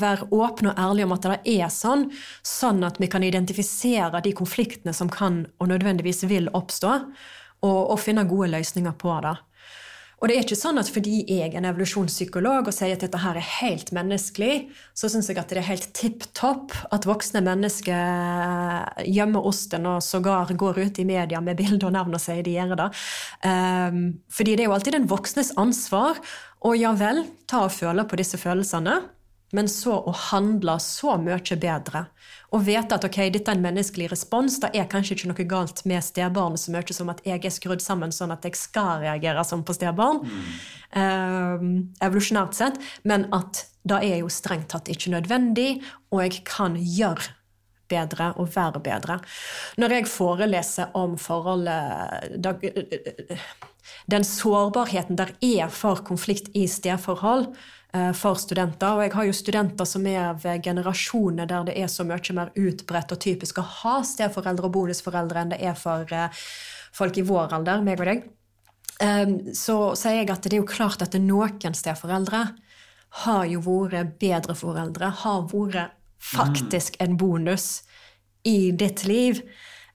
Være 0.00 0.24
åpne 0.32 0.72
og 0.72 0.78
ærlige 0.80 1.04
om 1.04 1.12
at 1.12 1.26
det 1.28 1.38
er 1.52 1.68
sånn, 1.68 2.06
sånn 2.46 2.80
at 2.86 2.96
vi 3.02 3.10
kan 3.12 3.24
identifisere 3.26 4.22
de 4.24 4.32
konfliktene 4.32 4.94
som 4.96 5.10
kan 5.12 5.42
og 5.60 5.68
nødvendigvis 5.68 6.24
vil 6.30 6.48
oppstå, 6.56 6.92
og, 7.62 7.80
og 7.92 7.98
finne 8.00 8.24
gode 8.26 8.48
løsninger 8.54 8.94
på 8.98 9.18
det. 9.26 9.36
Og 10.22 10.30
det 10.30 10.36
er 10.36 10.44
ikke 10.44 10.54
sånn 10.54 10.78
at 10.78 10.86
fordi 10.86 11.24
jeg 11.26 11.50
er 11.50 11.56
en 11.58 11.66
evolusjonspsykolog 11.66 12.68
og 12.70 12.74
sier 12.74 12.94
at 12.94 13.02
dette 13.02 13.18
her 13.18 13.36
er 13.36 13.48
helt 13.58 13.88
menneskelig, 13.92 14.68
så 14.94 15.08
syns 15.10 15.28
jeg 15.28 15.40
at 15.40 15.50
det 15.50 15.58
er 15.58 15.66
helt 15.66 15.88
tipp 15.98 16.28
topp 16.38 16.76
at 16.94 17.08
voksne 17.10 17.42
mennesker 17.42 19.02
gjemmer 19.02 19.48
osten 19.50 19.88
og 19.90 19.98
sågar 20.06 20.54
går 20.54 20.78
ut 20.78 21.00
i 21.02 21.08
media 21.08 21.42
med 21.42 21.58
bilde 21.58 21.88
og 21.88 21.96
navn 21.98 22.14
og 22.14 22.22
sier 22.22 22.46
de 22.46 22.54
gjør 22.54 22.76
det. 22.84 22.86
Um, 23.42 24.04
fordi 24.30 24.54
det 24.54 24.62
er 24.62 24.70
jo 24.70 24.76
alltid 24.76 24.96
den 25.00 25.10
voksnes 25.10 25.56
ansvar 25.58 26.22
å 26.62 26.76
ja 26.78 26.94
vel 26.94 27.24
ta 27.50 27.66
og 27.66 27.74
føle 27.74 28.06
på 28.06 28.22
disse 28.22 28.38
følelsene 28.38 29.00
men 29.52 29.68
så 29.68 29.98
å 30.08 30.12
handle 30.30 30.78
så 30.80 31.16
mye 31.20 31.56
bedre. 31.60 32.06
Og 32.52 32.64
vite 32.64 32.96
at 32.96 33.04
ok, 33.04 33.18
dette 33.34 33.52
er 33.52 33.58
en 33.58 33.64
menneskelig 33.64 34.08
respons. 34.12 34.58
Det 34.62 34.70
er 34.76 34.88
kanskje 34.90 35.16
ikke 35.16 35.32
noe 35.32 35.46
galt 35.48 35.84
med 35.88 36.04
stebarn 36.04 36.56
så 36.60 36.72
mye 36.72 36.96
som 36.96 37.12
at 37.12 37.20
jeg 37.26 37.44
er 37.44 37.52
skrudd 37.52 37.84
sammen 37.84 38.14
sånn 38.14 38.32
at 38.32 38.48
jeg 38.48 38.56
skal 38.56 39.04
reagere 39.04 39.44
som 39.44 39.64
på 39.64 39.76
stebarn. 39.76 40.22
Mm. 40.24 40.48
eh, 41.02 41.68
evolusjonært 42.08 42.56
sett. 42.56 42.80
Men 43.04 43.28
at 43.36 43.66
det 43.88 44.00
er 44.06 44.18
jo 44.22 44.32
strengt 44.32 44.70
tatt 44.72 44.88
ikke 44.92 45.12
nødvendig, 45.12 45.82
og 46.12 46.24
jeg 46.24 46.42
kan 46.48 46.76
gjøre 46.78 47.34
bedre 47.92 48.30
og 48.40 48.48
være 48.54 48.80
bedre. 48.80 49.18
Når 49.76 49.96
jeg 49.98 50.10
foreleser 50.10 50.96
om 50.96 51.18
forholdet 51.20 52.48
Den 54.10 54.24
sårbarheten 54.24 55.18
der 55.18 55.34
er 55.42 55.68
for 55.68 56.00
konflikt 56.06 56.48
i 56.54 56.66
stedforhold, 56.70 57.50
for 58.16 58.38
studenter. 58.40 58.94
Og 58.96 59.02
jeg 59.04 59.12
har 59.12 59.26
jo 59.28 59.34
studenter 59.36 59.88
som 59.88 60.06
er 60.08 60.36
ved 60.40 60.62
generasjoner 60.64 61.48
der 61.50 61.66
det 61.68 61.74
er 61.76 61.90
så 61.92 62.06
mye 62.08 62.36
mer 62.38 62.52
utbredt 62.56 63.12
og 63.12 63.20
typisk 63.20 63.60
å 63.60 63.66
ha 63.82 63.98
steforeldre 64.06 64.70
og 64.70 64.72
bonusforeldre 64.78 65.42
enn 65.42 65.52
det 65.52 65.58
er 65.60 65.76
for 65.76 66.08
eh, 66.08 66.42
folk 66.96 67.20
i 67.20 67.26
vår 67.28 67.52
alder, 67.58 67.84
meg 67.84 68.00
og 68.00 68.08
deg. 68.08 68.24
Så 69.56 69.76
sier 69.98 70.20
jeg 70.20 70.30
at 70.30 70.44
det 70.44 70.54
er 70.54 70.60
jo 70.60 70.68
klart 70.68 71.02
at 71.02 71.16
noen 71.18 71.74
steforeldre 71.74 72.42
har 73.24 73.44
jo 73.50 73.60
vært 73.64 74.14
bedre 74.20 74.54
foreldre, 74.56 75.08
har 75.24 75.42
vært 75.50 75.96
faktisk 76.22 76.96
en 77.02 77.16
bonus 77.18 77.82
i 78.46 78.70
ditt 78.72 79.04
liv. 79.08 79.42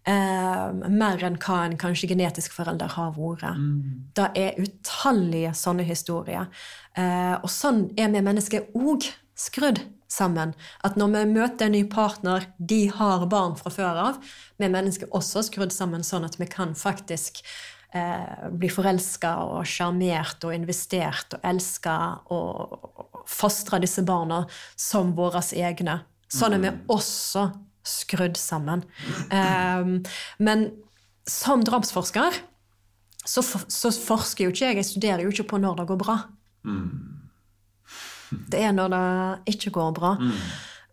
Eh, 0.08 0.68
mer 0.88 1.24
enn 1.28 1.36
hva 1.44 1.66
en 1.66 1.76
kanskje 1.80 2.08
genetisk 2.14 2.54
forelder 2.56 2.94
har 2.96 3.12
vært. 3.18 3.44
Mm. 3.60 4.08
Det 4.16 4.28
er 4.40 4.60
utallige 4.62 5.52
sånne 5.58 5.84
historier. 5.88 6.48
Eh, 6.96 7.36
og 7.36 7.50
sånn 7.52 7.90
er 8.00 8.14
vi 8.14 8.24
mennesker 8.24 8.70
òg 8.78 9.10
skrudd 9.38 9.82
sammen. 10.08 10.54
At 10.88 10.96
når 10.96 11.12
vi 11.12 11.24
møter 11.34 11.68
en 11.68 11.76
ny 11.76 11.84
partner, 11.92 12.48
de 12.58 12.86
har 12.88 13.28
barn 13.28 13.58
fra 13.60 13.74
før 13.74 14.00
av, 14.06 14.22
vi 14.56 14.72
mennesker 14.72 15.12
også 15.12 15.44
skrudd 15.50 15.76
sammen 15.76 16.08
sånn 16.08 16.26
at 16.28 16.40
vi 16.40 16.48
kan 16.48 16.72
faktisk 16.78 17.44
eh, 17.92 18.48
bli 18.48 18.72
forelska 18.72 19.36
og 19.44 19.68
sjarmert 19.68 20.48
og 20.48 20.56
investert 20.56 21.36
og 21.36 21.52
elska 21.52 21.98
og 22.32 23.26
fostre 23.28 23.84
disse 23.84 24.08
barna 24.08 24.46
som 24.80 25.12
våre 25.20 25.44
egne. 25.52 26.00
Sånn 26.32 26.56
er 26.56 26.64
vi 26.64 26.72
mm. 26.72 26.84
også 26.96 27.50
skrudd 27.88 28.38
sammen. 28.40 28.84
Um, 29.32 29.98
men 30.44 30.70
som 31.28 31.64
drapsforsker 31.66 32.42
så, 33.28 33.44
for, 33.44 33.68
så, 33.68 33.92
forsker 33.92 34.48
jo 34.48 34.54
ikke 34.54 34.70
jeg, 34.70 34.80
jeg 34.80 34.88
studerer 34.88 35.26
jo 35.26 35.34
ikke 35.34 35.50
på 35.52 35.60
når 35.60 35.82
det 35.82 35.88
går 35.90 36.00
bra. 36.00 36.16
Mm. 36.68 37.18
Det 38.52 38.64
er 38.64 38.74
når 38.76 38.94
det 38.94 39.54
ikke 39.56 39.74
går 39.76 39.94
bra. 39.98 40.16
Mm. 40.22 40.40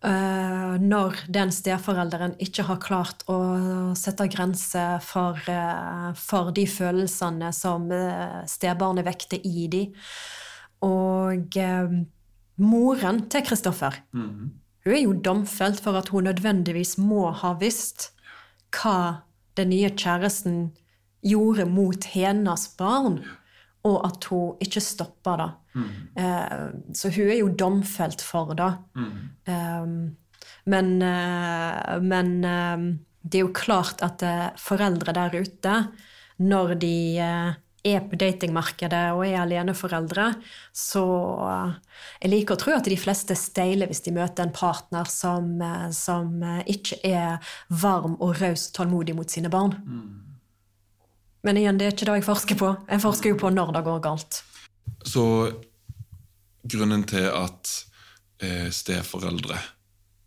Uh, 0.04 0.74
når 0.82 1.22
den 1.32 1.52
steforelderen 1.54 2.34
ikke 2.42 2.66
har 2.68 2.80
klart 2.82 3.22
å 3.30 3.38
sette 3.96 4.26
grenser 4.28 4.98
for, 5.00 5.38
uh, 5.48 6.10
for 6.18 6.50
de 6.54 6.66
følelsene 6.68 7.48
som 7.56 7.86
uh, 7.88 8.42
stebarnet 8.50 9.06
vekter 9.06 9.46
i 9.48 9.68
de. 9.72 9.86
Og 10.84 11.56
moren 12.60 13.22
til 13.32 13.46
Kristoffer 13.46 13.96
mm. 14.12 14.50
Hun 14.84 14.94
er 14.94 15.02
jo 15.02 15.14
domfelt 15.24 15.80
for 15.80 15.96
at 15.96 16.10
hun 16.12 16.28
nødvendigvis 16.28 16.98
må 17.00 17.30
ha 17.32 17.54
visst 17.60 18.10
hva 18.74 19.24
den 19.56 19.70
nye 19.72 19.92
kjæresten 19.94 20.74
gjorde 21.24 21.64
mot 21.70 22.04
hennes 22.12 22.66
barn, 22.76 23.22
og 23.84 23.96
at 24.04 24.28
hun 24.28 24.60
ikke 24.64 24.82
stoppa 24.84 25.36
det. 25.40 25.48
Mm. 25.74 25.88
Eh, 26.20 26.66
så 26.96 27.10
hun 27.14 27.30
er 27.30 27.40
jo 27.40 27.48
domfelt 27.58 28.24
for 28.24 28.52
det. 28.58 28.70
Mm. 28.96 29.16
Eh, 29.48 29.88
men, 30.64 30.90
eh, 31.02 32.00
men 32.00 32.30
um, 32.44 32.86
det 33.24 33.40
er 33.40 33.46
jo 33.46 33.56
klart 33.56 34.02
at 34.04 34.22
uh, 34.24 34.48
foreldre 34.60 35.14
der 35.16 35.36
ute, 35.40 35.74
når 36.44 36.74
de 36.80 36.96
uh, 37.24 37.54
er 37.84 38.00
på 38.08 38.16
datingmarkedet 38.16 39.02
og 39.12 39.26
er 39.26 39.42
aleneforeldre, 39.42 40.30
så 40.72 41.04
eh, 41.44 41.74
jeg 42.22 42.32
liker 42.32 42.56
å 42.56 42.62
tro 42.62 42.72
at 42.76 42.88
de 42.88 42.96
fleste 42.98 43.36
steiler 43.36 43.90
hvis 43.90 44.02
de 44.06 44.14
møter 44.16 44.46
en 44.46 44.54
partner 44.56 45.08
som, 45.10 45.50
eh, 45.60 45.90
som 45.92 46.40
eh, 46.40 46.62
ikke 46.74 47.00
er 47.04 47.54
varm 47.68 48.16
og 48.24 48.38
raus 48.40 48.70
og 48.70 48.78
tålmodig 48.80 49.16
mot 49.18 49.30
sine 49.30 49.52
barn. 49.52 49.76
Mm. 49.84 50.24
Men 51.44 51.60
igjen, 51.60 51.78
det 51.78 51.86
er 51.86 51.92
ikke 51.92 52.08
det 52.08 52.18
jeg 52.22 52.28
forsker 52.30 52.60
på. 52.60 52.72
Jeg 52.88 53.04
forsker 53.04 53.34
jo 53.34 53.40
på 53.44 53.52
når 53.52 53.74
det 53.76 53.84
går 53.84 54.02
galt. 54.06 54.40
Så 55.04 55.24
grunnen 56.64 57.04
til 57.08 57.28
at 57.28 57.72
eh, 58.40 58.70
steforeldre 58.72 59.60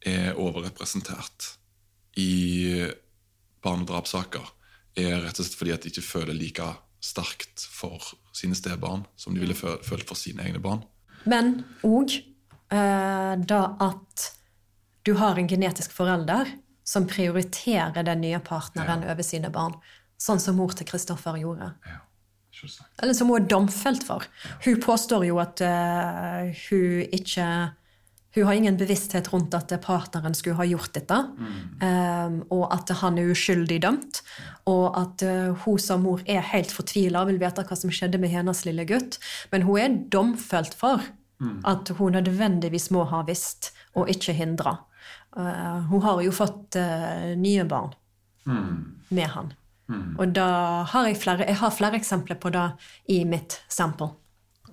er 0.06 0.38
overrepresentert 0.38 1.56
i 2.22 2.86
barnedrapssaker, 3.66 4.46
er 4.98 5.24
rett 5.26 5.40
og 5.42 5.46
slett 5.46 5.58
fordi 5.58 5.74
at 5.74 5.84
de 5.84 5.90
ikke 5.92 6.06
føler 6.06 6.38
like 6.38 6.66
sterkt 7.04 7.62
for 7.62 8.02
sine 8.36 8.58
stebarn 8.58 9.06
som 9.16 9.36
de 9.36 9.44
ville 9.44 9.56
følt 9.58 10.08
for 10.08 10.18
sine 10.18 10.46
egne 10.46 10.62
barn. 10.64 10.82
Men 11.28 11.60
òg 11.86 12.18
eh, 12.18 13.34
da 13.38 13.62
at 13.84 14.32
du 15.08 15.14
har 15.20 15.40
en 15.40 15.48
genetisk 15.48 15.94
forelder 15.96 16.50
som 16.88 17.08
prioriterer 17.08 18.04
den 18.04 18.22
nye 18.24 18.40
partneren 18.44 19.04
ja. 19.04 19.14
over 19.14 19.24
sine 19.24 19.52
barn. 19.54 19.76
Sånn 20.20 20.40
som 20.42 20.58
mor 20.60 20.74
til 20.76 20.88
Kristoffer 20.88 21.38
gjorde. 21.40 21.72
Ja. 21.86 22.02
Eller 23.04 23.14
som 23.14 23.30
hun 23.30 23.44
er 23.44 23.50
domfelt 23.52 24.06
for. 24.08 24.26
Hun 24.66 24.80
påstår 24.82 25.28
jo 25.28 25.38
at 25.44 25.62
uh, 25.62 26.48
hun 26.70 27.04
ikke 27.14 27.48
hun 28.38 28.48
har 28.50 28.58
ingen 28.60 28.78
bevissthet 28.78 29.30
rundt 29.34 29.56
at 29.58 29.72
partneren 29.84 30.36
skulle 30.38 30.60
ha 30.60 30.66
gjort 30.68 30.94
dette, 30.96 31.18
mm. 31.38 31.54
um, 31.82 32.40
og 32.54 32.66
at 32.76 32.92
han 33.02 33.18
er 33.18 33.32
uskyldig 33.34 33.80
dømt. 33.84 34.22
Og 34.70 34.98
at 35.00 35.24
uh, 35.26 35.54
hun 35.66 35.80
som 35.82 36.04
mor 36.06 36.24
er 36.30 36.46
helt 36.54 36.74
fortvila 36.74 37.24
og 37.24 37.32
vil 37.32 37.42
vite 37.42 37.66
hva 37.68 37.78
som 37.80 37.94
skjedde 37.94 38.22
med 38.22 38.34
hennes 38.34 38.64
lille 38.68 38.86
gutt. 38.90 39.20
Men 39.54 39.66
hun 39.68 39.82
er 39.82 40.02
domfelt 40.14 40.78
for 40.78 41.04
mm. 41.42 41.62
at 41.68 41.94
hun 41.98 42.18
nødvendigvis 42.20 42.90
må 42.96 43.08
ha 43.12 43.24
visst, 43.28 43.72
og 43.98 44.12
ikke 44.14 44.36
hindra. 44.38 44.78
Uh, 45.38 45.88
hun 45.92 46.04
har 46.06 46.22
jo 46.26 46.36
fått 46.36 46.78
uh, 46.80 47.34
nye 47.38 47.66
barn 47.70 47.96
mm. 48.46 48.76
med 49.10 49.34
han. 49.34 49.56
Mm. 49.88 50.18
Og 50.20 50.36
da 50.36 50.50
har 50.92 51.08
jeg 51.08 51.20
flere, 51.22 51.48
jeg 51.48 51.60
har 51.62 51.74
flere 51.74 52.00
eksempler 52.00 52.40
på 52.42 52.52
det 52.54 52.70
i 53.14 53.22
mitt 53.26 53.62
sample. 53.72 54.12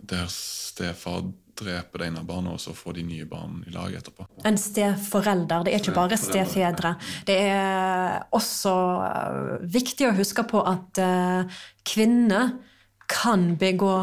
Der 0.04 0.26
stefar 0.28 1.30
dreper 1.58 2.02
det 2.02 2.08
ene 2.10 2.24
barnet, 2.26 2.56
og 2.56 2.62
så 2.62 2.74
får 2.76 2.98
de 2.98 3.06
nye 3.06 3.26
barn 3.28 3.62
i 3.68 3.72
lag 3.74 3.94
etterpå. 3.98 4.26
En 4.46 4.58
steforelder. 4.60 5.64
Det 5.66 5.74
er 5.74 5.82
ikke 5.82 5.96
bare 5.96 6.18
stefedre. 6.20 6.94
Det 7.28 7.38
er 7.48 8.24
også 8.34 8.74
eh, 9.08 9.66
viktig 9.76 10.08
å 10.08 10.14
huske 10.18 10.46
på 10.50 10.62
at 10.66 11.00
uh, 11.02 11.60
kvinner 11.86 12.56
kan 13.10 13.52
begå 13.60 13.96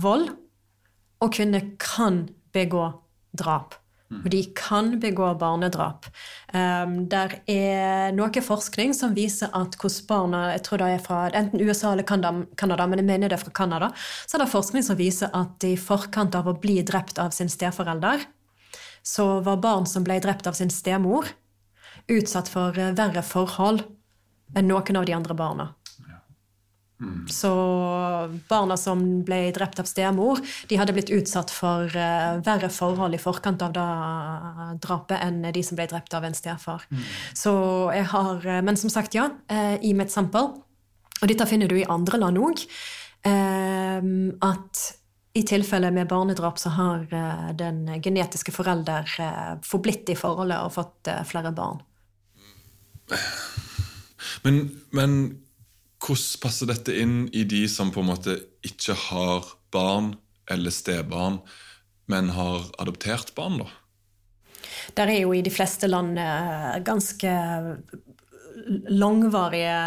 vold, 0.00 0.28
og 1.22 1.32
kvinner 1.32 1.72
kan 1.80 2.24
begå 2.54 2.90
drap. 3.34 3.78
Og 4.12 4.26
de 4.30 4.42
kan 4.56 4.92
begå 5.00 5.30
barnedrap. 5.40 6.06
Um, 6.52 7.06
der 7.10 7.38
er 7.50 8.12
noe 8.14 8.42
forskning 8.44 8.92
som 8.96 9.14
viser 9.16 9.50
at 9.56 9.78
hvordan 9.80 10.08
barna 10.10 10.42
jeg 10.52 10.64
tror 10.66 10.82
det 10.82 10.90
er 10.92 11.02
fra 11.02 11.20
enten 11.32 11.62
USA 11.64 11.94
eller 11.94 12.06
Canada, 12.06 12.86
men 12.86 13.00
jeg 13.00 13.08
mener 13.08 13.32
det 13.32 13.38
er 13.38 13.44
fra 13.46 13.54
Canada, 13.56 13.90
så 14.26 14.36
er 14.36 14.44
det 14.44 14.52
forskning 14.52 14.84
som 14.86 15.00
viser 15.00 15.32
at 15.34 15.66
i 15.66 15.74
forkant 15.80 16.36
av 16.36 16.50
å 16.50 16.56
bli 16.60 16.78
drept 16.86 17.18
av 17.22 17.32
sin 17.34 17.50
steforelder, 17.50 18.26
så 19.04 19.40
var 19.44 19.62
barn 19.64 19.88
som 19.88 20.04
ble 20.04 20.20
drept 20.22 20.46
av 20.48 20.56
sin 20.56 20.72
stemor, 20.72 21.28
utsatt 22.08 22.50
for 22.52 22.76
verre 22.76 23.24
forhold 23.24 23.86
enn 24.54 24.68
noen 24.68 25.00
av 25.00 25.08
de 25.08 25.16
andre 25.16 25.36
barna. 25.36 25.72
Mm. 27.04 27.28
Så 27.28 27.52
barna 28.48 28.76
som 28.80 29.02
ble 29.26 29.50
drept 29.54 29.80
av 29.80 29.88
stemor, 29.88 30.40
de 30.68 30.78
hadde 30.80 30.94
blitt 30.96 31.12
utsatt 31.12 31.52
for 31.52 31.92
uh, 31.92 32.40
verre 32.44 32.70
forhold 32.72 33.16
i 33.16 33.20
forkant 33.20 33.62
av 33.64 33.74
da 33.76 33.86
drapet 34.82 35.20
enn 35.20 35.42
de 35.52 35.62
som 35.64 35.78
ble 35.78 35.88
drept 35.90 36.16
av 36.16 36.24
en 36.24 36.36
stefar. 36.36 36.86
Mm. 36.90 37.04
Så 37.36 37.54
jeg 37.94 38.08
har 38.14 38.46
eh, 38.46 38.62
Men 38.64 38.76
som 38.80 38.90
sagt, 38.92 39.14
ja, 39.14 39.28
uh, 39.52 39.76
i 39.84 39.94
mitt 39.94 40.12
sample, 40.12 40.54
og 41.20 41.30
dette 41.30 41.46
finner 41.48 41.68
du 41.70 41.78
i 41.78 41.88
andre 41.88 42.20
land 42.20 42.40
òg, 42.40 42.64
uh, 43.28 44.00
at 44.48 44.84
i 45.34 45.42
tilfelle 45.42 45.90
med 45.90 46.06
barnedrap 46.06 46.60
så 46.62 46.70
har 46.76 47.00
den 47.58 47.88
genetiske 47.98 48.52
forelder 48.54 49.08
forblitt 49.66 50.12
i 50.12 50.14
forholdet 50.14 50.60
og 50.62 50.70
fått 50.76 51.10
flere 51.26 51.50
barn. 51.50 51.80
Men, 54.46 54.60
men 54.94 55.16
hvordan 56.04 56.40
passer 56.42 56.68
dette 56.68 56.94
inn 57.00 57.28
i 57.32 57.44
de 57.48 57.64
som 57.70 57.92
på 57.92 58.02
en 58.02 58.10
måte 58.12 58.36
ikke 58.66 58.96
har 59.08 59.46
barn 59.72 60.14
eller 60.50 60.74
stebarn, 60.74 61.40
men 62.06 62.28
har 62.36 62.68
adoptert 62.82 63.32
barn, 63.36 63.62
da? 63.62 63.70
Der 64.94 65.08
er 65.08 65.22
jo 65.22 65.32
i 65.32 65.42
de 65.44 65.52
fleste 65.52 65.88
land 65.88 66.18
eh, 66.20 66.74
ganske 66.84 67.32
langvarige 68.92 69.78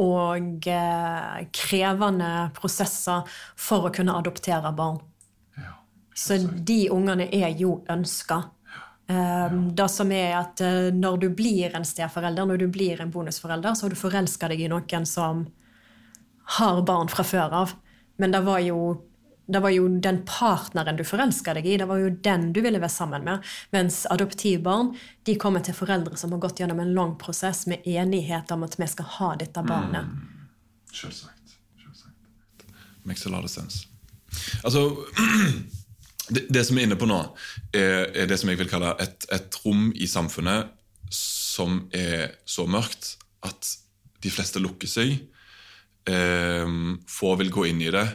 og 0.00 0.68
eh, 0.68 1.38
krevende 1.56 2.32
prosesser 2.56 3.24
for 3.56 3.88
å 3.88 3.94
kunne 3.94 4.16
adoptere 4.18 4.72
barn. 4.76 5.00
Ja, 5.56 5.78
Så 6.14 6.38
de 6.42 6.84
ungene 6.92 7.28
er 7.32 7.56
jo 7.56 7.80
ønska. 7.90 8.42
Um, 9.12 9.72
det 9.74 9.88
som 9.90 10.12
er 10.14 10.36
at 10.38 10.60
uh, 10.62 10.94
Når 10.94 11.16
du 11.24 11.26
blir 11.34 11.74
en 11.74 11.84
steforelder, 11.84 12.46
når 12.46 12.60
du 12.62 12.68
blir 12.72 13.00
en 13.02 13.10
bonusforelder, 13.10 13.74
så 13.74 13.84
har 13.84 13.92
du 13.92 13.98
forelska 13.98 14.48
deg 14.48 14.62
i 14.62 14.68
noen 14.70 15.04
som 15.08 15.42
har 16.58 16.82
barn 16.86 17.10
fra 17.12 17.24
før 17.24 17.56
av. 17.62 17.72
Men 18.20 18.34
det 18.34 18.42
var 18.46 18.60
jo, 18.64 18.78
det 19.46 19.62
var 19.64 19.72
jo 19.74 19.86
den 20.04 20.22
partneren 20.28 20.98
du 20.98 21.04
forelska 21.06 21.54
deg 21.56 21.66
i, 21.66 21.76
det 21.80 21.88
var 21.90 22.02
jo 22.02 22.10
den 22.24 22.50
du 22.52 22.60
ville 22.64 22.80
være 22.82 22.92
sammen 22.92 23.24
med. 23.26 23.46
Mens 23.74 24.02
adoptivbarn 24.10 24.92
de 25.26 25.36
kommer 25.40 25.64
til 25.64 25.76
foreldre 25.76 26.18
som 26.20 26.34
har 26.34 26.42
gått 26.44 26.62
gjennom 26.62 26.82
en 26.82 26.94
lang 26.96 27.16
prosess 27.20 27.64
med 27.70 27.86
enighet 27.88 28.52
om 28.54 28.66
at 28.66 28.78
vi 28.80 28.90
skal 28.90 29.08
ha 29.18 29.32
dette 29.40 29.64
barnet. 29.66 30.08
Mm. 30.08 30.50
Selvsagt. 30.92 31.56
Selvsagt. 31.80 32.68
Makes 33.04 33.26
a 33.26 33.32
lot 33.32 33.44
of 33.44 33.50
sense. 33.50 33.86
Altså 34.62 34.96
det, 36.34 36.46
det 36.48 36.64
som 36.68 36.78
er 36.78 36.88
inne 36.88 37.00
på 37.00 37.08
nå, 37.08 37.20
er, 37.72 38.12
er 38.12 38.28
det 38.28 38.38
som 38.40 38.52
jeg 38.52 38.60
vil 38.60 38.70
kalle 38.70 38.94
et, 39.02 39.26
et 39.32 39.60
rom 39.64 39.90
i 39.94 40.08
samfunnet 40.08 40.72
som 41.12 41.82
er 41.92 42.38
så 42.48 42.64
mørkt 42.70 43.16
at 43.44 43.76
de 44.22 44.30
fleste 44.32 44.60
lukker 44.62 44.88
seg. 44.88 45.16
Eh, 46.10 46.68
få 47.08 47.34
vil 47.40 47.52
gå 47.54 47.66
inn 47.70 47.82
i 47.84 47.92
det, 47.94 48.06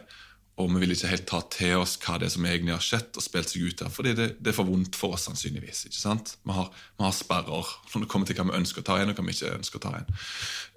og 0.57 0.71
vi 0.73 0.81
vil 0.81 0.95
ikke 0.95 1.11
helt 1.11 1.27
ta 1.29 1.39
til 1.53 1.83
oss 1.83 1.95
hva 2.01 2.17
det 2.17 2.27
er 2.27 2.33
som 2.33 2.45
egentlig 2.49 2.73
har 2.73 2.83
skjedd 2.83 3.19
og 3.19 3.23
spilt 3.23 3.51
seg 3.51 3.67
ut 3.67 3.81
der, 3.83 3.91
fordi 3.93 4.13
det, 4.17 4.27
det, 4.39 4.51
er 4.51 4.57
for 4.57 4.69
vondt 4.69 4.97
for 4.97 5.13
oss, 5.13 5.27
sannsynligvis. 5.29 5.85
ikke 5.85 5.99
sant? 5.99 6.33
Vi 6.41 6.55
har, 6.55 6.71
vi 6.97 7.05
har, 7.05 7.15
sperrer 7.15 7.73
når 7.93 8.05
det 8.05 8.11
kommer 8.11 8.29
til 8.29 8.39
hva 8.39 8.47
vi 8.49 8.57
ønsker 8.59 8.81
å 8.81 8.87
ta 8.89 8.99
inn, 9.01 9.13
og 9.13 9.19
hva 9.19 9.27
vi 9.27 9.37
ikke 9.37 9.55
ønsker 9.59 9.79
å 9.79 9.85
ta 9.85 9.93
inn. 9.99 10.11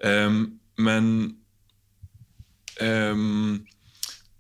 Um, 0.05 0.41
men 0.81 1.11
um, 2.81 3.61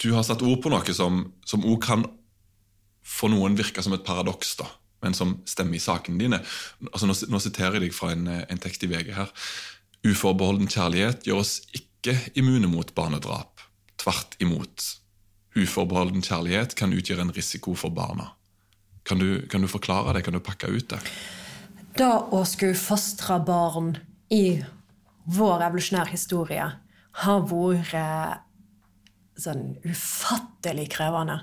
du 0.00 0.10
har 0.14 0.24
satt 0.28 0.44
ord 0.44 0.60
på 0.64 0.72
noe 0.72 0.96
som 0.96 1.24
òg 1.60 1.80
kan 1.84 2.06
for 3.10 3.32
noen 3.32 3.56
virke 3.58 3.82
som 3.82 3.96
et 3.96 4.06
paradoks, 4.06 4.54
da, 4.60 4.68
men 5.04 5.16
som 5.16 5.38
stemmer 5.48 5.80
i 5.80 5.82
sakene 5.82 6.20
dine. 6.20 6.40
Altså, 6.92 7.08
nå, 7.08 7.16
nå 7.32 7.40
siterer 7.42 7.78
jeg 7.78 7.88
deg 7.88 7.96
fra 7.96 8.12
en, 8.14 8.28
en 8.28 8.60
tekst 8.62 8.84
i 8.84 8.90
VG 8.92 9.14
her. 9.16 9.32
Uforbeholden 10.06 10.70
kjærlighet 10.70 11.26
gjør 11.28 11.42
oss 11.42 11.58
ikke 11.72 11.89
immune 12.34 12.70
mot 12.70 12.94
barnedrap. 12.94 13.60
Tvert 14.00 14.36
imot 14.40 14.86
uforbeholden 15.58 16.22
kjærlighet 16.22 16.76
kan 16.78 16.94
utgjøre 16.94 17.26
en 17.26 17.34
risiko 17.34 17.74
for 17.74 17.90
barna. 17.94 18.30
Kan 19.04 19.18
du, 19.18 19.46
kan 19.50 19.60
du 19.60 19.68
forklare 19.68 20.14
det? 20.14 20.22
Kan 20.24 20.36
du 20.36 20.40
pakke 20.44 20.70
ut 20.70 20.88
det? 20.92 21.00
Da 21.98 22.12
å 22.30 22.44
skulle 22.46 22.78
fostre 22.78 23.40
barn 23.44 23.96
i 24.30 24.62
vår 25.30 25.62
evolusjonære 25.66 26.14
historie 26.14 26.68
har 27.20 27.40
vært 27.50 27.94
eh, 27.98 28.34
sånn 29.40 29.78
ufattelig 29.84 30.88
krevende. 30.94 31.40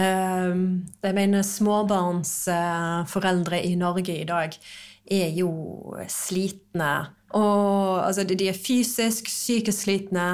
Ehm, 0.00 0.64
jeg 1.02 1.14
mener 1.16 1.42
småbarnsforeldre 1.44 3.62
i 3.64 3.74
Norge 3.80 4.20
i 4.20 4.24
dag 4.28 4.50
er 5.12 5.28
jo 5.36 5.50
slitne 6.08 6.92
og 7.38 8.06
altså, 8.06 8.24
de 8.28 8.48
er 8.50 8.56
fysisk, 8.56 9.28
psykisk 9.30 9.86
slitne, 9.86 10.26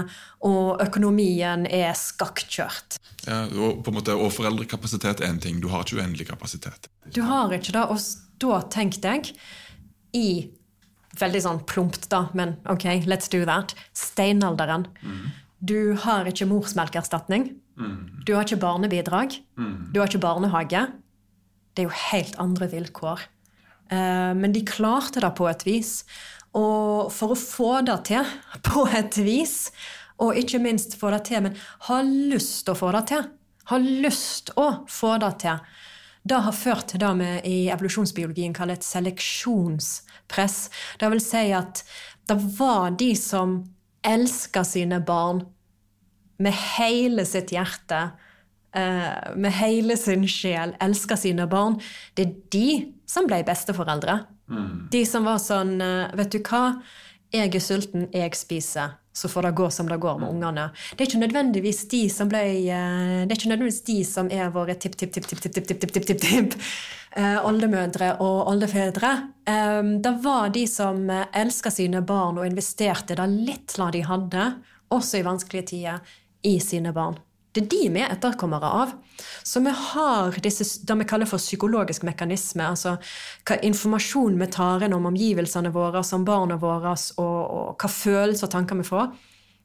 og 0.47 0.83
økonomien 0.83 1.67
er 1.67 1.93
skakkjørt. 1.99 2.99
Ja, 3.27 3.45
og, 3.47 3.83
på 3.85 3.93
en 3.93 3.99
måte, 3.99 4.15
og 4.15 4.33
foreldrekapasitet 4.37 5.23
er 5.23 5.33
en 5.33 5.43
ting. 5.43 5.63
Du 5.63 5.71
har 5.73 5.85
ikke 5.85 6.01
uendelig 6.01 6.29
kapasitet. 6.31 6.91
Du 7.15 7.23
har 7.27 7.53
ikke 7.55 7.75
det. 7.75 7.85
Og 7.89 7.99
da 8.43 8.63
tenkte 8.73 9.17
jeg, 9.17 9.35
i 10.17 10.29
Veldig 11.19 11.41
sånn 11.43 11.61
plumpt, 11.67 12.05
da, 12.13 12.27
men 12.37 12.53
ok, 12.71 12.85
let's 13.09 13.31
do 13.33 13.41
that. 13.49 13.73
Steinalderen. 13.97 14.85
Mm. 15.03 15.31
Du 15.59 15.97
har 16.05 16.29
ikke 16.31 16.47
morsmelkerstatning. 16.47 17.49
Mm. 17.81 18.23
Du 18.27 18.35
har 18.37 18.47
ikke 18.47 18.61
barnebidrag. 18.63 19.39
Mm. 19.59 19.89
Du 19.91 19.99
har 19.99 20.11
ikke 20.11 20.23
barnehage. 20.23 20.85
Det 21.75 21.83
er 21.83 21.89
jo 21.89 21.97
helt 22.13 22.39
andre 22.43 22.69
vilkår. 22.71 23.25
Uh, 23.89 24.35
men 24.37 24.53
de 24.55 24.63
klarte 24.69 25.25
det 25.25 25.33
på 25.39 25.49
et 25.51 25.65
vis. 25.67 25.93
Og 26.57 27.13
for 27.13 27.35
å 27.35 27.39
få 27.39 27.73
det 27.87 27.99
til 28.09 28.31
på 28.65 28.87
et 28.97 29.19
vis, 29.21 29.69
og 30.19 30.39
ikke 30.39 30.61
minst 30.63 30.97
få 30.99 31.13
det 31.15 31.25
til, 31.29 31.45
men 31.45 31.59
ha 31.89 32.01
lyst 32.03 32.65
til 32.67 32.75
å 32.75 32.79
få 32.79 32.93
det 32.97 33.05
til, 33.13 33.29
ha 33.69 33.79
lyst 33.79 34.51
å 34.57 34.69
få 34.91 35.17
det 35.23 35.35
til, 35.45 35.61
det 36.29 36.41
har 36.45 36.57
ført 36.57 36.91
til 36.91 37.01
det 37.01 37.11
vi 37.21 37.29
i 37.49 37.59
evolusjonsbiologien 37.73 38.53
kaller 38.57 38.77
et 38.77 38.85
seleksjonspress. 38.85 40.57
Det 41.01 41.09
vil 41.15 41.23
si 41.25 41.45
at 41.57 41.85
det 42.29 42.37
var 42.59 42.97
de 43.01 43.13
som 43.17 43.61
elska 44.05 44.65
sine 44.67 44.99
barn 45.01 45.45
med 46.43 46.55
hele 46.79 47.25
sitt 47.27 47.53
hjerte, 47.55 48.11
eh, 48.75 49.35
med 49.37 49.57
hele 49.59 49.97
sin 49.97 50.27
sjel, 50.29 50.75
elska 50.81 51.17
sine 51.17 51.49
barn, 51.51 51.79
det 52.15 52.27
er 52.27 52.35
de 52.53 52.69
som 53.09 53.27
ble 53.27 53.41
besteforeldre. 53.47 54.21
Mm. 54.49 54.89
De 54.91 55.05
som 55.07 55.27
var 55.29 55.41
sånn 55.43 55.77
eh, 55.85 56.15
Vet 56.17 56.33
du 56.33 56.41
hva? 56.41 56.79
Jeg 57.29 57.53
er 57.53 57.61
sulten, 57.61 58.07
jeg 58.15 58.37
spiser. 58.39 58.97
Så 59.13 59.29
får 59.29 59.49
det 59.49 59.57
gå 59.59 59.67
som 59.75 59.89
det 59.91 59.99
går 60.01 60.21
med 60.23 60.31
ungene. 60.31 60.69
Det 60.95 61.03
er 61.03 61.11
ikke 61.11 61.21
nødvendigvis 61.21 61.83
de 61.91 62.01
som 62.13 62.31
ble 62.31 62.41
eh, 62.63 63.27
Det 63.27 63.35
er 63.35 63.37
ikke 63.37 63.51
nødvendigvis 63.53 63.83
de 63.89 63.99
som 64.09 64.31
er 64.33 64.55
våre 64.55 64.79
tipp-tipp-tipp-tipp-tipp-tipp-tipp-tipp 64.81 66.57
eh, 67.19 67.39
oldemødre 67.45 68.15
og 68.25 68.49
oldefedre. 68.55 69.13
Det 69.49 70.15
var 70.23 70.51
de 70.53 70.67
som 70.69 71.07
elska 71.09 71.73
sine 71.73 72.03
barn 72.05 72.37
og 72.37 72.45
investerte 72.47 73.17
det 73.17 73.29
lille 73.33 73.93
de 73.95 74.03
hadde, 74.05 74.51
også 74.93 75.21
i 75.21 75.25
vanskelige 75.25 75.71
tider, 75.73 76.19
i 76.45 76.59
sine 76.61 76.93
barn. 76.97 77.17
Det 77.53 77.63
er 77.65 77.69
de 77.73 77.81
vi 77.95 78.03
er 78.05 78.13
etterkommere 78.13 78.71
av. 78.83 78.93
Så 79.43 79.61
vi 79.65 79.73
har 79.73 80.37
disse, 80.45 80.67
det 80.87 80.97
vi 81.01 81.07
kaller 81.09 81.29
for 81.29 81.41
psykologiske 81.41 82.07
mekanismer. 82.07 82.75
Altså 82.75 82.97
hva 83.49 83.59
informasjon 83.65 84.37
vi 84.41 84.51
tar 84.53 84.85
inn 84.85 84.97
om 84.97 85.09
omgivelsene 85.09 85.73
våre, 85.75 86.05
om 86.15 86.27
barna 86.29 86.59
våre, 86.61 86.95
og, 87.17 87.39
og, 87.41 87.71
hva 87.81 87.91
følelser 87.93 88.49
og 88.49 88.55
tanker 88.55 88.79
vi 88.79 88.87
får. 88.87 89.09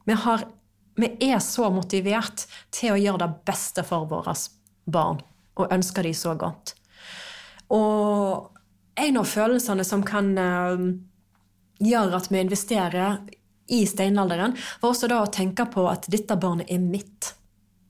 Vi, 0.08 0.18
har, 0.26 0.48
vi, 1.00 1.12
er 1.28 1.44
så 1.44 1.70
motivert 1.74 2.48
til 2.74 2.96
å 2.96 3.02
gjøre 3.02 3.26
det 3.26 3.32
beste 3.52 3.86
for 3.88 4.08
våre 4.10 4.36
barn, 4.86 5.22
og 5.60 5.76
ønsker 5.76 6.08
de 6.08 6.16
så 6.18 6.38
godt. 6.40 6.76
Og 7.74 8.50
en 9.04 9.20
av 9.20 9.28
følelsene 9.28 9.84
som 9.88 10.04
kan 10.06 10.34
uh, 10.38 10.90
gjøre 11.84 12.18
at 12.20 12.32
vi 12.32 12.42
investerer 12.42 13.24
i 13.74 13.86
steinalderen, 13.88 14.58
var 14.82 14.92
også 14.92 15.10
da 15.10 15.22
å 15.24 15.32
tenke 15.32 15.66
på 15.72 15.88
at 15.90 16.08
dette 16.12 16.36
barnet 16.40 16.72
er 16.72 16.84
mitt. 16.84 17.34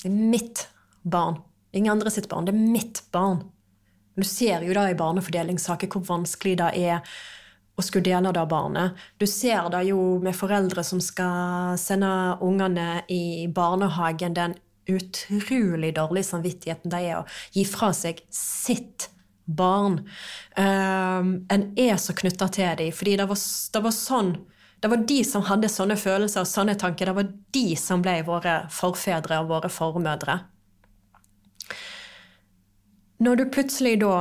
Det 0.04 0.12
er 0.12 0.32
mitt 0.34 0.68
barn. 1.01 1.39
Ingen 1.72 1.95
andre 1.95 2.12
sitt 2.12 2.28
barn. 2.30 2.45
Det 2.45 2.54
er 2.54 2.60
mitt 2.60 3.04
barn. 3.16 3.45
Du 4.16 4.26
ser 4.28 4.62
jo 4.62 4.76
da 4.76 4.89
i 4.91 4.97
barnefordelingssaker 4.97 5.89
hvor 5.89 6.04
vanskelig 6.06 6.58
det 6.60 6.74
er 6.84 7.16
å 7.74 7.82
skulle 7.82 8.06
dele 8.06 8.34
det 8.36 8.43
barnet. 8.51 8.99
Du 9.18 9.26
ser 9.30 9.72
det 9.74 9.86
jo 9.88 10.20
med 10.22 10.36
foreldre 10.38 10.84
som 10.86 10.99
skal 11.01 11.80
sende 11.82 12.12
ungene 12.45 13.01
i 13.10 13.47
barnehagen, 13.49 14.36
den 14.38 14.54
utrolig 14.91 15.93
dårlige 15.95 16.28
samvittigheten 16.28 16.91
det 16.91 16.99
er 17.08 17.22
å 17.22 17.28
gi 17.56 17.64
fra 17.66 17.93
seg 17.95 18.20
sitt 18.36 19.08
barn. 19.45 20.01
Um, 20.60 21.45
en 21.51 21.70
er 21.80 21.95
så 21.99 22.16
knytta 22.16 22.49
til 22.54 22.76
dem, 22.80 22.91
fordi 22.95 23.16
det 23.20 23.28
var, 23.32 23.39
det 23.39 23.84
var 23.88 23.95
sånn 23.95 24.36
det 24.84 24.90
var 24.92 25.04
de 25.08 25.22
som 25.24 25.46
hadde 25.48 25.70
sånne 25.72 25.96
følelser 25.96 26.44
og 26.44 26.48
sånne 26.50 26.74
tanker. 26.76 27.08
Det 27.08 27.16
var 27.16 27.28
de 27.56 27.68
som 27.80 28.02
ble 28.04 28.18
våre 28.28 28.66
forfedre 28.68 29.38
og 29.40 29.48
våre 29.54 29.70
formødre. 29.72 30.34
Når 33.24 33.40
du 33.40 33.44
plutselig 33.48 33.94
da 34.02 34.18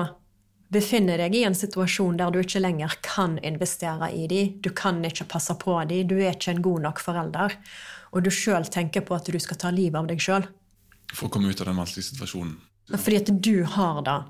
befinner 0.71 1.19
deg 1.19 1.35
i 1.35 1.43
en 1.49 1.59
situasjon 1.59 2.21
der 2.21 2.31
du 2.31 2.39
ikke 2.45 2.63
lenger 2.63 2.95
kan 3.03 3.35
investere 3.43 4.13
i 4.15 4.29
dem, 4.31 4.55
du 4.63 4.71
kan 4.71 5.03
ikke 5.03 5.27
passe 5.35 5.59
på 5.59 5.75
dem, 5.91 6.07
du 6.07 6.15
er 6.21 6.37
ikke 6.37 6.55
en 6.55 6.63
god 6.63 6.87
nok 6.87 7.03
forelder, 7.03 7.59
og 8.15 8.23
du 8.23 8.31
sjøl 8.31 8.71
tenker 8.71 9.03
på 9.03 9.19
at 9.19 9.27
du 9.27 9.43
skal 9.43 9.59
ta 9.59 9.75
livet 9.75 9.99
av 9.99 10.07
deg 10.15 10.23
sjøl 10.23 10.47
For 11.11 11.27
å 11.27 11.33
komme 11.35 11.51
ut 11.51 11.59
av 11.59 11.73
den 11.73 11.83
vanskelige 11.83 12.13
situasjonen? 12.13 12.55
Fordi 12.95 13.19
at 13.19 13.35
du 13.51 13.65
har 13.67 13.99
det. 14.07 14.21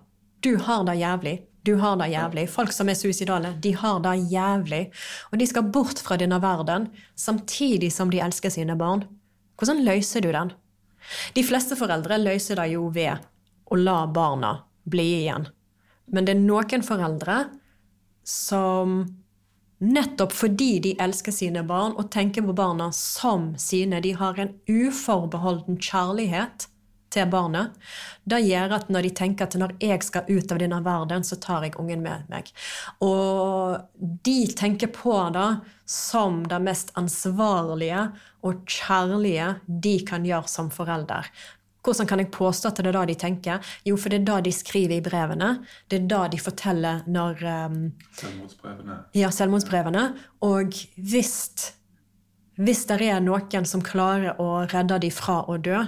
Du 0.49 0.55
har 0.65 0.89
det 0.89 0.97
jævlig. 0.97 1.39
Du 1.63 1.77
har 1.79 1.97
det 2.01 2.11
jævlig. 2.11 2.49
Folk 2.51 2.73
som 2.75 2.91
er 2.91 2.99
suicidale, 2.99 3.55
de 3.63 3.75
har 3.79 4.01
det 4.03 4.17
jævlig. 4.33 4.83
Og 5.31 5.39
de 5.39 5.47
skal 5.47 5.71
bort 5.75 6.03
fra 6.03 6.19
denne 6.19 6.41
verden 6.43 6.89
samtidig 7.15 7.93
som 7.95 8.11
de 8.11 8.21
elsker 8.23 8.51
sine 8.51 8.77
barn. 8.79 9.05
Hvordan 9.59 9.85
løser 9.87 10.25
du 10.25 10.33
den? 10.35 10.53
De 11.35 11.45
fleste 11.47 11.79
foreldre 11.79 12.19
løser 12.19 12.59
det 12.59 12.73
jo 12.75 12.89
ved 12.95 13.23
å 13.71 13.79
la 13.79 14.05
barna 14.07 14.57
bli 14.91 15.09
igjen. 15.23 15.47
Men 16.11 16.27
det 16.27 16.35
er 16.35 16.43
noen 16.43 16.85
foreldre 16.87 17.39
som 18.27 19.05
nettopp 19.83 20.35
fordi 20.35 20.73
de 20.83 20.93
elsker 21.03 21.35
sine 21.35 21.63
barn 21.67 21.95
og 21.99 22.11
tenker 22.15 22.45
på 22.47 22.55
barna 22.55 22.91
som 22.95 23.53
sine, 23.59 24.03
de 24.03 24.15
har 24.19 24.39
en 24.39 24.53
uforbeholden 24.71 25.79
kjærlighet 25.83 26.69
til 27.13 27.31
barnet. 27.31 27.77
Det 28.25 28.41
gjør 28.45 28.77
at 28.79 28.91
når 28.93 29.07
de 29.07 29.15
tenker 29.23 29.49
at 29.49 29.57
når 29.61 29.77
jeg 29.83 30.03
skal 30.07 30.29
ut 30.29 30.53
av 30.55 30.61
denne 30.63 30.83
verden, 30.85 31.25
så 31.27 31.39
tar 31.43 31.67
jeg 31.67 31.77
ungen 31.81 32.05
med 32.05 32.29
meg. 32.33 32.53
Og 33.05 33.81
de 34.27 34.39
tenker 34.57 34.93
på 34.95 35.17
det 35.35 35.49
som 35.89 36.43
det 36.49 36.61
mest 36.65 36.95
ansvarlige 36.99 38.07
og 38.47 38.63
kjærlige 38.67 39.57
de 39.67 39.99
kan 40.09 40.25
gjøre 40.27 40.51
som 40.51 40.71
forelder. 40.73 41.29
Hvordan 41.83 42.07
kan 42.07 42.21
jeg 42.23 42.31
påstå 42.31 42.71
at 42.71 42.79
det 42.79 42.91
er 42.93 42.97
det 43.01 43.07
de 43.11 43.19
tenker? 43.19 43.73
Jo, 43.85 43.97
for 43.99 44.13
det 44.13 44.21
er 44.21 44.27
det 44.29 44.45
de 44.47 44.53
skriver 44.55 45.01
i 45.01 45.03
brevene. 45.03 45.57
Det 45.91 45.99
er 45.99 46.11
det 46.13 46.21
de 46.37 46.39
forteller 46.39 47.03
når 47.11 47.43
um, 47.43 47.81
Selvmordsbrevene. 48.15 48.99
Ja, 49.19 49.33
selvmordsbrevene. 49.35 50.05
Og 50.47 50.79
hvis, 50.95 51.35
hvis 52.55 52.85
det 52.87 53.01
er 53.03 53.19
noen 53.25 53.67
som 53.67 53.83
klarer 53.83 54.39
å 54.39 54.63
redde 54.71 55.01
dem 55.03 55.15
fra 55.15 55.41
å 55.43 55.59
dø, 55.59 55.83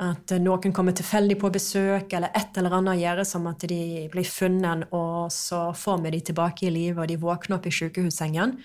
at 0.00 0.32
noen 0.40 0.72
kommer 0.72 0.94
tilfeldig 0.96 1.36
på 1.42 1.50
besøk, 1.52 2.14
eller 2.16 2.32
et 2.36 2.56
eller 2.56 2.78
annet 2.78 3.02
gjør 3.02 3.20
som 3.28 3.48
at 3.50 3.66
de 3.68 4.06
blir 4.12 4.24
funnet, 4.24 4.86
og 4.96 5.28
så 5.34 5.66
får 5.76 6.00
vi 6.06 6.14
de 6.14 6.20
tilbake 6.30 6.66
i 6.68 6.72
live, 6.72 7.02
og 7.02 7.10
de 7.10 7.18
våkner 7.20 7.58
opp 7.58 7.68
i 7.68 7.74
sykehussengen. 7.74 8.56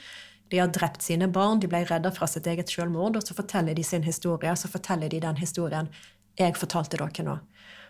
De 0.54 0.62
har 0.62 0.72
drept 0.72 1.04
sine 1.04 1.28
barn, 1.28 1.60
de 1.60 1.68
ble 1.68 1.82
redda 1.90 2.14
fra 2.16 2.30
sitt 2.30 2.48
eget 2.48 2.72
selvmord, 2.72 3.18
og 3.20 3.26
så 3.26 3.36
forteller 3.36 3.76
de 3.76 3.84
sin 3.84 4.06
historie. 4.06 4.54
Så 4.56 4.72
forteller 4.72 5.12
de 5.12 5.20
den 5.20 5.42
historien 5.42 5.92
jeg 6.40 6.56
fortalte 6.60 7.00
dere 7.00 7.26
nå. 7.26 7.36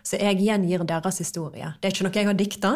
Så 0.06 0.18
jeg 0.22 0.38
gjengir 0.40 0.84
deres 0.86 1.18
historie. 1.22 1.74
Det 1.80 1.88
er 1.88 1.94
ikke 1.94 2.06
noe 2.06 2.18
jeg 2.18 2.28
har 2.30 2.38
dikta. 2.38 2.72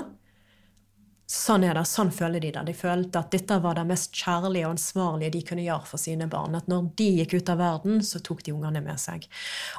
Sånn 1.31 1.63
er 1.63 1.77
det, 1.79 1.85
sånn 1.87 2.09
føler 2.11 2.43
de 2.43 2.49
det. 2.57 2.63
De 2.67 2.73
følte 2.75 3.21
at 3.21 3.31
dette 3.31 3.61
var 3.63 3.77
det 3.79 3.85
mest 3.87 4.17
kjærlige 4.19 4.67
og 4.67 4.73
ansvarlige 4.75 5.35
de 5.37 5.43
kunne 5.47 5.63
gjøre 5.63 5.87
for 5.87 6.03
sine 6.03 6.27
barn. 6.31 6.57
At 6.59 6.67
når 6.71 6.89
de 6.99 7.07
gikk 7.21 7.37
ut 7.39 7.53
av 7.53 7.61
verden, 7.61 8.01
så 8.03 8.19
tok 8.27 8.43
de 8.43 8.55
ungene 8.57 8.83
med 8.83 8.99
seg. 8.99 9.29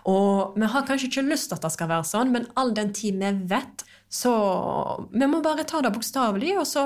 Og 0.08 0.56
vi 0.56 0.70
har 0.72 0.86
kanskje 0.88 1.10
ikke 1.10 1.26
lyst 1.28 1.50
til 1.52 1.60
at 1.60 1.66
det 1.68 1.74
skal 1.76 1.90
være 1.92 2.08
sånn, 2.08 2.32
men 2.32 2.48
all 2.56 2.72
den 2.78 2.94
tid 2.96 3.20
vi 3.20 3.34
vet, 3.52 3.84
så 4.12 4.32
Vi 5.12 5.28
må 5.28 5.40
bare 5.44 5.64
ta 5.64 5.80
det 5.82 5.94
bokstavelig, 5.96 6.58
og 6.60 6.66
så 6.68 6.84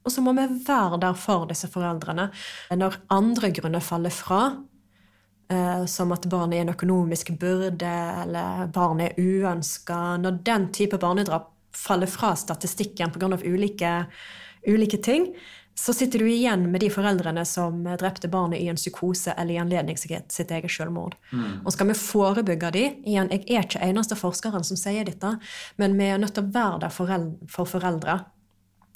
og 0.00 0.12
så 0.12 0.22
må 0.24 0.32
vi 0.32 0.46
være 0.66 0.96
der 1.00 1.16
for 1.18 1.44
disse 1.48 1.68
foreldrene 1.68 2.30
når 2.72 2.96
andre 3.12 3.50
grunner 3.52 3.84
faller 3.84 4.14
fra, 4.14 4.56
eh, 5.52 5.84
som 5.84 6.12
at 6.16 6.24
barnet 6.32 6.56
er 6.56 6.64
en 6.64 6.72
økonomisk 6.72 7.34
byrde, 7.40 7.92
eller 8.24 8.72
barnet 8.72 9.12
er 9.12 9.20
uønska 9.20 10.16
Når 10.22 10.40
den 10.44 10.70
type 10.72 10.96
barnedrap 10.96 11.50
faller 11.76 12.10
fra 12.10 12.34
statistikken 12.36 13.12
pga. 13.14 13.38
Ulike, 13.44 13.94
ulike 14.66 14.98
ting, 15.02 15.30
så 15.74 15.92
sitter 15.96 16.18
du 16.18 16.28
igjen 16.28 16.66
med 16.70 16.82
de 16.82 16.90
foreldrene 16.92 17.44
som 17.48 17.84
drepte 17.84 18.28
barnet 18.28 18.60
i 18.60 18.68
en 18.68 18.76
psykose 18.76 19.32
eller 19.32 19.54
i 19.54 19.60
anledning 19.62 19.96
sitt 19.96 20.50
eget 20.50 20.72
selvmord. 20.72 21.16
Mm. 21.32 21.62
Og 21.64 21.72
skal 21.72 21.88
vi 21.88 21.96
forebygge 21.96 22.72
de, 22.74 22.82
igjen, 23.08 23.30
Jeg 23.30 23.46
er 23.48 23.64
ikke 23.64 23.86
eneste 23.86 24.18
forskeren 24.18 24.66
som 24.66 24.76
sier 24.76 25.08
dette, 25.08 25.38
men 25.76 25.96
vi 25.96 26.10
er 26.10 26.20
nødt 26.20 26.34
til 26.36 26.44
å 26.44 26.52
være 26.52 26.84
der 26.84 26.92
for 26.92 27.64
foreldre 27.64 28.20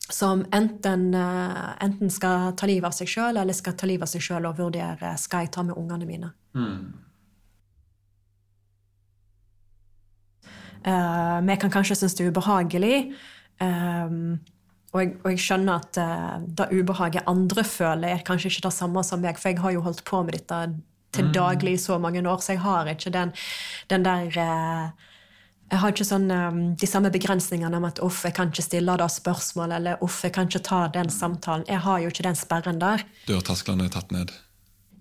som 0.09 0.45
enten, 0.53 1.15
eh, 1.15 1.85
enten 1.85 2.11
skal 2.11 2.53
ta 2.53 2.67
livet 2.67 2.89
av 2.89 2.93
seg 2.93 3.09
sjøl, 3.09 3.39
eller 3.41 3.53
skal 3.53 3.73
ta 3.73 3.87
livet 3.87 4.03
av 4.03 4.13
seg 4.13 4.21
sjøl 4.21 4.47
og 4.47 4.59
vurdere 4.59 5.15
skal 5.19 5.47
jeg 5.47 5.53
ta 5.55 5.63
med 5.63 5.79
ungene 5.81 6.07
mine. 6.07 6.33
Mm. 6.55 7.04
Uh, 10.85 11.39
vi 11.45 11.57
kan 11.61 11.73
kanskje 11.73 11.97
synes 11.97 12.17
det 12.19 12.27
er 12.27 12.33
ubehagelig. 12.33 12.99
Um, 13.61 14.41
og, 14.93 15.01
jeg, 15.01 15.15
og, 15.25 15.31
jeg, 15.33 15.41
skjønner 15.43 15.81
at 15.81 16.01
uh, 16.01 16.43
det 16.45 16.69
ubehaget 16.75 17.25
andre 17.31 17.65
føler, 17.65 18.09
er 18.13 18.27
kanskje 18.27 18.53
ikke 18.53 18.69
det 18.69 18.75
samme 18.77 19.05
som 19.07 19.23
meg, 19.25 19.41
for 19.41 19.51
jeg 19.51 19.63
har 19.65 19.75
jo 19.75 19.85
holdt 19.87 20.05
på 20.05 20.23
med 20.23 20.37
dette 20.37 20.61
til 21.15 21.31
mm. 21.31 21.33
daglig 21.35 21.77
i 21.79 21.81
så 21.81 21.99
mange 21.99 22.23
år, 22.29 22.43
så 22.43 22.57
jeg 22.57 22.63
har 22.65 22.91
ikke 22.91 23.15
den, 23.15 23.33
den 23.91 24.07
der 24.07 24.31
uh, 24.35 25.11
jeg 25.73 25.81
har 25.81 25.95
ikke 25.95 26.07
sånn, 26.07 26.29
um, 26.31 26.59
de 26.79 26.87
samme 26.87 27.11
begrensningene 27.15 27.79
om 27.81 27.87
at 27.89 27.99
uff, 28.05 28.23
jeg 28.27 28.37
kan 28.37 28.53
ikke 28.53 28.67
stille 28.67 28.97
det 29.01 29.09
spørsmålet, 29.11 29.79
eller 29.81 30.05
uff, 30.05 30.21
jeg 30.27 30.35
kan 30.37 30.51
ikke 30.51 30.63
ta 30.69 30.85
den 30.93 31.11
samtalen. 31.11 31.65
Jeg 31.71 31.81
har 31.87 32.03
jo 32.03 32.13
ikke 32.13 32.27
den 32.29 32.39
sperren 32.39 32.83
der. 32.83 33.03
Dørtersklene 33.31 33.89
er 33.89 33.95
tatt 33.95 34.13
ned? 34.15 34.35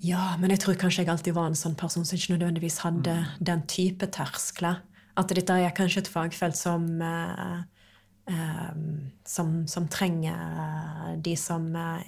Ja, 0.03 0.33
men 0.39 0.51
jeg 0.51 0.63
tror 0.63 0.79
kanskje 0.79 1.03
jeg 1.03 1.11
alltid 1.13 1.35
var 1.35 1.51
en 1.51 1.59
sånn 1.59 1.77
person 1.79 2.07
som 2.07 2.17
ikke 2.17 2.33
nødvendigvis 2.35 2.81
hadde 2.83 3.19
mm. 3.19 3.29
den 3.51 3.61
type 3.71 4.09
terskler. 4.15 4.81
At 5.19 5.29
dette 5.29 5.53
er 5.53 5.75
kanskje 5.77 6.03
et 6.03 6.09
fagfelt 6.09 6.57
som, 6.57 6.87
eh, 7.01 7.59
eh, 8.33 8.71
som, 9.29 9.55
som 9.67 9.87
trenger 9.87 11.17
de 11.21 11.35
som 11.37 11.67
eh, 11.75 12.07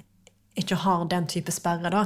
ikke 0.58 0.80
har 0.86 1.06
den 1.12 1.28
type 1.30 1.53
sperre, 1.53 1.91
da, 1.91 2.06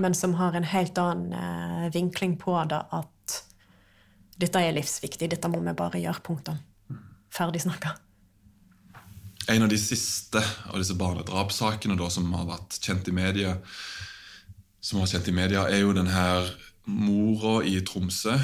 men 0.00 0.14
som 0.14 0.34
har 0.38 0.56
en 0.56 0.64
helt 0.64 0.98
annen 0.98 1.34
eh, 1.36 1.90
vinkling 1.92 2.38
på 2.40 2.56
det 2.70 2.80
at 2.96 3.42
dette 4.40 4.62
er 4.62 4.74
livsviktig, 4.74 5.28
dette 5.34 5.50
må 5.50 5.60
vi 5.60 5.74
bare 5.76 6.00
gjøre, 6.00 6.24
punktum. 6.24 6.58
Ferdig 7.32 7.62
snakka. 7.64 7.94
En 9.50 9.64
av 9.66 9.68
de 9.68 9.78
siste 9.80 10.40
av 10.70 10.78
disse 10.78 10.94
barnedrapssakene 10.96 11.98
som 12.14 12.30
har 12.36 12.48
vært 12.48 12.78
kjent 12.80 13.08
i 13.10 13.14
media, 13.14 13.56
som 14.80 15.02
har 15.02 15.10
kjent 15.10 15.28
i 15.28 15.34
media, 15.36 15.66
er 15.68 15.82
jo 15.82 15.94
den 15.96 16.10
her 16.10 16.48
mora 16.86 17.60
i 17.66 17.76
Tromsø 17.86 18.38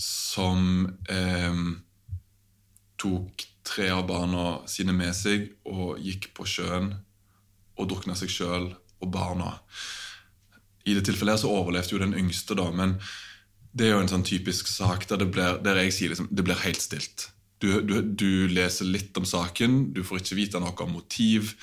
som 0.00 0.86
eh, 1.10 1.58
tok 3.00 3.46
tre 3.64 3.88
av 3.94 4.06
barna 4.08 4.46
sine 4.70 4.94
med 4.96 5.14
seg 5.16 5.48
og 5.70 6.00
gikk 6.02 6.32
på 6.36 6.46
sjøen 6.48 6.92
og 7.74 7.90
drukna 7.90 8.16
seg 8.18 8.32
sjøl 8.32 8.68
og 8.74 9.12
barna. 9.12 9.54
I 10.84 10.96
det 10.96 11.06
tilfellet 11.08 11.40
så 11.40 11.52
overlevde 11.52 11.96
jo 11.96 12.02
den 12.02 12.16
yngste, 12.18 12.56
da, 12.58 12.68
men 12.70 12.98
det 13.74 13.88
er 13.88 13.96
jo 13.96 14.02
en 14.04 14.12
sånn 14.12 14.26
typisk 14.26 14.68
sak 14.70 15.08
der, 15.10 15.24
blir, 15.26 15.58
der 15.64 15.80
jeg 15.82 15.94
sier 15.96 16.12
liksom, 16.12 16.28
det 16.30 16.44
blir 16.46 16.60
helt 16.62 16.82
stilt. 16.82 17.30
Du, 17.62 17.80
du, 17.80 17.96
du, 18.04 18.46
leser 18.52 18.86
litt 18.86 19.16
om 19.18 19.26
saken, 19.26 19.94
du 19.96 20.02
får 20.06 20.20
ikke 20.20 20.38
vite 20.38 20.60
noe 20.62 20.76
om 20.84 20.94
motiv. 20.94 21.54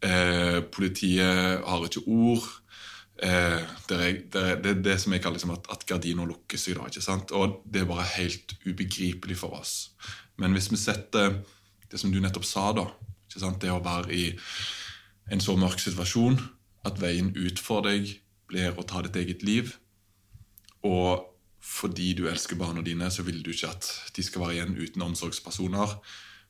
Eh, 0.00 0.60
politiet 0.72 1.64
har 1.66 1.84
ikke 1.84 2.06
ord. 2.06 2.46
Eh, 3.20 3.60
det, 3.88 3.96
er, 4.32 4.60
det, 4.62 4.74
det, 4.84 4.96
som 5.00 5.12
jeg 5.12 5.20
kaller 5.20 5.36
liksom 5.36 5.52
at, 5.52 5.66
at 5.74 5.84
gardina 5.88 6.24
lukker 6.24 6.60
seg. 6.60 6.78
da, 6.78 6.88
ikke 6.88 7.04
sant? 7.04 7.34
Og 7.36 7.60
det 7.68 7.82
er 7.82 7.90
bare 7.90 8.08
helt 8.14 8.54
ubegripelig 8.64 9.36
for 9.42 9.58
oss. 9.60 9.92
Men 10.40 10.56
hvis 10.56 10.70
vi 10.72 10.80
setter 10.80 11.36
det 11.90 12.00
som 12.00 12.12
du 12.12 12.20
nettopp 12.22 12.48
sa, 12.48 12.70
da, 12.76 12.86
ikke 13.28 13.42
sant? 13.42 13.60
det 13.60 13.74
å 13.74 13.82
være 13.84 14.14
i 14.16 14.24
en 15.30 15.42
så 15.42 15.56
mørk 15.58 15.82
situasjon 15.82 16.40
at 16.88 16.96
veien 17.02 17.28
ut 17.36 17.60
for 17.60 17.84
deg 17.84 18.08
blir 18.50 18.78
å 18.78 18.86
ta 18.88 19.02
ditt 19.04 19.18
eget 19.20 19.44
liv, 19.46 19.76
og 20.86 21.26
fordi 21.60 22.14
du 22.16 22.24
elsker 22.30 22.56
barna 22.56 22.80
dine, 22.82 23.10
så 23.12 23.22
vil 23.26 23.42
du 23.44 23.52
ikke 23.52 23.68
at 23.68 23.88
de 24.16 24.24
skal 24.24 24.46
være 24.46 24.56
igjen 24.56 24.78
uten 24.80 25.04
omsorgspersoner, 25.04 25.92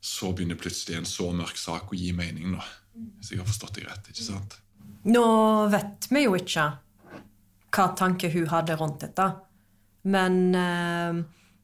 så 0.00 0.30
begynner 0.32 0.56
plutselig 0.56 1.00
en 1.00 1.08
så 1.08 1.26
mørk 1.34 1.58
sak 1.58 1.90
å 1.90 1.98
gi 1.98 2.12
mening, 2.16 2.54
da. 2.54 2.62
Hvis 3.18 3.34
jeg 3.34 3.40
har 3.42 3.48
forstått 3.48 3.80
deg 3.80 3.88
rett. 3.90 4.06
ikke 4.12 4.22
sant? 4.22 4.54
Nå 5.02 5.26
vet 5.72 6.06
vi 6.10 6.24
jo 6.26 6.34
ikke 6.36 6.66
hva 7.70 7.86
tanke 7.96 8.28
hun 8.32 8.48
hadde 8.50 8.76
rundt 8.76 9.04
dette. 9.04 9.26
Men 10.02 10.54
eh, 10.54 11.20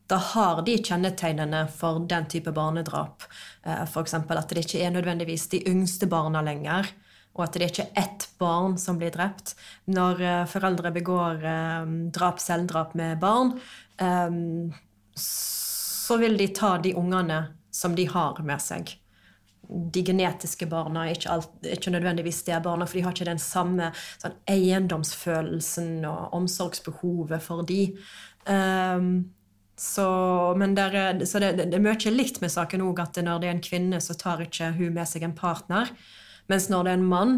da 0.09 0.19
har 0.33 0.63
de 0.65 0.77
kjennetegnene 0.79 1.67
for 1.73 2.05
den 2.09 2.29
type 2.33 2.53
barnedrap. 2.57 3.27
Eh, 3.63 3.83
F.eks. 3.85 4.15
at 4.15 4.55
det 4.55 4.65
ikke 4.65 4.85
er 4.87 4.95
nødvendigvis 4.95 5.49
de 5.53 5.63
yngste 5.69 6.09
barna 6.09 6.45
lenger. 6.47 6.89
Og 7.37 7.45
at 7.45 7.59
det 7.59 7.69
ikke 7.69 7.89
er 7.91 8.05
ett 8.07 8.29
barn 8.41 8.79
som 8.81 8.97
blir 9.01 9.13
drept. 9.13 9.53
Når 9.93 10.23
eh, 10.25 10.45
foreldre 10.49 10.95
begår 10.95 11.45
eh, 11.45 11.95
drap, 12.17 12.41
selvdrap 12.41 12.97
med 12.97 13.21
barn, 13.21 13.57
eh, 14.01 14.39
så 15.17 16.17
vil 16.23 16.39
de 16.41 16.49
ta 16.57 16.77
de 16.81 16.95
ungene 16.97 17.43
som 17.75 17.97
de 17.97 18.07
har 18.09 18.41
med 18.47 18.63
seg 18.65 18.97
de 19.69 20.03
genetiske 20.07 20.69
barna 20.71 21.07
er 21.07 21.17
ikke, 21.17 21.31
alt, 21.33 21.55
ikke 21.67 21.93
nødvendigvis 21.95 22.43
det 22.47 22.61
barna, 22.65 22.87
for 22.87 22.99
de 22.99 23.05
har 23.07 23.15
ikke 23.17 23.29
den 23.29 23.43
samme 23.43 23.91
sånn, 24.21 24.37
eiendomsfølelsen 24.51 26.05
og 26.09 26.37
omsorgsbehovet 26.37 27.43
for 27.43 27.67
de. 27.67 27.81
Um, 28.47 29.11
så, 29.77 30.07
der, 30.77 31.25
så 31.27 31.43
det, 31.43 31.53
det, 31.59 31.75
er 31.75 31.85
mye 31.85 32.15
likt 32.15 32.41
med 32.41 32.53
saken 32.55 32.85
òg, 32.87 33.03
at 33.03 33.21
når 33.21 33.43
det 33.43 33.51
er 33.51 33.57
en 33.59 33.65
kvinne, 33.65 34.01
så 34.01 34.17
tar 34.17 34.45
ikke 34.47 34.73
hun 34.79 34.95
med 34.97 35.09
seg 35.11 35.27
en 35.27 35.37
partner. 35.37 35.93
Mens 36.49 36.71
når 36.73 36.87
det 36.87 36.95
er 36.95 37.01
en 37.01 37.11
mann, 37.11 37.37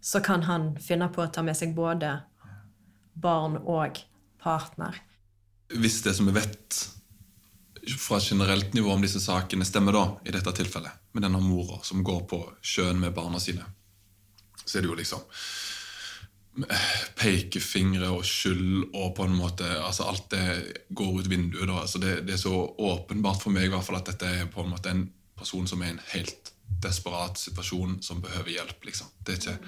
så 0.00 0.22
kan 0.24 0.46
han 0.46 0.70
finne 0.80 1.10
på 1.12 1.24
å 1.24 1.30
ta 1.34 1.42
med 1.44 1.58
seg 1.58 1.74
både 1.76 2.14
barn 3.18 3.58
og 3.64 3.98
partner. 4.40 5.02
Hvis 5.74 5.98
det 6.04 6.14
som 6.16 6.28
vi 6.30 6.36
vet 6.36 6.95
fra 7.98 8.18
generelt 8.20 8.74
nivå 8.74 8.90
om 8.92 9.02
disse 9.02 9.20
sakene 9.22 9.64
stemmer, 9.64 9.94
da, 9.94 10.04
i 10.26 10.34
dette 10.34 10.52
tilfellet, 10.58 11.04
med 11.14 11.22
denne 11.26 11.40
mora 11.42 11.78
som 11.86 12.02
går 12.04 12.24
på 12.30 12.40
sjøen 12.62 12.98
med 13.00 13.14
barna 13.14 13.40
sine, 13.42 13.64
så 14.64 14.78
er 14.78 14.84
det 14.84 14.90
jo 14.90 14.98
liksom 14.98 15.22
pekefingre 17.20 18.08
og 18.16 18.24
skyld 18.24 18.94
og 18.96 19.10
på 19.16 19.26
en 19.26 19.34
måte 19.36 19.66
altså 19.76 20.06
Alt 20.08 20.30
det 20.32 20.44
går 20.88 21.20
ut 21.20 21.28
vinduet. 21.28 21.68
da, 21.68 21.82
altså 21.82 22.00
det, 22.00 22.22
det, 22.26 22.34
er 22.34 22.40
så 22.40 22.54
åpenbart 22.78 23.42
for 23.42 23.52
meg 23.52 23.68
i 23.68 23.72
hvert 23.74 23.84
fall 23.84 23.98
at 24.00 24.08
dette 24.08 24.30
er 24.30 24.48
på 24.52 24.64
en 24.64 24.72
måte 24.72 24.92
en 24.92 25.04
person 25.36 25.68
som 25.68 25.82
er 25.82 25.92
i 25.92 25.96
en 25.96 26.06
helt 26.14 26.52
desperat 26.82 27.38
situasjon, 27.38 28.00
som 28.02 28.22
behøver 28.24 28.54
hjelp. 28.56 28.84
liksom. 28.88 29.12
Det 29.20 29.36
er 29.36 29.40
ikke 29.42 29.58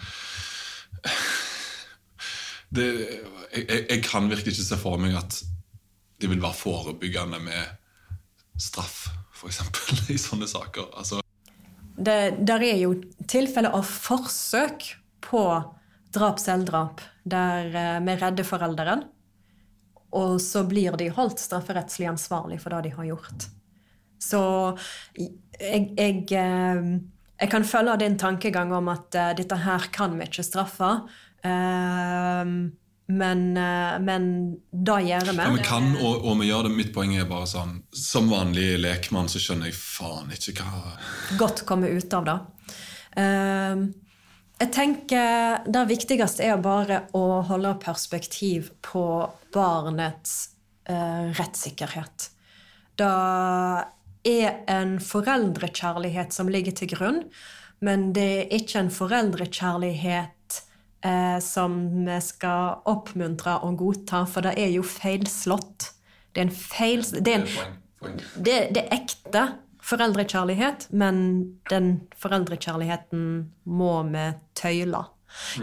det, 2.77 2.87
jeg, 3.53 3.85
jeg, 3.91 4.01
kan 4.05 4.29
virkelig 4.29 4.57
ikke 4.57 4.69
se 4.71 4.81
for 4.81 5.01
meg 5.01 5.17
at 5.17 5.39
det 6.21 6.31
vil 6.31 6.43
være 6.43 6.59
forebyggende 6.59 7.39
med 7.41 7.77
straff, 8.61 9.09
f.eks., 9.35 9.63
i 10.15 10.19
sånne 10.21 10.49
saker. 10.51 10.91
Altså. 10.99 11.23
Det 11.99 12.19
der 12.47 12.63
er 12.63 12.81
jo 12.83 12.95
tilfeller 13.31 13.75
av 13.75 13.87
forsøk 13.87 14.93
på 15.25 15.45
drap-selvdrap 16.15 17.03
der 17.29 17.75
eh, 17.77 18.01
vi 18.07 18.17
redder 18.17 18.47
forelderen, 18.47 19.05
og 20.17 20.39
så 20.41 20.63
blir 20.65 20.97
de 20.97 21.11
holdt 21.13 21.43
strafferettslig 21.43 22.09
ansvarlig 22.09 22.63
for 22.63 22.73
det 22.73 22.89
de 22.89 22.97
har 22.97 23.09
gjort. 23.11 23.49
Så 24.19 24.41
jeg, 25.19 25.91
jeg, 25.99 26.25
eh, 26.33 26.89
jeg 27.39 27.53
kan 27.53 27.67
følge 27.67 27.99
din 28.01 28.19
tankegang 28.19 28.73
om 28.75 28.89
at 28.91 29.15
uh, 29.15 29.31
dette 29.39 29.61
her 29.63 29.85
kan 29.95 30.17
vi 30.19 30.27
ikke 30.27 30.47
straffe. 30.47 30.89
Uh, 31.45 32.73
men, 33.11 33.57
eh, 33.57 33.99
men 34.01 34.57
da 34.71 34.99
gjør 35.01 35.31
vi. 35.33 35.37
Ja, 35.41 35.53
vi 35.55 35.65
kan, 35.65 35.87
og, 35.97 36.27
og, 36.27 36.35
vi 36.43 36.51
gjør 36.51 36.69
det. 36.69 36.75
Mitt 36.77 36.93
poeng 36.93 37.15
er 37.17 37.29
bare 37.29 37.49
sånn 37.49 37.79
Som 37.97 38.29
vanlig 38.29 38.75
lekmann 38.83 39.31
så 39.33 39.41
skjønner 39.41 39.71
jeg 39.71 39.79
faen 39.81 40.29
ikke 40.35 40.67
hva 40.67 40.93
Godt 41.41 41.65
komme 41.69 41.89
ut 41.89 42.19
av 42.19 42.29
det. 42.29 42.37
Uh, 43.17 43.89
jeg 44.59 44.73
tenker 44.75 45.65
Det 45.65 45.87
viktigste 45.89 46.45
er 46.45 46.61
bare 46.61 47.07
å 47.17 47.41
holde 47.49 47.79
perspektiv 47.81 48.75
på 48.85 49.05
barnets 49.57 50.51
uh, 50.91 51.33
rettssikkerhet. 51.33 52.31
det 52.99 53.15
er 54.29 54.59
en 54.69 54.99
foreldrekjærlighet 55.01 56.35
som 56.35 56.51
ligger 56.51 56.75
til 56.77 56.91
grunn, 56.91 57.21
men 57.81 58.11
det 58.13 58.27
er 58.35 58.57
ikke 58.59 58.83
en 58.83 58.91
foreldrekjærlighet 58.93 60.35
eh, 61.05 61.39
som 61.45 61.79
vi 62.07 62.19
skal 62.25 62.83
oppmuntre 62.89 63.59
og 63.67 63.79
godta, 63.83 64.25
for 64.31 64.47
det 64.47 64.57
er 64.61 64.73
jo 64.75 64.85
feilslått. 64.87 65.93
Det 66.33 66.43
er 66.43 66.49
en 66.49 66.55
feil... 66.55 67.05
Det 67.19 67.35
er, 67.35 67.45
en, 67.45 68.19
det, 68.37 68.59
det 68.75 68.85
er 68.85 68.99
ekte 69.01 69.45
foreldrekjærlighet, 69.89 70.89
men 70.91 71.23
den 71.71 71.95
foreldrekjærligheten 72.21 73.23
må 73.65 73.95
vi 74.11 74.27
tøyle. 74.59 75.07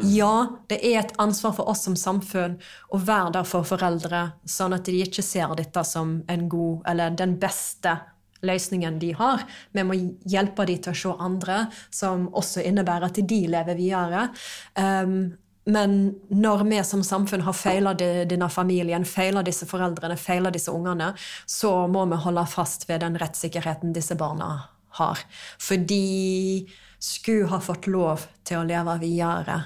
Ja, 0.06 0.62
det 0.70 0.78
er 0.86 1.00
et 1.02 1.14
ansvar 1.22 1.56
for 1.58 1.70
oss 1.70 1.86
som 1.88 1.96
samfunn 1.98 2.60
å 2.94 3.00
være 3.02 3.32
der 3.40 3.48
for 3.50 3.66
foreldre, 3.68 4.28
sånn 4.46 4.76
at 4.78 4.86
de 4.86 5.00
ikke 5.04 5.26
ser 5.26 5.56
dette 5.58 5.84
som 5.88 6.20
en 6.32 6.50
god, 6.50 6.84
eller 6.92 7.18
den 7.18 7.38
beste 7.42 7.98
løsningen 8.46 9.00
de 9.00 9.14
har. 9.16 9.46
Vi 9.72 9.86
må 9.86 9.98
hjelpe 10.28 10.66
dem 10.68 10.82
til 10.84 10.94
å 10.94 11.00
se 11.00 11.16
andre, 11.24 11.66
som 11.94 12.28
også 12.36 12.66
innebærer 12.66 13.10
at 13.10 13.22
de 13.22 13.42
lever 13.52 13.80
videre. 13.80 14.28
Um, 14.76 15.36
men 15.66 15.96
når 16.30 16.64
vi 16.70 16.82
som 16.86 17.02
samfunn 17.04 17.42
har 17.42 17.56
feila 17.58 17.96
denne 17.98 18.50
familien, 18.54 19.06
feila 19.06 19.42
disse 19.46 19.66
foreldrene, 19.66 20.18
feila 20.18 20.52
disse 20.54 20.74
ungene, 20.74 21.14
så 21.50 21.88
må 21.90 22.06
vi 22.12 22.22
holde 22.22 22.46
fast 22.52 22.86
ved 22.90 23.02
den 23.02 23.18
rettssikkerheten 23.18 23.96
disse 23.96 24.18
barna 24.20 24.52
har. 25.00 25.24
For 25.58 25.82
de 25.82 26.68
skulle 27.02 27.50
ha 27.50 27.60
fått 27.62 27.90
lov 27.90 28.28
til 28.46 28.62
å 28.62 28.68
leve 28.68 29.00
videre. 29.02 29.58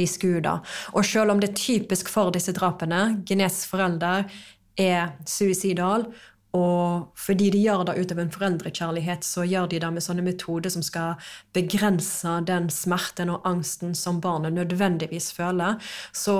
De 0.00 0.08
skulle 0.08 0.40
da. 0.44 0.56
Og 0.96 1.04
selv 1.04 1.34
om 1.34 1.40
det 1.40 1.52
er 1.52 1.60
typisk 1.60 2.08
for 2.08 2.32
disse 2.32 2.54
drapene, 2.56 3.20
genetisk 3.28 3.74
forelder 3.74 4.24
er 4.80 5.12
suicidal, 5.28 6.08
og 6.52 7.12
fordi 7.16 7.48
de 7.54 7.60
gjør 7.64 7.86
det 7.88 7.94
ut 7.96 8.10
av 8.12 8.18
en 8.20 8.32
foreldrekjærlighet, 8.32 9.24
så 9.24 9.44
gjør 9.48 9.70
de 9.72 9.78
det 9.80 9.88
med 9.94 10.04
sånne 10.04 10.24
metoder 10.26 10.72
som 10.72 10.82
skal 10.84 11.20
begrense 11.56 12.34
den 12.48 12.68
smerten 12.72 13.32
og 13.32 13.46
angsten 13.48 13.94
som 13.96 14.20
barnet 14.20 14.52
nødvendigvis 14.58 15.30
føler, 15.32 15.78
så 16.12 16.34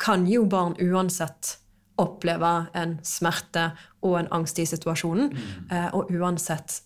kan 0.00 0.24
jo 0.30 0.46
barn 0.48 0.78
uansett 0.80 1.58
oppleve 2.00 2.54
en 2.78 2.96
smerte 3.04 3.66
og 4.00 4.16
en 4.22 4.30
angst 4.32 4.62
i 4.62 4.66
situasjonen. 4.66 5.28
Mm. 5.36 5.76
Og 5.92 6.08
uansett, 6.16 6.80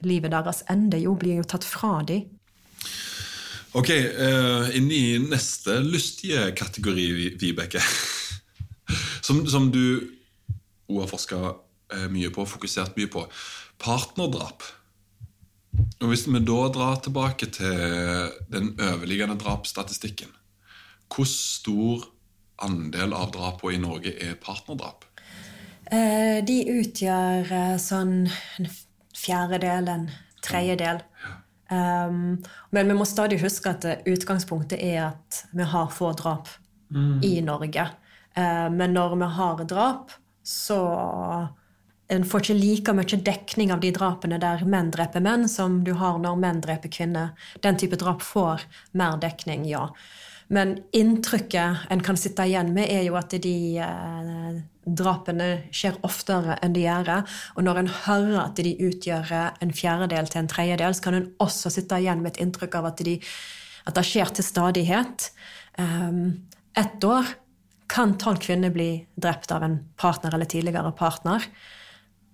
livet 0.00 0.32
deres 0.32 0.62
ender 0.72 1.04
jo, 1.04 1.12
blir 1.20 1.42
jo 1.42 1.44
tatt 1.44 1.66
fra 1.68 2.00
dem. 2.08 2.24
Ok, 3.76 3.92
uh, 3.92 4.72
inn 4.72 4.88
i 4.88 5.18
neste 5.20 5.76
lystige 5.84 6.48
kategori, 6.56 7.36
Vibeke. 7.36 7.84
som, 9.26 9.44
som 9.44 9.68
du 9.68 10.00
har 10.88 11.12
forska 11.12 11.36
Eh, 11.44 11.65
mye 12.10 12.32
på, 12.34 12.46
fokusert 12.48 12.96
mye 12.98 13.10
på. 13.12 13.22
Partnerdrap. 13.82 14.64
Og 16.00 16.08
Hvis 16.10 16.26
vi 16.26 16.40
da 16.40 16.60
drar 16.72 16.98
tilbake 17.04 17.46
til 17.52 18.32
den 18.52 18.72
overliggende 18.80 19.38
drapsstatistikken, 19.38 20.32
hvor 21.06 21.28
stor 21.30 22.08
andel 22.62 23.14
av 23.14 23.30
drapene 23.34 23.76
i 23.76 23.80
Norge 23.82 24.12
er 24.22 24.38
partnerdrap? 24.40 25.04
Eh, 25.86 26.42
de 26.46 26.58
utgjør 26.80 27.52
eh, 27.54 27.74
sånn 27.78 28.24
en 28.26 28.70
fjerdedel, 29.16 29.90
en 29.92 30.08
tredjedel. 30.42 31.02
Um, 31.66 32.36
men 32.70 32.90
vi 32.90 32.94
må 32.94 33.04
stadig 33.08 33.40
huske 33.42 33.72
at 33.72 33.86
utgangspunktet 34.06 34.78
er 34.78 35.00
at 35.08 35.40
vi 35.50 35.66
har 35.66 35.88
få 35.90 36.12
drap 36.18 36.50
mm. 36.94 37.22
i 37.26 37.40
Norge. 37.42 37.88
Uh, 38.38 38.68
men 38.70 38.94
når 38.94 39.16
vi 39.18 39.30
har 39.38 39.64
drap, 39.66 40.14
så 40.46 40.78
en 42.08 42.24
får 42.24 42.44
ikke 42.44 42.58
like 42.58 42.94
mye 42.94 43.18
dekning 43.26 43.72
av 43.74 43.80
de 43.82 43.90
drapene 43.94 44.38
der 44.42 44.62
menn 44.68 44.92
dreper 44.94 45.22
menn, 45.24 45.48
som 45.50 45.80
du 45.84 45.92
har 45.98 46.20
når 46.22 46.38
menn 46.38 46.62
dreper 46.62 46.92
kvinner. 46.92 47.34
Den 47.64 47.78
type 47.80 47.98
drap 47.98 48.22
får 48.22 48.62
mer 48.94 49.18
dekning, 49.22 49.66
ja. 49.66 49.88
Men 50.46 50.76
inntrykket 50.94 51.88
en 51.90 52.02
kan 52.06 52.18
sitte 52.18 52.44
igjen 52.46 52.70
med, 52.74 52.86
er 52.86 53.08
jo 53.08 53.16
at 53.18 53.34
de 53.42 53.56
eh, 53.82 54.58
drapene 54.86 55.48
skjer 55.74 55.96
oftere 56.06 56.54
enn 56.62 56.76
de 56.76 56.84
gjør. 56.84 57.10
Og 57.58 57.66
når 57.66 57.80
en 57.80 57.90
hører 58.04 58.36
at 58.44 58.62
de 58.62 58.76
utgjør 58.86 59.32
en 59.34 59.74
fjerdedel 59.74 60.30
til 60.30 60.44
en 60.44 60.50
tredjedel, 60.52 60.94
så 60.94 61.08
kan 61.08 61.18
en 61.18 61.32
også 61.42 61.72
sitte 61.74 61.98
igjen 61.98 62.22
med 62.22 62.36
et 62.36 62.44
inntrykk 62.44 62.78
av 62.78 62.92
at, 62.92 63.02
de, 63.02 63.16
at 63.90 63.98
det 63.98 64.06
skjer 64.06 64.30
til 64.36 64.46
stadighet. 64.46 65.32
Um, 65.74 66.46
ett 66.78 67.02
år 67.02 67.34
kan 67.90 68.14
tolv 68.18 68.38
kvinner 68.46 68.70
bli 68.74 68.90
drept 69.18 69.50
av 69.54 69.66
en 69.66 69.80
partner 69.98 70.34
eller 70.34 70.46
tidligere 70.50 70.94
partner 70.94 71.42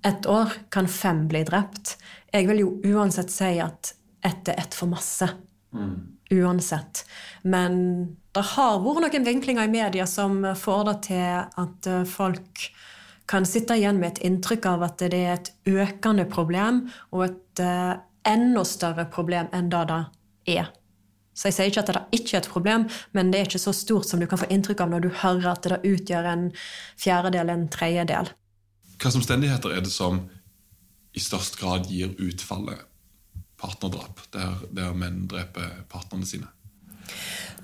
ett 0.02 0.26
år 0.26 0.52
kan 0.68 0.88
fem 0.88 1.28
bli 1.28 1.44
drept. 1.44 1.96
Jeg 2.32 2.48
vil 2.48 2.62
jo 2.64 2.72
uansett 2.84 3.30
si 3.30 3.56
at 3.62 3.94
ett 4.24 4.48
er 4.48 4.58
ett 4.58 4.74
for 4.74 4.90
masse. 4.90 5.28
Mm. 5.74 5.94
Uansett. 6.30 7.04
Men 7.42 7.74
det 8.32 8.44
har 8.54 8.80
vært 8.80 9.04
noen 9.04 9.26
vinklinger 9.26 9.68
i 9.68 9.72
media 9.72 10.06
som 10.08 10.40
får 10.56 10.84
det 10.88 10.96
til 11.08 11.60
at 11.64 11.88
eh, 11.90 12.04
folk 12.08 12.68
kan 13.30 13.46
sitte 13.46 13.76
igjen 13.78 14.00
med 14.00 14.14
et 14.14 14.22
inntrykk 14.26 14.66
av 14.68 14.86
at 14.86 15.02
det 15.02 15.18
er 15.18 15.34
et 15.36 15.50
økende 15.70 16.26
problem, 16.28 16.82
og 17.14 17.22
et 17.28 17.62
uh, 17.62 17.94
enda 18.28 18.64
større 18.66 19.06
problem 19.14 19.48
enn 19.54 19.70
det 19.72 19.84
det 19.88 20.00
er. 20.58 20.72
Så 21.32 21.48
jeg 21.48 21.56
sier 21.56 21.70
ikke 21.70 21.84
at 21.84 21.92
det 21.94 22.18
ikke 22.18 22.36
er 22.36 22.42
et 22.42 22.50
problem, 22.52 22.84
men 23.16 23.30
det 23.32 23.40
er 23.40 23.48
ikke 23.48 23.62
så 23.62 23.72
stort 23.72 24.10
som 24.10 24.20
du 24.20 24.26
kan 24.28 24.40
få 24.42 24.50
inntrykk 24.52 24.82
av 24.84 24.92
når 24.92 25.06
du 25.06 25.10
hører 25.22 25.48
at 25.54 25.64
det 25.70 25.80
utgjør 25.80 26.28
en 26.28 26.44
fjerdedel, 27.00 27.54
en 27.54 27.68
tredjedel. 27.72 28.32
Hvilke 29.02 29.18
omstendigheter 29.18 29.72
er 29.74 29.80
det 29.82 29.90
som 29.90 30.20
i 31.10 31.20
størst 31.20 31.56
grad 31.58 31.88
gir 31.90 32.12
utfallet 32.22 32.84
partnerdrap, 33.58 34.20
der, 34.30 34.60
der 34.70 34.92
menn 34.94 35.24
dreper 35.26 35.80
partnerne 35.90 36.22
sine? 36.22 36.46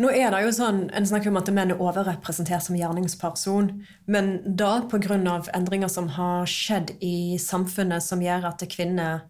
Nå 0.03 0.11
er 0.11 0.35
det 0.35 0.41
jo 0.43 0.51
sånn, 0.57 0.89
En 0.91 1.07
snakker 1.07 1.31
om 1.31 1.39
at 1.39 1.53
menn 1.55 1.71
er 1.71 1.79
overrepresentert 1.79 2.67
som 2.67 2.75
gjerningsperson. 2.75 3.71
Men 4.11 4.41
da 4.43 4.81
pga. 4.91 5.15
endringer 5.55 5.87
som 5.87 6.11
har 6.19 6.43
skjedd 6.51 6.97
i 6.99 7.39
samfunnet 7.39 8.03
som 8.03 8.19
gjør 8.19 8.51
at 8.51 8.67
kvinner 8.75 9.23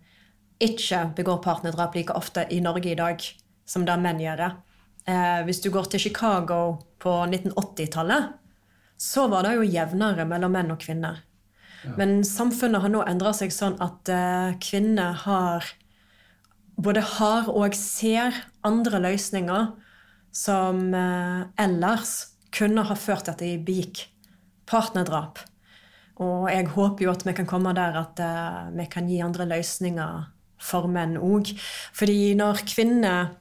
ikke 0.65 1.13
begår 1.13 1.45
partnerdrap 1.45 1.95
like 1.95 2.17
ofte 2.17 2.49
i 2.49 2.63
Norge 2.65 2.89
i 2.89 2.97
dag 2.97 3.21
som 3.67 3.85
det 3.85 4.01
menn 4.01 4.25
gjør. 4.25 4.37
det. 4.37 4.51
Eh, 5.13 5.45
hvis 5.45 5.61
du 5.61 5.69
går 5.69 5.93
til 5.93 6.01
Chicago 6.01 6.79
på 6.99 7.21
1980-tallet, 7.29 8.33
så 8.97 9.29
var 9.29 9.45
det 9.45 9.57
jo 9.61 9.73
jevnere 9.77 10.25
mellom 10.25 10.57
menn 10.57 10.73
og 10.73 10.81
kvinner. 10.81 11.28
Men 11.99 12.23
samfunnet 12.27 12.83
har 12.83 12.93
nå 12.93 13.03
endra 13.07 13.33
seg 13.37 13.53
sånn 13.55 13.77
at 13.83 14.11
uh, 14.11 14.55
kvinner 14.63 15.15
har 15.25 15.67
både 16.79 17.03
har 17.17 17.51
og 17.51 17.75
ser 17.79 18.35
andre 18.67 19.01
løsninger 19.03 19.71
som 20.35 20.89
uh, 20.95 21.47
ellers 21.59 22.35
kunne 22.55 22.85
ha 22.87 22.97
ført 22.99 23.27
til 23.27 23.35
at 23.35 23.45
de 23.45 23.53
begikk 23.63 24.07
partnerdrap. 24.69 25.43
Og 26.23 26.49
jeg 26.51 26.67
håper 26.75 27.07
jo 27.07 27.13
at 27.13 27.23
vi 27.27 27.35
kan 27.39 27.49
komme 27.49 27.75
der 27.77 27.99
at 28.03 28.23
uh, 28.23 28.71
vi 28.75 28.89
kan 28.91 29.11
gi 29.11 29.23
andre 29.25 29.47
løsninger 29.51 30.27
for 30.59 30.91
menn 30.91 31.15
òg. 31.23 31.53
Fordi 31.95 32.35
når 32.39 32.65
kvinner 32.67 33.37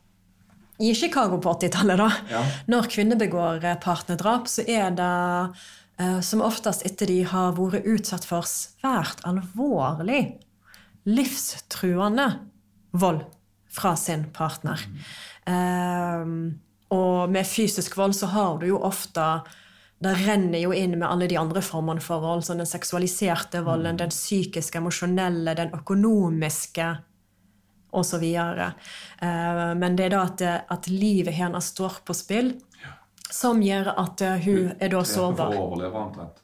i 0.78 0.92
Chicago 0.94 1.40
på 1.42 1.56
80-tallet, 1.58 1.98
da, 1.98 2.10
ja. 2.30 2.44
når 2.70 2.90
kvinner 2.94 3.18
begår 3.18 3.64
partnerdrap, 3.82 4.46
så 4.46 4.62
er 4.70 4.94
det 4.94 5.14
Eh, 5.48 5.87
som 6.22 6.43
oftest 6.45 6.86
etter 6.86 7.10
de 7.10 7.24
har 7.26 7.56
vært 7.58 7.88
utsatt 7.89 8.26
for 8.30 8.45
svært 8.45 9.24
alvorlig, 9.26 10.38
livstruende 11.10 12.28
vold 12.93 13.24
fra 13.74 13.95
sin 13.98 14.28
partner. 14.34 14.84
Mm. 15.48 16.60
og 16.91 17.32
med 17.32 17.48
fysisk 17.48 17.95
vold 17.98 18.14
så 18.14 18.28
har 18.34 18.58
du 18.60 18.68
jo 18.68 18.82
ofte 18.84 19.24
det 20.04 20.14
renner 20.28 20.62
jo 20.62 20.74
inn 20.78 20.93
med 20.93 21.08
alle 21.10 21.28
de 21.30 21.38
andre 21.39 21.62
formene 21.66 22.02
for 22.04 22.22
vold. 22.22 22.43
Sånn 22.45 22.62
den 22.62 22.70
seksualiserte 22.70 23.64
volden, 23.66 23.95
mm. 23.95 24.02
den 24.04 24.14
psykiske, 24.14 24.78
emosjonelle, 24.78 25.56
den 25.58 25.74
økonomiske 25.74 26.91
osv. 27.98 28.26
Uh, 28.28 29.74
men 29.80 29.98
det 29.98 30.08
er 30.08 30.14
da 30.14 30.22
at, 30.28 30.43
at 30.70 30.89
livet 30.91 31.34
hennes 31.39 31.72
står 31.74 32.04
på 32.06 32.14
spill. 32.18 32.54
Som 33.34 33.61
gjør 33.63 33.91
at 33.97 34.21
uh, 34.23 34.38
hun 34.43 34.71
er 34.80 34.91
da 34.93 35.03
sårbar. 35.05 35.51
For 35.51 35.59
å 35.59 35.65
overleve, 35.71 36.03
omtrent. 36.03 36.43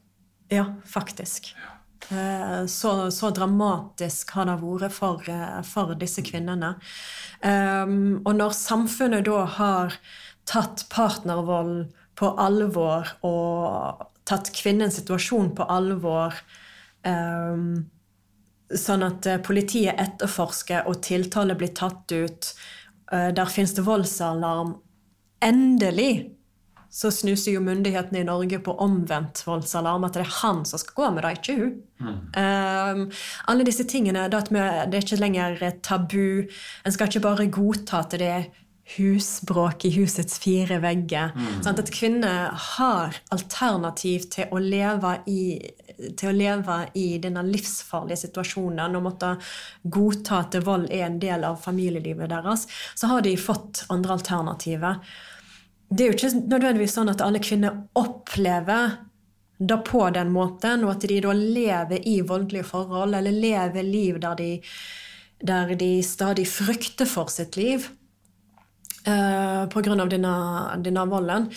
Ja, 0.51 0.65
faktisk. 0.85 1.53
Ja. 1.55 1.73
Uh, 2.11 2.65
så, 2.67 3.11
så, 3.11 3.29
dramatisk 3.31 4.33
har 4.35 4.49
det 4.49 4.57
vært 4.59 4.95
for, 4.95 5.23
uh, 5.31 5.61
for 5.63 5.95
disse 5.99 6.23
kvinnene. 6.25 6.75
Um, 7.39 8.19
og 8.25 8.35
når 8.39 8.55
samfunnet 8.57 9.27
da 9.27 9.45
har 9.57 9.95
tatt 10.49 10.85
partnervold 10.91 11.93
på 12.19 12.33
alvor 12.39 13.07
og 13.25 14.03
tatt 14.27 14.51
kvinnens 14.55 14.99
situasjon 14.99 15.53
på 15.57 15.67
alvor 15.71 16.35
um, 17.07 17.89
Sånn 18.73 19.03
at 19.05 19.27
politiet 19.45 19.99
etterforsker 20.01 20.87
og 20.89 21.03
tiltale 21.05 21.53
blir 21.53 21.69
tatt 21.77 22.09
ut. 22.09 22.47
Der 23.11 23.51
finnes 23.51 23.75
det 23.77 23.83
voldsalarm. 23.85 24.71
Endelig 25.45 26.31
så 26.93 27.09
snuser 27.11 27.55
jo 27.55 27.61
myndighetene 27.65 28.21
i 28.21 28.25
Norge 28.27 28.59
på 28.61 28.75
omvendt 28.85 29.41
voldsalarm, 29.47 30.03
at 30.05 30.13
det 30.13 30.27
er 30.27 30.35
han 30.43 30.61
som 30.69 30.77
skal 30.77 30.99
gå 30.99 31.07
med 31.15 31.25
det, 31.25 31.31
ikke 31.39 31.55
hun. 31.57 31.71
Um, 32.37 33.07
alle 33.49 33.65
disse 33.65 33.87
tingene, 33.89 34.27
det, 34.29 34.43
vi, 34.53 34.61
det 34.61 34.99
er 34.99 35.07
ikke 35.07 35.21
lenger 35.23 35.63
tabu. 35.81 36.51
En 36.85 36.93
skal 36.93 37.09
ikke 37.09 37.23
bare 37.25 37.49
godta 37.49 38.03
at 38.03 38.13
det 38.21 38.29
er 38.29 38.45
husbråk 38.97 39.87
i 39.87 39.93
husets 39.95 40.37
fire 40.43 40.77
vegger. 40.83 41.33
Sånn 41.63 41.79
at 41.81 41.91
kvinner 41.95 42.53
har 42.75 43.17
alternativ 43.33 44.27
til 44.35 44.53
å 44.53 44.61
leve 44.61 45.15
i, 45.31 45.57
til 46.19 46.29
å 46.29 46.35
leve 46.35 46.79
i 46.99 47.07
denne 47.23 47.45
livsfarlige 47.47 48.27
situasjonen 48.27 48.99
og 48.99 49.05
måtte 49.07 49.33
godta 49.83 50.43
at 50.43 50.61
vold 50.67 50.91
er 50.91 51.07
en 51.07 51.21
del 51.23 51.47
av 51.47 51.61
familielivet 51.63 52.29
deres, 52.35 52.67
så 52.93 53.15
har 53.15 53.25
de 53.25 53.37
fått 53.39 53.85
andre 53.93 54.19
alternativer. 54.19 54.99
Det 55.93 56.05
er 56.05 56.11
jo 56.11 56.17
ikke 56.17 56.45
nødvendigvis 56.49 56.95
sånn 56.97 57.11
at 57.11 57.21
alle 57.21 57.41
kvinner 57.43 57.83
opplever 57.99 58.95
det 59.59 59.77
på 59.87 60.07
den 60.15 60.31
måten, 60.33 60.83
og 60.85 60.95
at 60.95 61.07
de 61.07 61.19
da 61.23 61.33
lever 61.37 62.07
i 62.09 62.19
voldelige 62.25 62.65
forhold, 62.67 63.13
eller 63.15 63.35
lever 63.35 63.85
liv 63.85 64.17
der 64.23 64.39
de, 64.39 64.49
der 65.43 65.75
de 65.79 65.91
stadig 66.03 66.47
frykter 66.49 67.09
for 67.09 67.29
sitt 67.31 67.59
liv 67.59 67.85
uh, 69.07 69.63
pga. 69.69 69.95
Denne, 70.09 70.33
denne 70.83 71.05
volden. 71.09 71.49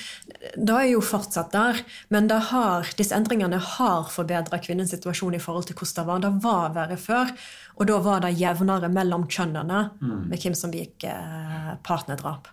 Det 0.57 0.75
er 0.75 0.91
jo 0.91 1.03
fortsatt 1.05 1.55
der, 1.55 1.81
men 2.15 2.29
har, 2.31 2.91
disse 2.99 3.17
endringene 3.17 3.59
har 3.59 4.11
forbedra 4.13 4.61
kvinnens 4.63 4.93
situasjon 4.95 5.39
i 5.39 5.43
forhold 5.43 5.71
til 5.71 5.79
hvordan 5.79 5.97
det 6.05 6.07
var. 6.11 6.27
Det 6.27 6.35
var 6.45 6.77
verre 6.77 7.01
før, 7.01 7.33
og 7.77 7.89
da 7.89 8.03
var 8.05 8.27
det 8.27 8.37
jevnere 8.41 8.93
mellom 8.93 9.27
kjønnene 9.31 9.87
med 10.01 10.39
hvem 10.43 10.59
som 10.59 10.75
begikk 10.75 11.09
uh, 11.09 11.75
partnerdrap. 11.87 12.53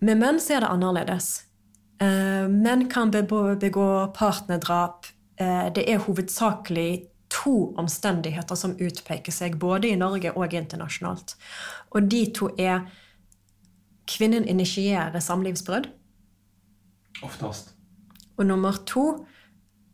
Med 0.00 0.20
menn 0.20 0.40
så 0.40 0.56
er 0.56 0.64
det 0.64 0.72
annerledes. 0.72 1.30
Uh, 2.00 2.48
menn 2.48 2.86
kan 2.92 3.12
begå, 3.12 3.54
begå 3.60 3.86
partnerdrap. 4.16 5.10
Uh, 5.40 5.68
det 5.76 5.84
er 5.88 6.00
hovedsakelig 6.06 7.06
to 7.30 7.72
omstendigheter 7.78 8.58
som 8.58 8.74
utpeker 8.80 9.32
seg, 9.32 9.58
både 9.60 9.92
i 9.92 9.98
Norge 10.00 10.32
og 10.34 10.56
internasjonalt. 10.56 11.36
Og 11.94 12.08
de 12.10 12.24
to 12.34 12.50
er 12.58 12.88
kvinnen 14.10 14.48
initierer 14.48 15.20
samlivsbrudd. 15.22 15.90
Oftest. 17.22 17.74
Og 18.40 18.48
nummer 18.48 18.80
to 18.88 19.04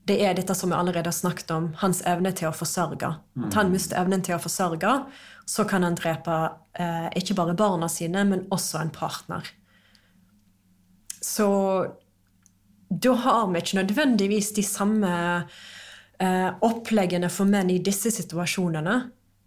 det 0.06 0.20
er 0.22 0.36
dette 0.38 0.54
som 0.54 0.70
vi 0.70 0.76
allerede 0.78 1.10
har 1.10 1.16
snakket 1.16 1.50
om, 1.50 1.72
hans 1.80 1.98
evne 2.06 2.30
til 2.36 2.46
å 2.46 2.54
forsørge. 2.54 3.08
At 3.48 3.56
han 3.58 3.72
mister 3.72 3.98
evnen 3.98 4.22
til 4.22 4.36
å 4.36 4.42
forsørge, 4.42 4.92
så 5.50 5.64
kan 5.66 5.82
han 5.82 5.98
drepe 5.98 6.36
eh, 6.78 7.08
ikke 7.18 7.34
bare 7.34 7.56
barna 7.58 7.88
sine, 7.90 8.22
men 8.28 8.44
også 8.54 8.78
en 8.78 8.92
partner. 8.94 9.48
Så 11.26 11.48
da 12.88 13.12
har 13.12 13.48
vi 13.50 13.60
ikke 13.60 13.80
nødvendigvis 13.80 14.52
de 14.54 14.62
samme 14.62 15.12
eh, 16.22 16.50
oppleggene 16.62 17.30
for 17.32 17.50
menn 17.50 17.72
i 17.74 17.80
disse 17.82 18.12
situasjonene. 18.14 18.96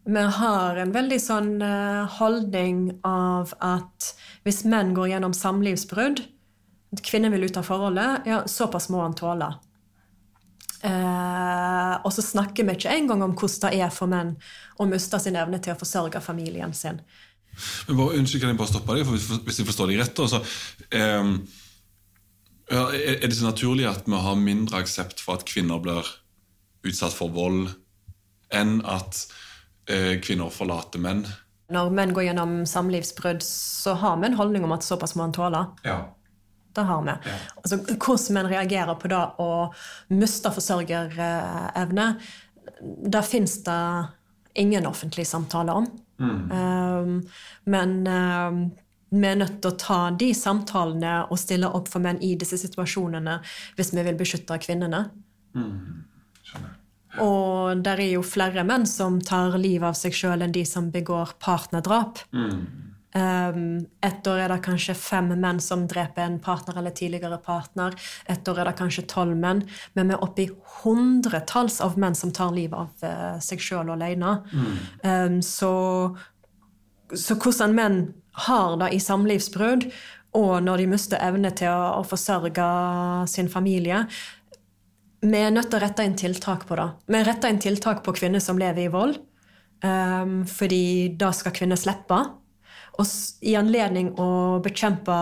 Vi 0.10 0.26
har 0.40 0.80
en 0.82 0.92
veldig 0.96 1.20
sånn 1.24 1.54
eh, 1.64 2.18
holdning 2.20 2.90
av 3.08 3.54
at 3.64 4.12
hvis 4.44 4.66
menn 4.68 4.92
går 4.98 5.14
gjennom 5.14 5.36
samlivsbrudd, 5.38 6.22
at 6.90 7.04
kvinnen 7.06 7.32
vil 7.36 7.46
ut 7.48 7.60
av 7.62 7.68
forholdet, 7.68 8.28
ja, 8.28 8.42
såpass 8.50 8.90
må 8.92 9.04
han 9.04 9.16
tåle. 9.16 9.52
Eh, 10.84 11.96
og 12.04 12.12
så 12.16 12.24
snakker 12.24 12.68
vi 12.68 12.76
ikke 12.76 12.92
engang 12.92 13.24
om 13.24 13.38
hvordan 13.38 13.70
det 13.70 13.82
er 13.84 13.94
for 13.94 14.12
menn 14.12 14.36
å 14.80 14.88
miste 14.90 15.20
sin 15.22 15.40
evne 15.40 15.60
til 15.64 15.76
å 15.76 15.80
forsørge 15.80 16.24
familien 16.24 16.76
sin. 16.76 17.00
Men 17.88 18.00
bare, 18.00 18.20
Unnskyld, 18.20 18.44
kan 18.44 18.54
jeg 18.54 18.60
bare 18.60 18.72
stoppe 18.72 18.96
deg? 18.96 19.08
For 19.08 19.42
hvis 19.48 19.64
jeg 19.64 19.72
forstår 19.72 19.94
deg 19.94 20.04
rett, 20.04 20.24
altså... 20.28 20.44
så, 20.44 20.86
eh, 21.00 21.34
ja, 22.70 22.86
er 22.94 23.26
det 23.26 23.36
så 23.36 23.48
naturlig 23.48 23.88
at 23.90 24.08
vi 24.10 24.18
har 24.22 24.40
mindre 24.40 24.82
aksept 24.84 25.22
for 25.24 25.40
at 25.40 25.46
kvinner 25.50 25.82
blir 25.84 26.08
utsatt 26.88 27.16
for 27.16 27.34
vold, 27.34 27.72
enn 28.56 28.80
at 28.88 29.24
eh, 29.90 30.18
kvinner 30.24 30.54
forlater 30.54 31.02
menn? 31.02 31.26
Når 31.70 31.92
menn 31.94 32.14
går 32.18 32.30
gjennom 32.30 32.54
samlivsbrudd, 32.70 33.44
så 33.46 33.94
har 34.02 34.18
vi 34.22 34.30
en 34.30 34.38
holdning 34.40 34.66
om 34.66 34.74
at 34.74 34.86
såpass 34.86 35.14
må 35.18 35.28
han 35.28 35.36
tåle. 35.36 35.66
Ja. 35.86 36.00
Det 36.74 36.86
har 36.86 37.02
vi. 37.06 37.16
Ja. 37.30 37.40
Altså, 37.62 37.80
hvordan 37.90 38.38
menn 38.38 38.50
reagerer 38.50 38.98
på 39.02 39.12
det 39.12 39.22
å 39.42 39.50
miste 40.14 40.52
forsørgerevne, 40.54 42.08
det 43.10 43.24
fins 43.28 43.60
det 43.66 43.82
ingen 44.60 44.88
offentlig 44.90 45.26
samtale 45.30 45.76
om. 45.82 45.90
Um, 46.20 47.12
men 47.64 47.96
um, 48.08 48.64
vi 49.10 49.26
er 49.28 49.40
nødt 49.40 49.58
til 49.62 49.72
å 49.72 49.80
ta 49.80 50.00
de 50.14 50.30
samtalene 50.38 51.16
og 51.30 51.40
stille 51.42 51.70
opp 51.70 51.90
for 51.90 52.04
menn 52.04 52.22
i 52.26 52.36
disse 52.40 52.60
situasjonene 52.62 53.40
hvis 53.78 53.94
vi 53.96 54.06
vil 54.06 54.20
beskytte 54.20 54.60
kvinnene. 54.62 55.06
Og 57.20 57.82
der 57.84 58.04
er 58.04 58.14
jo 58.14 58.22
flere 58.26 58.64
menn 58.68 58.86
som 58.88 59.18
tar 59.22 59.58
livet 59.58 59.90
av 59.90 59.98
seg 59.98 60.14
sjøl 60.16 60.46
enn 60.46 60.54
de 60.54 60.66
som 60.68 60.92
begår 60.94 61.34
partnerdrap. 61.42 62.22
Um, 63.10 63.88
ett 64.06 64.28
år 64.30 64.44
er 64.44 64.52
det 64.54 64.60
kanskje 64.62 64.94
fem 64.94 65.32
menn 65.42 65.58
som 65.60 65.88
dreper 65.90 66.28
en 66.28 66.38
partner 66.40 66.78
eller 66.78 66.94
tidligere 66.94 67.40
partner. 67.42 67.96
Ett 68.30 68.48
år 68.48 68.62
er 68.62 68.70
det 68.70 68.78
kanskje 68.78 69.08
tolv 69.10 69.34
menn. 69.38 69.64
Men 69.98 70.12
vi 70.12 70.18
er 70.18 70.26
oppe 70.26 70.46
i 70.46 70.52
hundretalls 70.84 71.80
av 71.82 71.98
menn 71.98 72.16
som 72.16 72.32
tar 72.36 72.54
livet 72.54 72.78
av 72.78 73.10
uh, 73.10 73.40
seg 73.42 73.64
sjøl 73.64 73.90
alene. 73.96 74.38
Um, 75.02 75.42
så, 75.42 75.74
så 77.10 77.40
hvordan 77.42 77.74
menn 77.74 78.02
har 78.48 78.78
det 78.82 78.94
i 78.96 79.02
samlivsbrudd, 79.04 79.88
og 80.38 80.52
når 80.64 80.84
de 80.84 80.90
mister 80.92 81.22
evne 81.26 81.52
til 81.58 81.72
å, 81.72 82.02
å 82.02 82.04
forsørge 82.06 82.66
sin 83.32 83.50
familie 83.50 84.04
Vi 85.26 85.40
er 85.40 85.50
nødt 85.52 85.72
til 85.72 85.80
å 85.80 85.84
rette 85.84 86.06
inn 86.06 86.14
tiltak 86.16 86.68
på 86.70 86.78
det. 86.80 86.86
Vi 87.10 87.24
retter 87.26 87.52
inn 87.52 87.60
tiltak 87.60 88.04
på 88.06 88.14
kvinner 88.16 88.40
som 88.44 88.60
lever 88.62 88.86
i 88.86 88.92
vold, 88.94 89.18
um, 89.84 90.46
fordi 90.48 91.16
da 91.20 91.34
skal 91.36 91.56
kvinner 91.58 91.80
slippe. 91.80 92.22
Og 93.00 93.08
i 93.48 93.54
anledning 93.56 94.10
å 94.20 94.60
bekjempe 94.64 95.16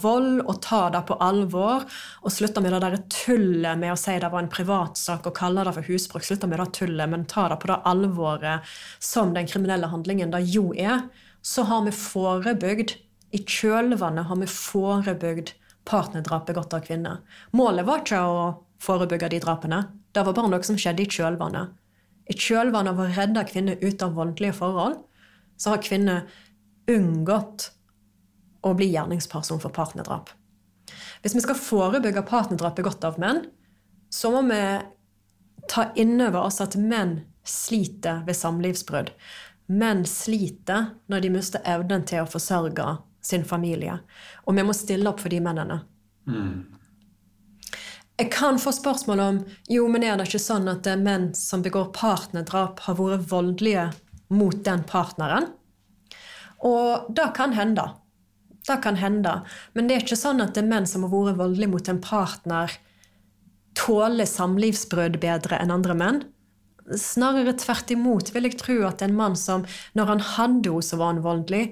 vold 0.00 0.40
og 0.40 0.60
ta 0.64 0.82
det 0.92 1.02
på 1.08 1.16
alvor, 1.20 1.84
og 2.24 2.32
slutte 2.32 2.62
med 2.64 2.72
det 2.72 2.82
der 2.84 3.00
tullet 3.12 3.80
med 3.80 3.92
å 3.92 3.98
si 4.00 4.16
det 4.20 4.30
var 4.32 4.44
en 4.44 4.52
privatsak 4.52 5.28
og 5.28 5.36
kalle 5.36 5.64
det 5.66 5.74
for 5.76 5.88
husbruk, 5.88 6.24
slutte 6.24 6.48
med 6.48 6.62
det 6.62 6.70
tullet, 6.78 7.08
men 7.12 7.26
ta 7.28 7.48
det 7.52 7.60
på 7.60 7.72
det 7.72 7.80
alvoret 7.90 8.72
som 9.00 9.34
den 9.36 9.48
kriminelle 9.50 9.90
handlingen 9.92 10.32
det 10.32 10.46
jo 10.48 10.70
er, 10.72 11.04
så 11.42 11.64
har 11.68 11.84
vi 11.86 11.94
forebygd, 11.94 12.96
i 13.30 13.38
kjølvannet 13.46 14.26
har 14.26 14.38
vi 14.40 14.48
forebygd 14.50 15.52
partnerdrap 15.88 16.48
begått 16.48 16.74
av 16.74 16.82
kvinner. 16.84 17.20
Målet 17.56 17.86
var 17.86 18.02
ikke 18.02 18.20
å 18.26 18.40
forebygge 18.82 19.30
de 19.30 19.42
drapene, 19.42 19.84
det 20.12 20.24
var 20.26 20.34
bare 20.34 20.50
noe 20.50 20.66
som 20.66 20.78
skjedde 20.78 21.04
i 21.04 21.10
kjølvannet. 21.10 21.76
I 22.30 22.36
kjølvannet 22.38 22.94
av 22.94 23.02
å 23.02 23.10
redde 23.10 23.46
kvinner 23.48 23.78
ut 23.82 24.02
av 24.02 24.16
voldelige 24.18 24.56
forhold, 24.58 24.98
så 25.60 25.74
har 25.74 25.84
kvinner 25.84 26.26
unngått 26.90 27.70
å 28.66 28.74
bli 28.76 28.90
gjerningsperson 28.92 29.60
for 29.62 29.72
partnerdrap. 29.74 30.32
Hvis 31.22 31.36
vi 31.36 31.42
skal 31.44 31.58
forebygge 31.58 32.24
partnerdrap 32.28 32.78
begått 32.78 33.04
av 33.06 33.18
menn, 33.20 33.44
så 34.10 34.32
må 34.34 34.42
vi 34.48 34.62
ta 35.70 35.90
inn 36.00 36.16
over 36.18 36.48
oss 36.48 36.60
at 36.64 36.76
menn 36.76 37.20
sliter 37.46 38.24
ved 38.26 38.36
samlivsbrudd. 38.36 39.12
Menn 39.70 40.02
sliter 40.08 40.90
når 41.10 41.22
de 41.24 41.30
mister 41.30 41.62
evnen 41.68 42.02
til 42.08 42.24
å 42.24 42.28
forsørge 42.30 42.96
sin 43.22 43.44
familie. 43.46 44.00
Og 44.48 44.56
vi 44.56 44.64
må 44.66 44.74
stille 44.74 45.06
opp 45.10 45.22
for 45.22 45.30
de 45.32 45.40
mennene. 45.44 45.80
Jeg 48.20 48.28
kan 48.34 48.58
få 48.60 48.72
spørsmål 48.76 49.20
om 49.24 49.38
jo, 49.72 49.86
men 49.88 50.04
er 50.04 50.18
det 50.18 50.26
ikke 50.28 50.42
sånn 50.42 50.68
at 50.68 50.82
det 50.84 50.92
er 50.92 51.04
menn 51.04 51.30
som 51.38 51.62
begår 51.64 51.88
partnerdrap, 51.96 52.82
har 52.84 52.98
vært 52.98 53.30
voldelige 53.30 53.86
mot 54.28 54.58
den 54.66 54.82
partneren? 54.88 55.48
Og 56.60 57.08
det 57.16 57.30
kan 57.38 57.54
hende. 57.56 57.86
Det 58.66 58.76
kan 58.84 58.98
hende. 59.00 59.38
Men 59.72 59.88
det 59.88 59.96
er 59.96 60.04
ikke 60.04 60.20
sånn 60.20 60.44
at 60.44 60.52
det 60.52 60.64
er 60.64 60.68
menn 60.68 60.88
som 60.88 61.06
har 61.06 61.14
vært 61.14 61.40
voldelige 61.40 61.72
mot 61.72 61.88
en 61.88 62.02
partner, 62.04 62.76
tåler 63.78 64.28
samlivsbrudd 64.28 65.16
bedre 65.22 65.56
enn 65.62 65.72
andre 65.72 65.96
menn. 65.96 66.20
Snarere 66.98 67.54
tvert 67.58 67.90
imot 67.94 68.32
vil 68.34 68.48
jeg 68.48 68.58
tro 68.58 68.76
at 68.88 69.02
en 69.04 69.14
mann 69.14 69.36
som, 69.38 69.62
når 69.94 70.14
han 70.14 70.24
hadde 70.34 70.70
henne, 70.70 70.82
så 70.82 70.98
var 70.98 71.12
han 71.12 71.22
voldelig. 71.24 71.64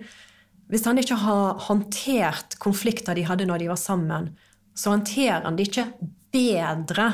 Hvis 0.69 0.85
han 0.85 1.01
ikke 1.01 1.19
har 1.19 1.59
håndtert 1.65 2.59
konflikter 2.63 3.17
de 3.17 3.25
hadde 3.27 3.49
når 3.49 3.65
de 3.65 3.71
var 3.71 3.81
sammen, 3.81 4.31
så 4.77 4.93
håndterer 4.93 5.47
han 5.47 5.57
det 5.59 5.71
ikke 5.71 5.89
bedre 6.35 7.09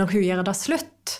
når 0.00 0.12
hun 0.12 0.24
gjør 0.26 0.44
det 0.48 0.56
slutt. 0.58 1.16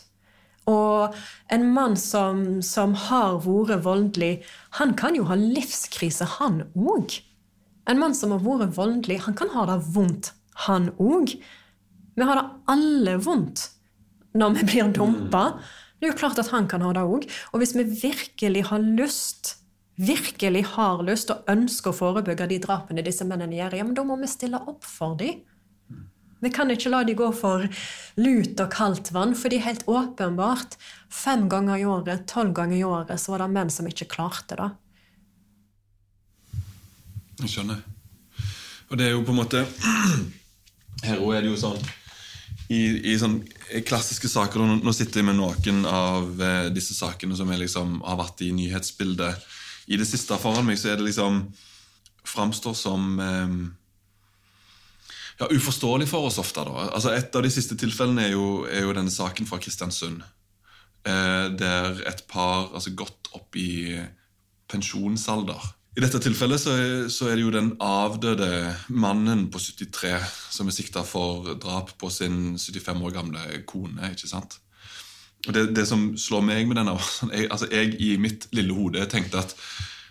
Og 0.71 1.17
en 1.55 1.67
mann 1.75 1.97
som, 1.99 2.61
som 2.63 2.95
har 3.09 3.41
vært 3.45 3.85
voldelig, 3.87 4.43
han 4.77 4.95
kan 4.99 5.17
jo 5.17 5.25
ha 5.31 5.39
livskrise, 5.39 6.27
han 6.39 6.65
òg. 6.75 7.17
En 7.91 7.99
mann 8.03 8.15
som 8.15 8.35
har 8.35 8.45
vært 8.45 8.77
voldelig, 8.77 9.23
han 9.25 9.37
kan 9.39 9.51
ha 9.55 9.67
det 9.71 9.81
vondt, 9.95 10.35
han 10.67 10.91
òg. 11.01 11.33
Vi 12.15 12.27
har 12.27 12.39
det 12.39 12.49
alle 12.71 13.17
vondt 13.25 13.71
når 14.37 14.59
vi 14.59 14.67
blir 14.73 14.93
dumpa. 14.95 15.45
Det 15.99 16.09
er 16.09 16.15
jo 16.15 16.21
klart 16.21 16.41
at 16.41 16.51
han 16.55 16.69
kan 16.71 16.85
ha 16.87 16.93
det 16.97 17.05
òg. 17.05 17.27
Og 17.53 17.61
hvis 17.61 17.75
vi 17.77 17.85
virkelig 17.85 18.65
har 18.71 18.81
lyst, 18.81 19.57
virkelig 20.01 20.65
har 20.77 21.03
lyst 21.05 21.33
og 21.35 21.49
ønsker 21.51 21.93
å 21.93 21.99
forebygge 21.99 22.49
de 22.51 22.61
drapene 22.63 23.05
disse 23.05 23.27
mennene 23.29 23.59
gjør, 23.59 23.77
ja, 23.81 23.87
men 23.87 23.97
da 23.99 24.07
må 24.07 24.17
vi 24.21 24.31
stille 24.31 24.63
opp 24.71 24.87
for 24.87 25.19
dem. 25.21 25.43
Vi 26.41 26.49
kan 26.49 26.71
ikke 26.73 26.89
la 26.89 27.03
de 27.05 27.13
gå 27.13 27.27
for 27.37 27.67
lut 28.17 28.61
og 28.65 28.71
kaldt 28.73 29.11
vann, 29.13 29.35
for 29.37 29.53
de 29.53 29.59
er 29.61 29.67
helt 29.67 29.85
åpenbart 29.85 30.79
fem 31.13 31.45
ganger 31.53 31.83
i 31.83 31.85
året, 31.85 32.25
tolv 32.31 32.55
ganger 32.57 32.79
i 32.79 32.87
året, 32.87 33.21
så 33.21 33.35
var 33.35 33.45
det 33.45 33.51
menn 33.59 33.73
som 33.73 33.89
ikke 33.91 34.09
klarte 34.09 34.57
det. 34.57 34.71
Jeg 37.45 37.53
skjønner. 37.53 37.85
Og 38.89 38.99
det 38.99 39.07
er 39.07 39.13
jo 39.15 39.25
på 39.25 39.35
en 39.35 39.39
måte 39.39 39.65
Her 41.07 41.21
òg 41.23 41.37
er 41.37 41.45
det 41.45 41.53
jo 41.53 41.61
sånn 41.61 41.79
i, 42.71 42.83
i 43.11 43.17
sånn 43.19 43.41
klassiske 43.87 44.31
saker 44.31 44.63
og 44.63 44.85
Nå 44.87 44.93
sitter 44.95 45.21
jeg 45.21 45.27
med 45.27 45.39
noen 45.41 45.83
av 45.91 46.43
eh, 46.43 46.69
disse 46.75 46.95
sakene 46.95 47.37
som 47.39 47.51
liksom 47.51 47.99
har 48.07 48.21
vært 48.21 48.45
i 48.47 48.53
nyhetsbildet 48.55 49.51
i 49.91 49.99
det 49.99 50.07
siste 50.07 50.37
foran 50.39 50.69
meg, 50.69 50.79
så 50.79 50.93
er 50.93 51.01
det 51.01 51.09
liksom 51.09 51.43
Framstår 52.31 52.77
som 52.77 53.17
eh, 53.25 53.55
ja, 55.41 55.49
uforståelig 55.49 56.07
for 56.11 56.29
oss 56.29 56.39
ofte. 56.39 56.63
da. 56.69 56.91
Altså 56.93 57.15
Et 57.17 57.37
av 57.37 57.43
de 57.43 57.51
siste 57.51 57.75
tilfellene 57.81 58.29
er 58.29 58.35
jo, 58.37 58.67
er 58.69 58.85
jo 58.85 58.93
denne 58.95 59.11
saken 59.11 59.49
fra 59.49 59.59
Kristiansund. 59.59 60.21
Eh, 61.09 61.47
der 61.57 62.03
et 62.07 62.23
par 62.29 62.69
altså 62.69 62.93
gått 62.95 63.33
opp 63.35 63.57
i 63.57 63.99
pensjonsalder 64.71 65.73
i 65.97 66.03
dette 66.03 66.21
tilfellet 66.23 66.61
så, 66.63 66.73
så, 67.11 67.27
er 67.29 67.37
det 67.37 67.45
jo 67.45 67.53
den 67.55 67.73
avdøde 67.83 68.49
mannen 68.95 69.49
på 69.51 69.59
73 69.59 70.13
som 70.55 70.71
er 70.71 70.75
sikta 70.77 71.03
for 71.07 71.57
drap 71.59 71.97
på 71.99 72.11
sin 72.15 72.55
75 72.59 73.07
år 73.09 73.15
gamle 73.17 73.63
kone. 73.67 74.13
ikke 74.13 74.31
sant? 74.31 74.61
Og 75.49 75.55
Det, 75.57 75.65
det 75.75 75.87
som 75.89 76.13
slår 76.21 76.45
meg 76.47 76.69
med 76.69 76.79
denne 76.79 76.95
jeg, 77.35 77.49
altså 77.51 77.67
jeg 77.73 77.97
i 77.99 78.15
mitt 78.21 78.47
lille 78.55 78.77
hode 78.77 79.07
tenkte 79.11 79.43
at 79.43 79.57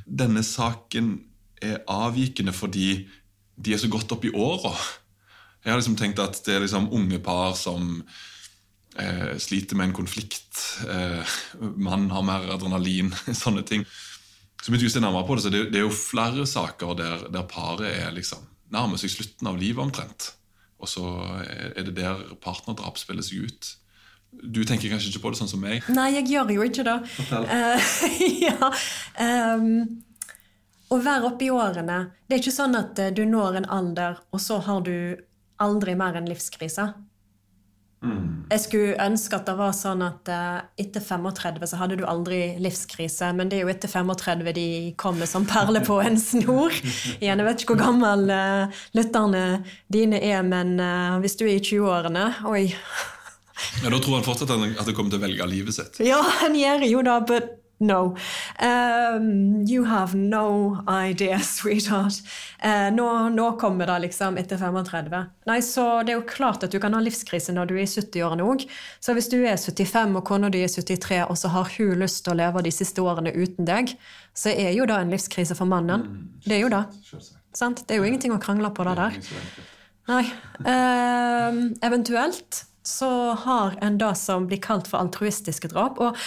denne 0.04 0.44
saken 0.44 1.20
er 1.62 1.84
avvikende 1.92 2.56
fordi 2.56 3.08
de 3.60 3.76
er 3.76 3.80
så 3.80 3.90
godt 3.92 4.12
opp 4.16 4.26
i 4.26 4.34
åra. 4.36 4.74
Jeg 5.64 5.72
har 5.72 5.80
liksom 5.80 5.98
tenkt 6.00 6.20
at 6.24 6.40
det 6.46 6.56
er 6.56 6.64
liksom 6.64 6.92
unge 6.96 7.20
par 7.24 7.56
som 7.60 8.02
eh, 8.96 9.36
sliter 9.40 9.76
med 9.76 9.90
en 9.90 9.98
konflikt. 10.00 10.60
Eh, 10.88 11.36
Mannen 11.88 12.12
har 12.16 12.24
mer 12.28 12.52
adrenalin, 12.56 13.12
sånne 13.44 13.64
ting. 13.68 13.88
Så 14.60 14.72
begynte 14.74 14.92
jeg 14.92 15.04
nærmere 15.04 15.28
på 15.28 15.38
det, 15.38 15.44
så 15.46 15.52
det, 15.54 15.66
det 15.72 15.80
er 15.80 15.86
jo 15.88 15.96
flere 15.96 16.46
saker 16.50 16.96
der, 17.00 17.28
der 17.32 17.46
paret 17.48 17.88
er 17.88 18.12
liksom 18.16 18.44
nærmer 18.74 19.02
seg 19.02 19.14
slutten 19.14 19.50
av 19.50 19.58
livet 19.60 19.82
omtrent. 19.84 20.34
Og 20.80 20.88
så 20.88 21.06
er 21.44 21.84
det 21.84 21.96
der 21.98 22.22
partnerdrap 22.44 23.00
spiller 23.00 23.26
seg 23.26 23.50
ut. 23.50 23.72
Du 24.30 24.62
tenker 24.64 24.92
kanskje 24.92 25.10
ikke 25.10 25.24
på 25.24 25.32
det 25.34 25.40
sånn 25.40 25.52
som 25.52 25.64
meg? 25.64 25.88
Nei, 25.92 26.12
jeg 26.20 26.30
gjør 26.30 26.54
jo 26.54 26.68
ikke 26.68 26.86
det. 26.86 26.98
Uh, 27.32 27.90
ja. 28.46 28.70
Um, 29.18 29.66
å 30.90 30.98
være 31.02 31.28
oppe 31.30 31.46
i 31.46 31.52
årene 31.54 31.98
Det 32.26 32.36
er 32.36 32.42
ikke 32.42 32.54
sånn 32.54 32.78
at 32.78 32.98
eh, 33.02 33.12
du 33.14 33.22
når 33.30 33.60
en 33.60 33.68
alder, 33.70 34.22
og 34.34 34.42
så 34.42 34.58
har 34.66 34.82
du 34.86 35.18
aldri 35.62 35.94
mer 35.98 36.18
en 36.18 36.30
livskrise. 36.30 36.86
Mm. 38.00 38.46
Jeg 38.48 38.62
skulle 38.64 38.96
ønske 39.04 39.36
at 39.36 39.50
det 39.50 39.56
var 39.60 39.74
sånn 39.76 40.02
at 40.06 40.30
uh, 40.32 40.62
etter 40.80 41.04
35 41.04 41.68
så 41.68 41.80
hadde 41.82 41.98
du 42.00 42.06
aldri 42.08 42.56
livskrise, 42.64 43.34
men 43.36 43.52
det 43.52 43.60
er 43.60 43.66
jo 43.66 43.74
etter 43.74 43.92
35 43.92 44.54
de 44.56 44.68
kommer 45.00 45.28
som 45.30 45.48
perler 45.50 45.84
på 45.86 46.00
en 46.04 46.16
snor. 46.20 46.76
Igjen, 47.22 47.44
Jeg 47.44 47.48
vet 47.50 47.64
ikke 47.64 47.76
hvor 47.76 47.84
gammel 47.84 48.32
uh, 48.32 48.82
lytterne 48.96 49.46
dine 49.92 50.22
er, 50.24 50.42
men 50.48 50.78
uh, 50.80 51.20
hvis 51.24 51.36
du 51.40 51.46
er 51.50 51.58
i 51.58 51.64
20-årene 51.64 52.26
Oi. 52.48 52.66
Ja, 53.84 53.92
Da 53.92 54.00
tror 54.00 54.16
han 54.16 54.28
fortsatt 54.28 54.56
at 54.56 54.62
han 54.64 54.96
kommer 54.96 55.12
til 55.12 55.20
å 55.20 55.26
velge 55.26 55.52
livet 55.52 55.76
sitt. 55.76 56.00
Ja, 56.08 56.22
han 56.40 56.56
gjør 56.56 56.88
jo 56.88 57.04
det, 57.04 57.18
but 57.28 57.59
No. 57.80 58.16
Um, 58.60 59.64
you 59.66 59.86
have 59.86 60.14
no 60.14 60.84
idea, 60.88 61.40
sweetheart. 61.44 62.14
Uh, 62.64 62.92
nå, 62.92 63.30
nå, 63.30 63.52
kommer 63.60 63.88
det 63.88 64.00
liksom 64.00 64.38
etter 64.38 64.58
35. 64.58 65.16
Nei, 65.46 65.62
så 65.62 66.04
Det 66.04 66.12
er 66.12 66.20
jo 66.20 66.26
klart 66.28 66.64
at 66.64 66.76
du 66.76 66.80
kan 66.80 66.94
ha 66.94 67.00
livskrise 67.00 67.56
når 67.56 67.72
du 67.72 67.76
er 67.78 67.86
i 67.86 67.88
70-årene 67.88 68.44
òg. 68.44 68.68
Så 69.00 69.16
hvis 69.16 69.32
du 69.32 69.38
er 69.40 69.56
75 69.56 70.20
og 70.20 70.26
kona 70.28 70.52
di 70.52 70.66
er 70.66 70.72
73, 70.76 71.24
og 71.30 71.40
så 71.40 71.54
har 71.56 71.72
hun 71.78 72.04
lyst 72.04 72.26
til 72.26 72.36
å 72.36 72.40
leve 72.42 72.68
de 72.68 72.76
siste 72.76 73.02
årene 73.02 73.32
uten 73.32 73.68
deg, 73.70 73.96
så 74.36 74.52
er 74.52 74.76
jo 74.76 74.88
det 74.90 75.00
en 75.00 75.16
livskrise 75.16 75.56
for 75.56 75.70
mannen. 75.70 76.04
Mm, 76.04 76.30
det 76.46 76.58
er 76.58 76.66
jo 76.66 76.74
det. 76.76 76.84
Sant? 77.56 77.86
Det 77.88 77.96
er 77.96 78.04
jo 78.04 78.10
ingenting 78.12 78.36
å 78.36 78.44
krangle 78.44 78.74
på 78.76 78.84
det 78.88 79.00
der. 79.00 79.22
Nei. 80.10 80.26
Uh, 80.66 81.70
eventuelt 81.86 82.66
så 82.84 83.34
har 83.40 83.76
en 83.82 83.98
det 84.02 84.16
som 84.18 84.48
blir 84.50 84.60
kalt 84.64 84.88
for 84.90 85.00
altruistiske 85.00 85.72
drap. 85.72 86.00
og 86.00 86.18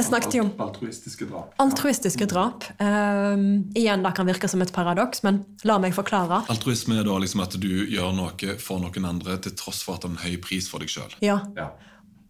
jeg 0.00 0.06
snakket 0.08 0.34
jo 0.38 0.42
om 0.46 0.52
altruistiske 0.64 1.26
drap. 1.28 1.52
Altruistiske 1.62 2.26
drap. 2.30 2.64
Um, 2.80 3.68
igjen, 3.76 4.02
det 4.02 4.12
kan 4.16 4.28
virke 4.28 4.48
som 4.48 4.62
et 4.64 4.72
paradoks, 4.72 5.20
men 5.26 5.42
la 5.68 5.76
meg 5.82 5.92
forklare. 5.96 6.40
Altruisme 6.52 6.96
er 6.98 7.06
da 7.06 7.18
liksom 7.20 7.44
at 7.44 7.58
du 7.60 7.68
gjør 7.92 8.14
noe 8.16 8.56
for 8.62 8.80
noen 8.82 9.08
andre 9.08 9.36
til 9.44 9.54
tross 9.58 9.82
for 9.84 10.00
at 10.00 10.06
det 10.06 10.10
er 10.10 10.16
en 10.16 10.22
høy 10.24 10.38
pris 10.42 10.70
for 10.72 10.82
deg 10.82 10.90
sjøl. 10.92 11.12
Ja. 11.24 11.42
ja. 11.58 11.68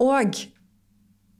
Og 0.02 0.42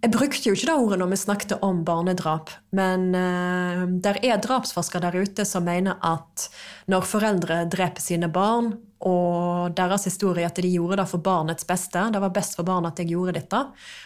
jeg 0.03 0.11
brukte 0.11 0.49
jo 0.49 0.57
ikke 0.57 0.67
det 0.67 0.75
ordet 0.75 0.99
når 0.99 1.11
vi 1.13 1.19
snakket 1.21 1.53
om 1.63 1.83
barnedrap, 1.87 2.51
men 2.75 3.13
uh, 3.15 3.85
der 4.03 4.19
er 4.27 4.41
drapsforskere 4.43 5.05
der 5.07 5.23
ute 5.23 5.47
som 5.47 5.67
mener 5.69 6.01
at 6.03 6.49
når 6.91 7.07
foreldre 7.07 7.61
dreper 7.71 8.03
sine 8.03 8.31
barn, 8.33 8.73
og 9.03 9.75
deres 9.75 10.07
historie 10.07 10.47
at 10.47 10.59
de 10.63 10.71
gjorde 10.71 11.01
det 11.01 11.09
for 11.11 11.23
barnets 11.23 11.67
beste, 11.67 12.03
det 12.15 12.23
var 12.23 12.35
best 12.35 12.59
for 12.59 12.67
barnet 12.67 12.95
at 12.95 13.03
jeg 13.03 13.15
gjorde 13.15 13.35
dette, 13.39 13.63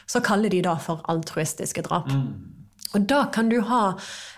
så 0.09 0.23
kaller 0.25 0.53
de 0.53 0.63
det 0.65 0.77
for 0.85 1.05
altruistiske 1.13 1.85
drap. 1.85 2.13
Mm. 2.13 2.56
Og 2.95 3.03
da 3.11 3.25
kan 3.35 3.49
du 3.51 3.59
ha 3.67 3.83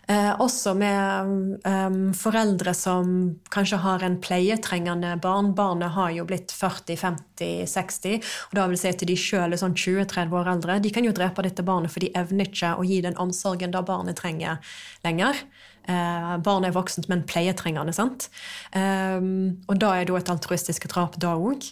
eh, 0.08 0.32
også 0.40 0.72
med 0.78 1.60
um, 1.68 1.98
foreldre 2.16 2.72
som 2.74 3.12
kanskje 3.52 3.80
har 3.84 4.04
en 4.04 4.16
pleietrengende 4.24 5.14
barn. 5.22 5.52
Barnet 5.58 5.92
har 5.94 6.14
jo 6.16 6.24
blitt 6.28 6.54
40-50-60, 6.56 8.24
og 8.48 8.56
da 8.58 8.66
vil 8.70 8.80
si 8.80 8.92
til 8.96 9.12
de 9.12 9.18
sjøl 9.20 9.52
er 9.52 9.60
sånn 9.60 9.76
20-30 9.76 10.34
år 10.40 10.52
eldre. 10.54 10.78
De 10.82 10.92
kan 10.94 11.06
jo 11.06 11.14
drepe 11.16 11.44
dette 11.44 11.66
barnet, 11.66 11.92
for 11.92 12.04
de 12.04 12.12
evner 12.18 12.48
ikke 12.48 12.74
å 12.80 12.86
gi 12.88 13.02
den 13.04 13.18
omsorgen 13.20 13.74
da 13.74 13.84
barnet 13.86 14.18
trenger 14.18 14.64
lenger. 15.04 15.44
Eh, 15.88 16.34
barnet 16.44 16.70
er 16.70 16.76
voksent, 16.76 17.08
men 17.08 17.24
pleietrengende. 17.28 17.94
sant? 17.96 18.28
Um, 18.72 19.62
og 19.68 19.78
da 19.80 19.94
er 19.94 20.04
det 20.04 20.12
jo 20.12 20.18
et 20.20 20.32
altruistisk 20.32 20.88
drap 20.92 21.16
da 21.20 21.36
òg. 21.36 21.70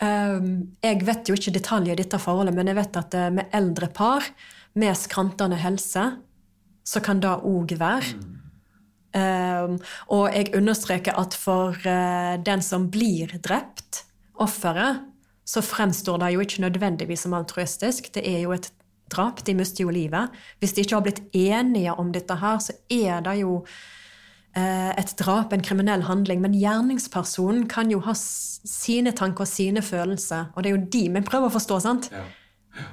Um, 0.00 0.70
jeg 0.80 1.02
vet 1.04 1.28
jo 1.28 1.36
ikke 1.36 1.52
detaljer 1.52 1.92
i 1.92 2.00
dette 2.00 2.20
forholdet, 2.20 2.56
men 2.56 2.70
jeg 2.70 2.78
vet 2.78 2.96
at 2.96 3.16
eh, 3.18 3.28
med 3.36 3.52
eldre 3.56 3.90
par 3.92 4.24
med 4.80 4.96
skrantende 4.98 5.58
helse, 5.60 6.06
så 6.86 7.02
kan 7.04 7.20
det 7.22 7.36
òg 7.46 7.76
være. 7.80 8.16
Um, 9.10 9.78
og 10.14 10.28
jeg 10.30 10.52
understreker 10.54 11.16
at 11.18 11.34
for 11.34 11.74
uh, 11.82 12.36
den 12.46 12.62
som 12.62 12.86
blir 12.94 13.32
drept, 13.42 14.04
offeret, 14.40 15.02
så 15.44 15.60
fremstår 15.66 16.20
det 16.22 16.34
jo 16.34 16.42
ikke 16.44 16.62
nødvendigvis 16.62 17.26
som 17.26 17.34
altruistisk. 17.34 18.12
Det 18.14 18.22
er 18.22 18.44
jo 18.44 18.54
et 18.54 18.70
drap. 19.10 19.42
De 19.46 19.54
mister 19.54 19.84
jo 19.84 19.90
livet. 19.90 20.30
Hvis 20.58 20.72
de 20.72 20.84
ikke 20.84 20.94
har 20.94 21.04
blitt 21.04 21.22
enige 21.34 21.94
om 21.98 22.12
dette 22.14 22.36
her, 22.38 22.60
så 22.62 22.76
er 22.86 23.20
det 23.26 23.40
jo 23.42 23.58
uh, 23.60 24.90
et 24.94 25.14
drap, 25.18 25.52
en 25.52 25.64
kriminell 25.66 26.06
handling. 26.06 26.40
Men 26.40 26.54
gjerningspersonen 26.54 27.66
kan 27.68 27.90
jo 27.90 28.00
ha 28.06 28.14
sine 28.14 29.12
tanker 29.12 29.44
og 29.44 29.50
sine 29.50 29.82
følelser, 29.82 30.52
og 30.54 30.62
det 30.62 30.70
er 30.70 30.78
jo 30.78 30.86
de 30.92 31.04
vi 31.18 31.26
prøver 31.26 31.50
å 31.50 31.56
forstå. 31.58 31.80
sant? 31.82 32.12
Ja. 32.14 32.24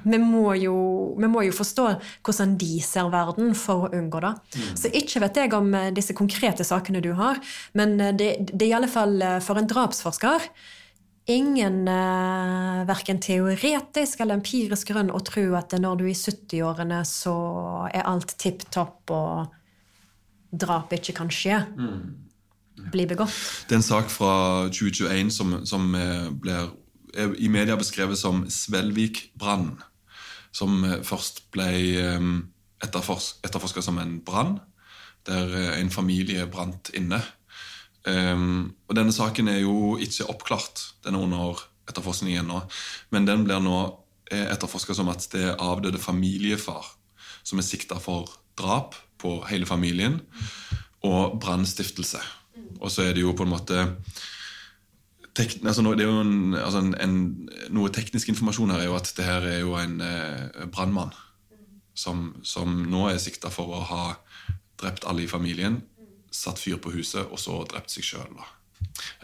Vi 0.04 0.18
må, 0.22 0.44
jo, 0.60 0.74
vi 1.18 1.30
må, 1.30 1.44
jo, 1.46 1.54
forstå 1.56 1.86
hvordan 2.26 2.56
de 2.60 2.78
ser 2.84 3.10
verden 3.12 3.54
for 3.58 3.86
å 3.86 3.92
unngå 3.98 4.22
det. 4.24 4.34
Mm. 4.54 4.72
Så 4.80 4.92
ikke 5.00 5.22
vet 5.24 5.40
jeg 5.42 5.54
om 5.56 5.70
eh, 5.76 5.92
disse 5.96 6.16
konkrete 6.16 6.66
sakene 6.66 7.02
du 7.04 7.12
har, 7.18 7.40
men 7.78 7.96
eh, 8.00 8.14
det, 8.16 8.28
det 8.52 8.66
er 8.66 8.72
i 8.72 8.76
alle 8.80 8.90
fall 8.90 9.16
eh, 9.22 9.38
for 9.44 9.60
en 9.60 9.68
drapsforsker 9.68 10.50
ingen 11.28 11.82
uh, 11.92 12.86
verken 12.88 13.18
teoretisk 13.20 14.22
eller 14.24 14.38
empirisk 14.38 14.88
grunn 14.88 15.10
å 15.12 15.18
tro 15.20 15.42
at 15.58 15.74
når 15.76 15.98
du 16.00 16.06
er 16.06 16.14
i 16.14 16.16
70-årene, 16.16 17.02
så 17.04 17.34
er 17.92 18.06
alt 18.08 18.32
tipp 18.40 18.64
topp 18.72 19.12
og 19.12 19.50
drap 20.48 20.94
ikke 20.96 21.12
kan 21.18 21.28
skje. 21.28 21.60
Mm. 21.76 22.88
Bli 22.94 23.04
begått. 23.10 23.36
Det 23.68 23.76
er 23.76 23.82
en 23.82 23.84
sak 23.84 24.08
fra 24.08 24.32
2021 24.72 25.34
som, 25.34 25.52
som 25.68 25.90
blir 26.40 26.70
i 27.16 27.48
media 27.48 27.76
beskrevet 27.76 28.18
som 28.18 28.44
Svelvik-brannen. 28.50 29.78
Som 30.52 30.82
eh, 30.84 31.00
først 31.06 31.46
ble 31.54 31.70
eh, 32.00 32.28
etterforska 32.84 33.82
som 33.84 33.98
en 34.02 34.18
brann, 34.24 34.58
der 35.28 35.54
eh, 35.54 35.72
en 35.80 35.90
familie 35.90 36.46
brant 36.50 36.92
inne. 36.94 37.22
Og 38.08 38.94
Denne 38.96 39.12
saken 39.12 39.50
er 39.52 39.58
jo 39.60 39.98
ikke 40.00 40.24
oppklart. 40.32 40.80
Den 41.04 41.18
er 41.18 41.24
under 41.26 41.58
etterforskning 41.90 42.38
ennå. 42.40 42.62
Men 43.12 43.26
den 43.28 43.42
blir 43.44 43.60
nå 43.60 43.80
etterforska 44.32 44.94
som 44.96 45.10
at 45.12 45.26
det 45.34 45.42
er 45.50 45.60
avdøde 45.60 46.00
familiefar 46.00 46.86
som 47.42 47.60
er 47.60 47.66
sikta 47.66 47.98
for 48.00 48.30
drap 48.56 48.96
på 49.20 49.34
hele 49.50 49.68
familien 49.68 50.22
og 51.04 51.36
brannstiftelse. 51.42 52.22
Og 52.80 52.88
så 52.94 53.04
er 53.08 53.16
det 53.16 53.26
jo 53.26 53.34
på 53.36 53.44
en 53.44 53.52
måte 53.52 53.84
tek, 55.38 55.56
altså, 55.62 55.84
det 55.94 56.04
er 56.04 56.10
jo 56.10 56.20
en, 56.24 56.58
altså 56.58 56.82
en, 56.82 56.92
en, 57.02 57.16
Noe 57.74 57.92
teknisk 57.94 58.30
informasjon 58.32 58.74
her 58.74 58.84
er 58.84 58.90
jo 58.90 58.98
at 58.98 59.12
det 59.16 59.26
her 59.26 59.46
er 59.46 59.62
jo 59.62 59.76
en 59.78 59.98
eh, 60.04 60.66
brannmann 60.74 61.14
som, 61.98 62.28
som, 62.46 62.84
nå 62.90 63.08
er 63.10 63.18
sikta 63.22 63.50
for 63.50 63.74
å 63.74 63.80
ha 63.88 64.02
drept 64.78 65.06
alle 65.10 65.24
i 65.24 65.30
familien, 65.30 65.80
satt 66.30 66.60
fyr 66.62 66.78
på 66.78 66.92
huset 66.94 67.26
og 67.26 67.40
så 67.42 67.56
drept 67.66 67.90
seg 67.90 68.06
sjøl. 68.06 68.36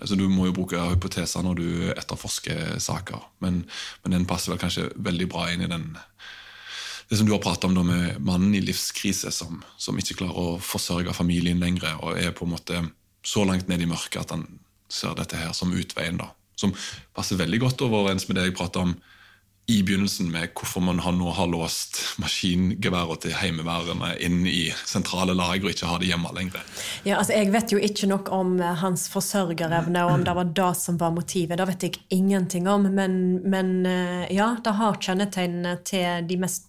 Altså, 0.03 0.17
du 0.19 0.25
må 0.27 0.49
jo 0.49 0.57
bruke 0.57 0.81
hypoteser 0.91 1.45
når 1.47 1.61
du 1.61 1.69
etterforsker 1.95 2.81
saker, 2.83 3.29
men, 3.45 3.63
men 4.03 4.17
den 4.17 4.27
passer 4.27 4.51
vel 4.51 4.59
kanskje 4.63 4.89
veldig 4.97 5.29
bra 5.31 5.47
inn 5.53 5.63
i 5.67 5.71
den 5.71 5.93
det 7.11 7.19
som 7.21 7.29
du 7.29 7.35
har 7.35 7.43
pratet 7.45 7.67
om 7.69 7.75
da 7.77 7.83
med 7.85 8.21
mannen 8.25 8.55
i 8.57 8.63
livskrise 8.65 9.29
som, 9.35 9.59
som, 9.77 9.99
ikke 10.01 10.17
klarer 10.23 10.39
å 10.41 10.59
forsørge 10.63 11.13
familien 11.15 11.61
lenger, 11.61 11.99
og 12.01 12.17
er 12.17 12.33
på 12.35 12.47
en 12.47 12.55
måte 12.55 12.81
så 13.25 13.45
langt 13.45 13.69
ned 13.69 13.85
i 13.85 13.89
mørket 13.89 14.23
at 14.23 14.33
han 14.33 14.47
ser 14.91 15.17
dette 15.19 15.41
her 15.41 15.53
som 15.57 15.73
utveien. 15.73 16.21
da. 16.21 16.31
Som 16.57 16.75
passer 17.15 17.41
veldig 17.41 17.61
godt 17.61 17.83
overens 17.87 18.29
med 18.29 18.39
det 18.39 18.49
jeg 18.49 18.59
pratet 18.59 18.83
om 18.83 18.95
i 19.67 19.79
begynnelsen 19.83 20.29
med 20.29 20.51
hvorfor 20.53 20.83
man 20.85 20.99
nå 21.01 21.31
har 21.33 21.49
låst 21.49 21.97
maskingeværene 22.21 23.17
til 23.23 23.33
heimeværene 23.33 24.11
inn 24.27 24.43
i 24.45 24.67
sentrale 24.85 25.33
lager 25.37 25.65
og 25.65 25.73
ikke 25.73 25.89
har 25.89 26.03
det 26.03 26.11
hjemme 26.11 26.33
lenger. 26.37 26.67
Ja, 27.07 27.17
altså 27.17 27.33
Jeg 27.33 27.53
vet 27.55 27.73
jo 27.73 27.81
ikke 27.81 28.11
nok 28.11 28.29
om 28.33 28.59
eh, 28.61 28.75
hans 28.83 29.07
forsørgerevne, 29.13 30.05
og 30.05 30.19
om 30.19 30.27
det 30.27 30.37
var 30.37 30.53
det 30.61 30.71
som 30.77 31.01
var 31.01 31.17
motivet. 31.17 31.57
Det 31.57 31.69
vet 31.71 31.89
jeg 31.89 32.03
ingenting 32.13 32.69
om. 32.69 32.91
Men, 32.93 33.41
men 33.49 33.73
eh, 33.89 34.29
ja, 34.37 34.53
det 34.61 34.77
har 34.77 35.01
kjennetegnene 35.01 35.79
til 35.89 36.29
de 36.29 36.39
mest, 36.45 36.69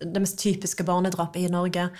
det 0.00 0.24
mest 0.24 0.40
typiske 0.40 0.84
barnedrapet 0.88 1.44
i 1.44 1.52
Norge. 1.52 1.90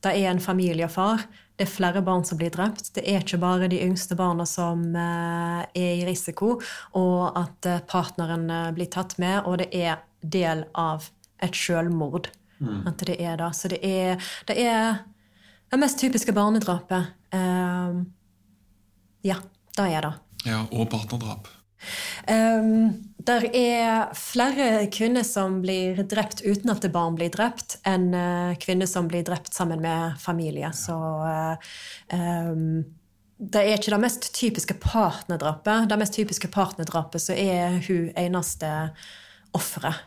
Det 0.00 0.16
er 0.16 0.32
en 0.32 0.40
familiefar 0.40 1.28
det 1.60 1.66
er 1.66 1.72
flere 1.74 2.00
barn 2.00 2.22
som 2.24 2.38
blir 2.40 2.48
drept. 2.48 2.86
Det 2.96 3.02
er 3.04 3.20
ikke 3.20 3.36
bare 3.42 3.66
de 3.68 3.82
yngste 3.84 4.16
barna 4.16 4.46
som 4.48 4.80
eh, 4.96 5.58
er 5.76 5.98
i 5.98 6.06
risiko, 6.08 6.54
og 6.96 7.36
at 7.36 7.68
eh, 7.68 7.82
partneren 7.84 8.46
eh, 8.48 8.70
blir 8.72 8.88
tatt 8.88 9.18
med, 9.20 9.42
og 9.44 9.58
det 9.60 9.66
er 9.76 9.98
del 10.24 10.64
av 10.72 11.10
et 11.44 11.52
selvmord. 11.52 12.30
Mm. 12.64 12.86
At 12.88 13.04
det 13.04 13.18
er 13.20 13.36
det. 13.42 13.50
Så 13.58 13.68
det 13.74 13.82
er, 13.84 14.32
det 14.48 14.56
er 14.56 15.02
det 15.68 15.82
mest 15.84 16.00
typiske 16.00 16.32
barnedrapet. 16.32 17.12
Uh, 17.30 18.00
ja, 19.24 19.36
det 19.76 19.86
er 19.86 20.08
det. 20.08 20.14
Ja, 20.48 20.64
Og 20.72 20.88
partnerdrap. 20.92 21.48
Um, 22.28 23.10
der 23.16 23.46
er 23.56 24.14
flere 24.16 24.86
kvinner 24.92 25.24
som 25.26 25.60
blir 25.64 26.02
drept 26.08 26.42
uten 26.44 26.72
at 26.72 26.86
barn 26.92 27.16
blir 27.18 27.32
drept, 27.32 27.78
enn 27.88 28.10
uh, 28.14 28.56
kvinner 28.60 28.88
som 28.88 29.08
blir 29.08 29.24
drept 29.26 29.54
sammen 29.56 29.82
med 29.84 30.18
familie. 30.20 30.72
Så 30.76 30.96
uh, 30.96 31.72
um, 32.12 32.82
det 33.40 33.62
er 33.64 33.78
ikke 33.78 33.94
det 33.94 34.02
mest 34.02 34.30
typiske 34.36 34.76
partnerdrapet. 34.82 35.88
Det 35.88 35.98
mest 36.00 36.16
typiske 36.16 36.50
partnerdrapet 36.52 37.24
så 37.24 37.36
er 37.36 37.80
hun 37.88 38.10
eneste 38.20 38.68
offeret. 39.56 40.06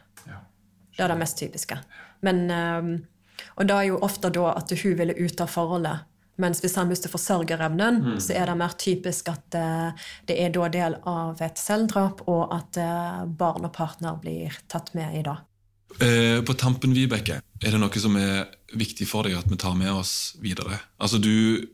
Det 0.93 1.01
er 1.01 1.09
det 1.09 1.17
mest 1.17 1.39
typiske. 1.41 1.79
Men, 2.21 2.45
um, 2.51 2.91
og 3.57 3.67
det 3.67 3.75
er 3.75 3.87
jo 3.89 4.01
ofte 4.05 4.29
da 4.33 4.51
at 4.53 4.73
hun 4.83 4.97
ville 4.99 5.17
ut 5.17 5.41
av 5.41 5.49
forholdet 5.49 6.05
mens 6.41 6.61
hvis 6.63 6.75
han 6.79 6.89
mister 6.89 7.11
forsørgerevnen, 7.13 7.99
mm. 8.01 8.19
så 8.23 8.35
er 8.37 8.49
det 8.49 8.57
mer 8.57 8.73
typisk 8.79 9.29
at 9.29 9.57
uh, 9.57 10.05
det 10.29 10.39
er 10.41 10.53
da 10.53 10.69
del 10.73 10.97
av 11.09 11.41
et 11.45 11.61
selvdrap, 11.61 12.23
og 12.31 12.53
at 12.55 12.79
uh, 12.81 13.23
barn 13.29 13.67
og 13.67 13.73
partner 13.75 14.17
blir 14.21 14.55
tatt 14.71 14.93
med 14.97 15.19
i 15.19 15.23
det. 15.25 15.37
Uh, 15.99 16.39
på 16.45 16.55
tampen, 16.57 16.95
Vibeke, 16.97 17.37
er 17.61 17.75
det 17.75 17.81
noe 17.81 18.01
som 18.01 18.17
er 18.17 18.47
viktig 18.73 19.05
for 19.09 19.29
deg 19.29 19.37
at 19.37 19.49
vi 19.51 19.59
tar 19.61 19.77
med 19.77 19.93
oss 19.93 20.33
videre? 20.41 20.81
Altså, 20.97 21.21
Du 21.21 21.67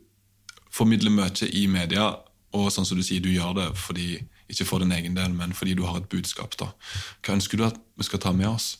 formidler 0.69 1.11
mye 1.11 1.47
i 1.55 1.65
media, 1.71 2.11
og 2.53 2.69
sånn 2.73 2.85
som 2.85 2.99
du 2.99 3.05
sier, 3.05 3.23
du 3.23 3.31
gjør 3.31 3.55
det 3.57 3.71
fordi, 3.79 4.19
ikke 4.51 4.67
for 4.67 4.83
din 4.83 4.93
egen 4.93 5.15
del, 5.15 5.31
men 5.33 5.55
fordi 5.55 5.73
du 5.77 5.85
har 5.87 6.01
et 6.01 6.11
budskap. 6.11 6.57
da. 6.59 6.73
Hva 7.23 7.39
ønsker 7.39 7.57
du 7.57 7.65
at 7.65 7.79
vi 7.97 8.05
skal 8.05 8.21
ta 8.21 8.35
med 8.35 8.51
oss? 8.51 8.75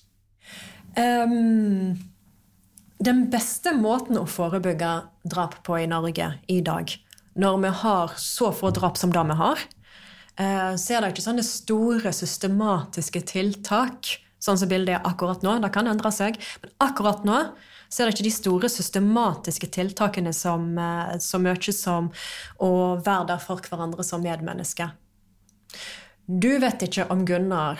Um 0.97 1.97
den 2.99 3.25
beste 3.31 3.71
måten 3.77 4.19
å 4.19 4.27
forebygge 4.27 4.91
drap 5.31 5.61
på 5.63 5.77
i 5.79 5.87
Norge 5.87 6.33
i 6.51 6.59
dag, 6.65 6.91
når 7.39 7.59
vi 7.63 7.73
har 7.83 8.15
så 8.19 8.51
få 8.55 8.73
drap 8.75 8.99
som 8.99 9.13
det 9.15 9.23
vi 9.29 9.37
har, 9.39 9.61
eh, 10.35 10.73
så 10.75 10.95
er 10.95 11.01
det 11.01 11.13
ikke 11.13 11.27
sånne 11.29 11.45
store 11.45 12.11
systematiske 12.11 13.21
tiltak, 13.31 14.19
sånn 14.39 14.59
som 14.59 14.71
bildet 14.71 14.97
er 14.97 15.07
akkurat 15.07 15.43
nå. 15.43 15.59
Det 15.61 15.71
kan 15.71 15.87
endre 15.87 16.11
seg. 16.11 16.39
Men 16.61 16.71
akkurat 16.79 17.23
nå 17.27 17.39
så 17.89 18.03
er 18.03 18.07
det 18.07 18.17
ikke 18.17 18.27
de 18.27 18.35
store 18.35 18.69
systematiske 18.69 19.67
tiltakene 19.73 20.33
som 20.35 20.77
eh, 20.77 21.17
så 21.19 21.39
mye 21.41 21.73
som 21.73 22.11
å 22.59 22.71
være 22.99 23.31
der 23.33 23.39
for 23.43 23.63
hverandre 23.63 24.03
som 24.03 24.21
medmenneske. 24.23 24.91
Du 26.27 26.59
vet 26.61 26.83
ikke 26.85 27.07
om 27.09 27.23
Gunnar 27.25 27.79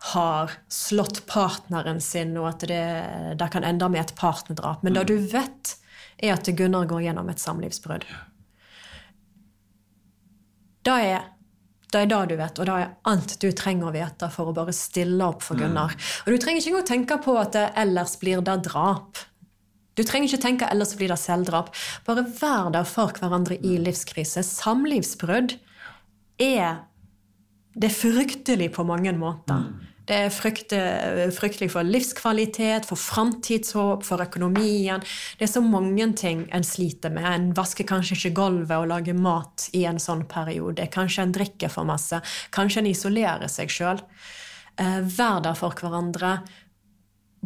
har 0.00 0.52
slått 0.72 1.26
partneren 1.28 2.00
sin, 2.00 2.32
og 2.40 2.48
at 2.54 2.64
det, 2.68 2.84
det 3.36 3.50
kan 3.52 3.66
ende 3.68 3.88
med 3.92 4.00
et 4.00 4.14
partnerdrap. 4.16 4.82
Men 4.82 4.96
det 4.96 5.04
du 5.10 5.16
vet, 5.20 5.74
er 6.20 6.34
at 6.36 6.48
Gunnar 6.56 6.88
går 6.88 7.04
gjennom 7.04 7.28
et 7.32 7.42
samlivsbrudd. 7.42 8.06
Det 10.88 10.96
er 11.12 11.28
det 11.90 12.04
er 12.04 12.06
det 12.06 12.18
du 12.30 12.36
vet, 12.38 12.58
og 12.62 12.68
det 12.68 12.74
er 12.78 12.90
alt 13.10 13.32
du 13.42 13.48
trenger 13.56 13.88
å 13.88 13.94
vite 13.94 14.28
for 14.30 14.50
å 14.50 14.54
bare 14.54 14.70
stille 14.74 15.26
opp 15.26 15.42
for 15.42 15.58
Gunnar. 15.58 15.96
Og 16.22 16.30
du 16.30 16.38
trenger 16.38 16.62
ikke 16.62 16.70
engang 16.70 16.86
tenke 16.86 17.16
på 17.24 17.34
at 17.40 17.50
det 17.56 17.64
ellers 17.82 18.14
blir 18.20 18.44
det 18.46 18.60
drap. 18.68 19.18
Du 19.98 20.04
trenger 20.06 20.30
ikke 20.30 20.44
tenke 20.44 20.68
ellers 20.70 20.94
blir 20.94 21.10
det 21.10 21.18
selvdrap. 21.18 21.72
Bare 22.06 22.22
vær 22.38 22.70
der 22.76 22.86
for 22.86 23.10
hverandre 23.18 23.58
i 23.58 23.74
livskrise. 23.82 24.44
Samlivsbrudd 24.46 25.56
er 26.38 26.84
det 27.74 27.90
er 27.90 27.98
fryktelig 27.98 28.70
på 28.74 28.86
mange 28.86 29.12
måter. 29.18 29.66
Det 30.10 30.16
er 30.18 30.32
fryktelig 31.30 31.68
for 31.70 31.86
livskvalitet, 31.86 32.88
for 32.88 32.98
framtidshåp, 32.98 34.02
for 34.02 34.24
økonomien. 34.24 35.04
Det 35.38 35.46
er 35.46 35.52
så 35.52 35.62
mange 35.62 36.08
ting 36.18 36.48
en 36.50 36.66
sliter 36.66 37.12
med. 37.14 37.28
En 37.30 37.52
vasker 37.54 37.86
kanskje 37.86 38.16
ikke 38.16 38.32
gulvet 38.40 38.74
og 38.74 38.88
lager 38.90 39.14
mat 39.14 39.68
i 39.78 39.84
en 39.86 40.02
sånn 40.02 40.24
periode. 40.26 40.88
Kanskje 40.90 41.28
en 41.28 41.36
drikker 41.36 41.70
for 41.70 41.86
masse. 41.86 42.18
Kanskje 42.50 42.82
en 42.82 42.90
isolerer 42.90 43.52
seg 43.52 43.70
sjøl. 43.70 44.02
Eh, 44.82 44.98
vær 45.14 45.44
der 45.46 45.54
for 45.54 45.78
hverandre. 45.78 46.40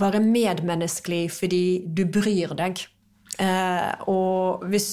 Være 0.01 0.25
medmenneskelig 0.25 1.27
fordi 1.37 1.65
du 1.85 2.07
bryr 2.09 2.57
deg. 2.57 2.81
Eh, 3.45 3.93
og 4.09 4.65
hvis 4.73 4.89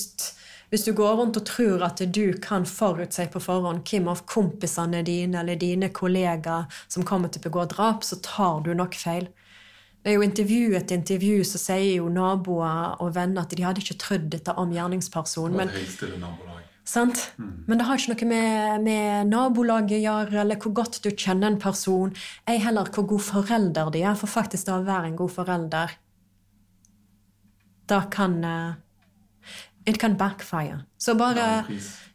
hvis 0.72 0.86
du 0.88 0.94
går 0.96 1.18
rundt 1.20 1.36
og 1.36 1.44
tror 1.50 1.82
at 1.84 2.00
du 2.16 2.32
kan 2.40 2.64
forutse 2.68 3.26
på 3.34 3.42
forhånd 3.44 3.84
hvem 3.90 4.08
av 4.08 4.24
kompisene 4.30 5.02
dine 5.04 5.42
eller 5.42 5.60
dine 5.60 5.90
kollegaer 5.92 6.72
som 6.88 7.04
kommer 7.08 7.28
til 7.28 7.44
å 7.44 7.48
begå 7.50 7.66
drap, 7.74 8.06
så 8.08 8.22
tar 8.24 8.64
du 8.64 8.72
nok 8.74 8.96
feil. 8.96 9.28
Det 10.02 10.14
er 10.14 10.16
jo 10.16 10.24
intervju 10.26 10.78
etter 10.80 10.96
intervju 10.98 11.44
så 11.46 11.60
sier 11.62 11.98
jo 12.00 12.08
naboer 12.10 13.02
og 13.04 13.12
venner 13.18 13.44
at 13.44 13.52
de 13.54 13.66
hadde 13.66 13.84
ikke 13.84 14.00
trodd 14.02 14.30
dette 14.32 14.56
om 14.58 14.72
gjerningspersonen. 14.74 15.60
Men, 15.60 15.74
sant? 16.88 17.26
Mm. 17.36 17.50
men 17.68 17.82
det 17.82 17.88
har 17.90 18.00
ikke 18.00 18.14
noe 18.14 18.30
med, 18.30 18.86
med 18.88 19.30
nabolaget 19.30 19.98
å 20.00 20.06
gjøre, 20.06 20.38
eller 20.46 20.62
hvor 20.64 20.74
godt 20.80 21.02
du 21.04 21.10
kjenner 21.12 21.52
en 21.52 21.60
person. 21.62 22.16
Ei 22.50 22.56
heller 22.64 22.88
hvor 22.96 23.10
god 23.12 23.26
forelder 23.28 23.92
de 23.92 24.06
er, 24.06 24.16
for 24.18 24.32
faktisk 24.32 24.72
det 24.72 24.78
å 24.78 24.88
være 24.88 25.12
en 25.12 25.20
god 25.20 25.36
forelder 25.36 25.98
Da 27.92 28.06
kan 28.08 28.40
uh, 28.48 28.80
It 29.86 29.98
can 30.00 30.18
backfire. 30.18 30.84
Så 30.98 31.16
bare 31.16 31.66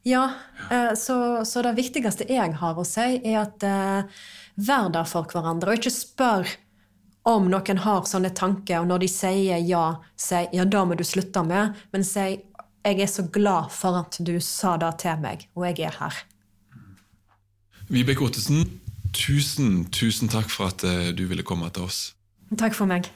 Ja. 0.02 0.30
Uh, 0.70 0.94
så, 0.94 1.44
så, 1.44 1.62
det 1.62 1.72
viktigste 1.76 2.28
jeg 2.30 2.54
har 2.60 2.78
å 2.78 2.84
si, 2.86 3.18
er 3.24 3.40
at 3.42 3.64
uh, 3.66 4.20
vær 4.54 4.92
der 4.94 5.08
for 5.08 5.26
hverandre, 5.26 5.72
og 5.72 5.80
ikke 5.80 5.90
spør 5.90 6.52
om 7.26 7.48
noen 7.50 7.82
har 7.82 8.06
sånne 8.06 8.30
tanker, 8.30 8.84
og 8.84 8.86
når 8.86 9.02
de 9.02 9.08
sier 9.10 9.64
ja, 9.66 9.86
si 10.14 10.44
ja, 10.54 10.64
da 10.64 10.84
må 10.86 10.94
du 10.94 11.02
slutte 11.04 11.42
med, 11.42 11.74
men 11.90 12.06
si 12.06 12.28
jeg 12.86 13.02
er 13.02 13.10
så 13.10 13.26
glad 13.34 13.72
for 13.74 13.98
at 13.98 14.20
du 14.22 14.36
sa 14.38 14.76
det 14.78 14.92
til 15.02 15.18
meg, 15.18 15.48
og 15.58 15.66
jeg 15.66 15.88
er 15.88 15.98
her. 15.98 16.22
Vibeke 17.90 18.22
Ottesen, 18.26 18.62
tusen, 19.10 19.88
tusen 19.90 20.30
takk 20.30 20.50
for 20.54 20.70
at 20.70 20.86
uh, 20.86 21.10
du 21.10 21.26
ville 21.26 21.42
komme 21.46 21.70
til 21.74 21.90
oss. 21.90 22.00
Takk 22.54 22.78
for 22.78 22.86
meg. 22.86 23.10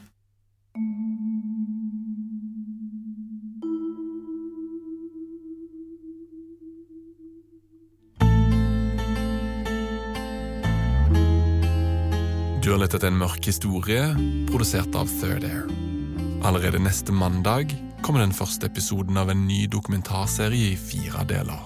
Du 12.71 12.75
har 12.75 12.85
lett 12.85 12.93
etter 12.95 13.11
en 13.11 13.17
mørk 13.19 13.49
historie, 13.51 14.03
produsert 14.47 14.95
av 14.95 15.09
Third 15.11 15.43
Air. 15.43 15.65
Allerede 16.47 16.79
neste 16.79 17.11
mandag 17.11 17.73
kommer 17.99 18.23
den 18.23 18.31
første 18.31 18.69
episoden 18.71 19.19
av 19.19 19.33
en 19.33 19.43
ny 19.49 19.65
dokumentarserie 19.67 20.69
i 20.69 20.77
fire 20.79 21.25
deler. 21.27 21.65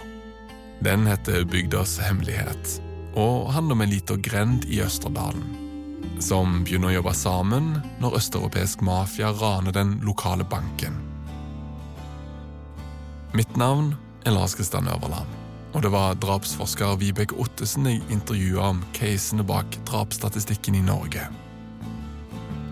Den 0.81 1.05
heter 1.05 1.45
Bygdas 1.45 1.99
hemmelighet, 2.07 2.79
og 3.21 3.53
handler 3.53 3.77
om 3.77 3.85
en 3.85 3.93
liten 3.93 4.25
grend 4.25 4.65
i 4.65 4.81
Østerdalen. 4.81 5.45
Som 6.25 6.63
begynner 6.65 6.95
å 6.95 6.97
jobbe 6.97 7.17
sammen 7.21 7.71
når 8.01 8.21
østeuropeisk 8.23 8.81
mafia 8.89 9.37
raner 9.45 9.77
den 9.77 9.99
lokale 10.09 10.49
banken. 10.49 10.97
Mitt 13.37 13.61
navn 13.61 13.93
er 14.25 14.41
Lars 14.41 14.57
Kristian 14.57 14.89
Øverland 14.89 15.44
og 15.75 15.83
det 15.83 15.91
var 15.91 16.15
drapsforsker 16.23 16.97
Vibeke 17.01 17.35
Ottesen 17.43 17.89
jeg 17.91 18.03
intervjua 18.15 18.71
om 18.71 18.83
casene 18.95 19.45
bak 19.47 19.75
drapsstatistikken 19.89 20.79
i 20.79 20.85
Norge. 20.87 21.27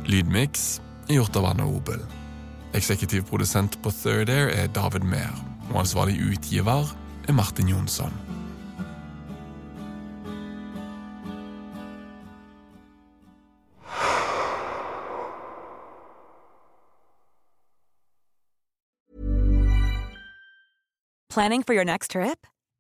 Lydmiks 0.07 0.81
er 1.09 1.19
gjort 1.19 1.37
av 1.39 1.51
Anne 1.51 1.67
Obel. 1.67 2.03
Eksekutiv 2.79 3.27
produsent 3.29 3.75
på 3.83 3.91
Third 3.91 4.31
Air 4.31 4.53
er 4.55 4.71
David 4.71 5.03
Mehr, 5.07 5.35
og 5.73 5.83
ansvarlig 5.83 6.15
utgiver 6.31 6.95
er 7.29 7.35
Martin 7.35 7.69
Jonsson. 7.69 8.15
Planning 21.33 21.63
for 21.63 21.73
your 21.73 21.85
next 21.85 22.11
trip? 22.11 22.47